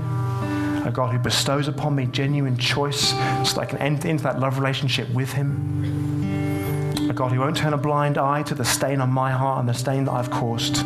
a 0.86 0.92
God 0.92 1.12
who 1.12 1.20
bestows 1.20 1.68
upon 1.68 1.96
me 1.96 2.06
genuine 2.06 2.58
choice 2.58 3.10
so 3.50 3.60
I 3.62 3.66
can 3.66 3.78
enter 3.80 4.08
into 4.08 4.24
that 4.24 4.40
love 4.40 4.58
relationship 4.58 5.10
with 5.10 5.34
Him. 5.34 7.10
A 7.10 7.14
God 7.14 7.32
who 7.32 7.40
won't 7.40 7.58
turn 7.58 7.74
a 7.74 7.78
blind 7.78 8.18
eye 8.18 8.44
to 8.44 8.56
the 8.56 8.66
stain 8.66 9.02
on 9.02 9.10
my 9.10 9.32
heart 9.32 9.60
and 9.60 9.70
the 9.70 9.74
stain 9.74 10.06
that 10.06 10.12
I've 10.12 10.30
caused. 10.30 10.78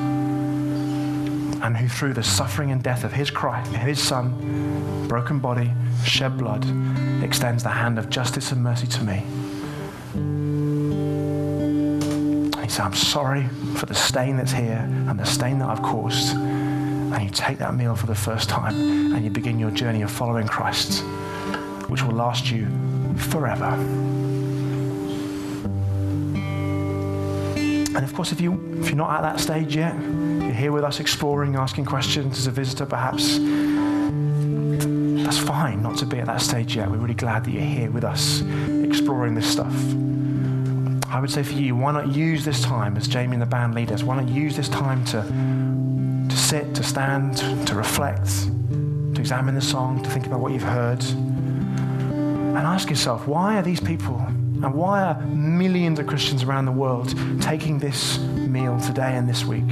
And 1.62 1.78
who, 1.78 1.88
through 1.88 2.14
the 2.14 2.24
suffering 2.24 2.72
and 2.72 2.84
death 2.84 3.04
of 3.04 3.14
His 3.14 3.30
Christ, 3.30 3.72
His 3.72 4.02
Son, 4.02 5.08
broken 5.08 5.40
body, 5.40 5.72
shed 6.06 6.38
blood, 6.38 6.66
extends 7.24 7.64
the 7.64 7.70
hand 7.70 8.00
of 8.00 8.10
justice 8.10 8.52
and 8.52 8.64
mercy 8.64 8.88
to 8.88 9.04
me. 9.04 9.24
He 12.62 12.70
said, 12.70 12.86
I'm 12.86 12.96
sorry 12.96 13.48
for 13.76 13.86
the 13.86 13.96
stain 13.96 14.38
that's 14.38 14.52
here 14.52 14.88
and 15.08 15.20
the 15.20 15.26
stain 15.26 15.60
that 15.60 15.70
I've 15.70 15.82
caused 15.82 16.36
and 17.14 17.24
you 17.24 17.30
take 17.30 17.60
that 17.60 17.76
meal 17.76 17.96
for 17.96 18.08
the 18.08 18.16
first 18.16 18.50
time 18.50 19.14
and 19.14 19.24
you 19.24 19.30
begin 19.30 19.60
your 19.60 19.72
journey 19.72 20.02
of 20.02 20.12
following 20.12 20.48
Christ, 20.48 21.04
which 21.88 22.04
will 22.04 22.16
last 22.16 22.50
you 22.50 22.68
forever. 23.16 23.66
And 27.96 28.04
of 28.04 28.14
course, 28.16 28.32
if, 28.32 28.42
you, 28.42 28.54
if 28.80 28.88
you're 28.88 28.96
not 28.96 29.12
at 29.12 29.22
that 29.22 29.40
stage 29.40 29.76
yet, 29.76 29.94
you're 29.96 30.52
here 30.52 30.72
with 30.72 30.84
us 30.84 31.00
exploring, 31.00 31.56
asking 31.56 31.86
questions 31.86 32.40
as 32.40 32.48
a 32.48 32.52
visitor 32.52 32.88
perhaps, 32.88 33.38
that's 35.24 35.38
fine 35.38 35.84
not 35.84 35.98
to 35.98 36.06
be 36.08 36.18
at 36.18 36.26
that 36.26 36.42
stage 36.42 36.76
yet. 36.76 36.90
We're 36.90 36.98
really 36.98 37.14
glad 37.14 37.46
that 37.46 37.52
you're 37.52 37.62
here 37.62 37.92
with 37.92 38.04
us 38.04 38.42
exploring 38.84 39.36
this 39.36 39.46
stuff. 39.46 39.74
I 41.08 41.20
would 41.20 41.30
say 41.30 41.44
for 41.44 41.54
you, 41.54 41.76
why 41.76 41.92
not 41.92 42.08
use 42.08 42.44
this 42.44 42.64
time, 42.64 42.98
as 42.98 43.08
Jamie 43.08 43.34
and 43.34 43.42
the 43.42 43.46
band 43.46 43.76
leaders, 43.76 44.04
why 44.04 44.16
not 44.16 44.28
use 44.28 44.58
this 44.58 44.70
time 44.70 45.06
to 45.06 45.22
sit, 46.44 46.76
to 46.76 46.84
stand, 46.84 47.38
to 47.68 47.76
reflect, 47.76 48.28
to 49.14 49.20
examine 49.20 49.56
the 49.56 49.62
song, 49.62 50.04
to 50.04 50.10
think 50.10 50.26
about 50.26 50.40
what 50.40 50.52
you've 50.52 50.62
heard. 50.62 51.04
And 51.04 52.58
ask 52.58 52.90
yourself, 52.90 53.28
why 53.28 53.58
are 53.58 53.62
these 53.62 53.80
people 53.80 54.18
and 54.20 54.74
why 54.74 55.02
are 55.04 55.22
millions 55.26 56.00
of 56.00 56.08
Christians 56.08 56.44
around 56.44 56.66
the 56.66 56.72
world 56.72 57.14
taking 57.42 57.80
this 57.80 58.20
meal 58.20 58.80
today 58.80 59.16
and 59.16 59.28
this 59.28 59.46
week? 59.46 59.72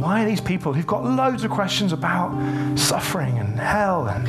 Why 0.00 0.22
are 0.22 0.26
these 0.26 0.40
people 0.40 0.72
who've 0.72 0.86
got 0.86 1.04
loads 1.04 1.44
of 1.44 1.50
questions 1.50 1.92
about 1.92 2.30
suffering 2.78 3.38
and 3.38 3.58
hell 3.58 4.08
and 4.08 4.26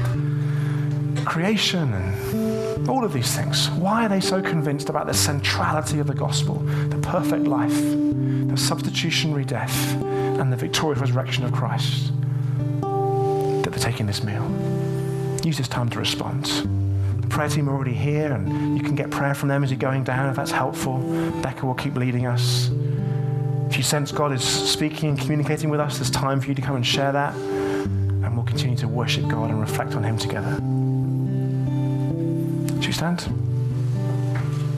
creation 1.28 1.93
and 1.93 2.89
all 2.89 3.03
of 3.03 3.11
these 3.11 3.36
things. 3.36 3.70
Why 3.72 4.05
are 4.05 4.09
they 4.09 4.22
so 4.22 4.41
convinced 4.41 4.89
about 4.89 5.07
the 5.07 5.13
centrality 5.13 5.99
of 5.99 6.07
the 6.07 6.13
gospel, 6.13 6.55
the 6.89 6.97
perfect 6.99 7.43
life, 7.43 8.07
the 8.58 8.64
substitutionary 8.64 9.45
death, 9.45 9.93
and 10.01 10.51
the 10.51 10.58
victorious 10.58 10.99
resurrection 10.99 11.43
of 11.43 11.51
Christ 11.51 12.12
that 12.82 13.70
they're 13.70 13.80
taking 13.80 14.08
this 14.08 14.24
meal? 14.24 14.43
Use 15.43 15.58
this 15.58 15.68
time 15.68 15.89
to 15.89 15.99
respond. 15.99 16.45
The 17.22 17.28
prayer 17.28 17.49
team 17.49 17.70
are 17.70 17.76
already 17.76 17.93
here, 17.93 18.34
and 18.34 18.76
you 18.76 18.84
can 18.84 18.95
get 18.95 19.12
prayer 19.12 19.36
from 19.36 19.49
them 19.49 19.64
as 19.64 19.70
you're 19.70 19.80
going 19.80 20.03
down 20.03 20.30
if 20.30 20.36
that's 20.36 20.49
helpful. 20.49 20.97
Becca 21.43 21.66
will 21.68 21.76
keep 21.76 21.95
leading 21.95 22.26
us. 22.26 22.72
If 23.70 23.78
you 23.78 23.84
sense 23.84 24.12
God 24.12 24.32
is 24.32 24.43
speaking 24.43 25.10
and 25.10 25.20
communicating 25.20 25.70
with 25.70 25.80
us, 25.80 25.97
there's 25.97 26.10
time 26.10 26.41
for 26.41 26.47
you 26.47 26.55
to 26.55 26.62
come 26.62 26.76
and 26.76 26.86
share 26.86 27.12
that. 27.12 27.36
And 27.36 28.36
we'll 28.36 28.45
continue 28.45 28.78
to 28.78 28.88
worship 28.88 29.28
God 29.28 29.51
and 29.51 29.62
reflect 29.62 29.93
on 29.93 30.03
Him 30.03 30.18
together. 30.18 30.55
Should 32.82 32.88
we 32.88 32.93
stand? 32.93 33.47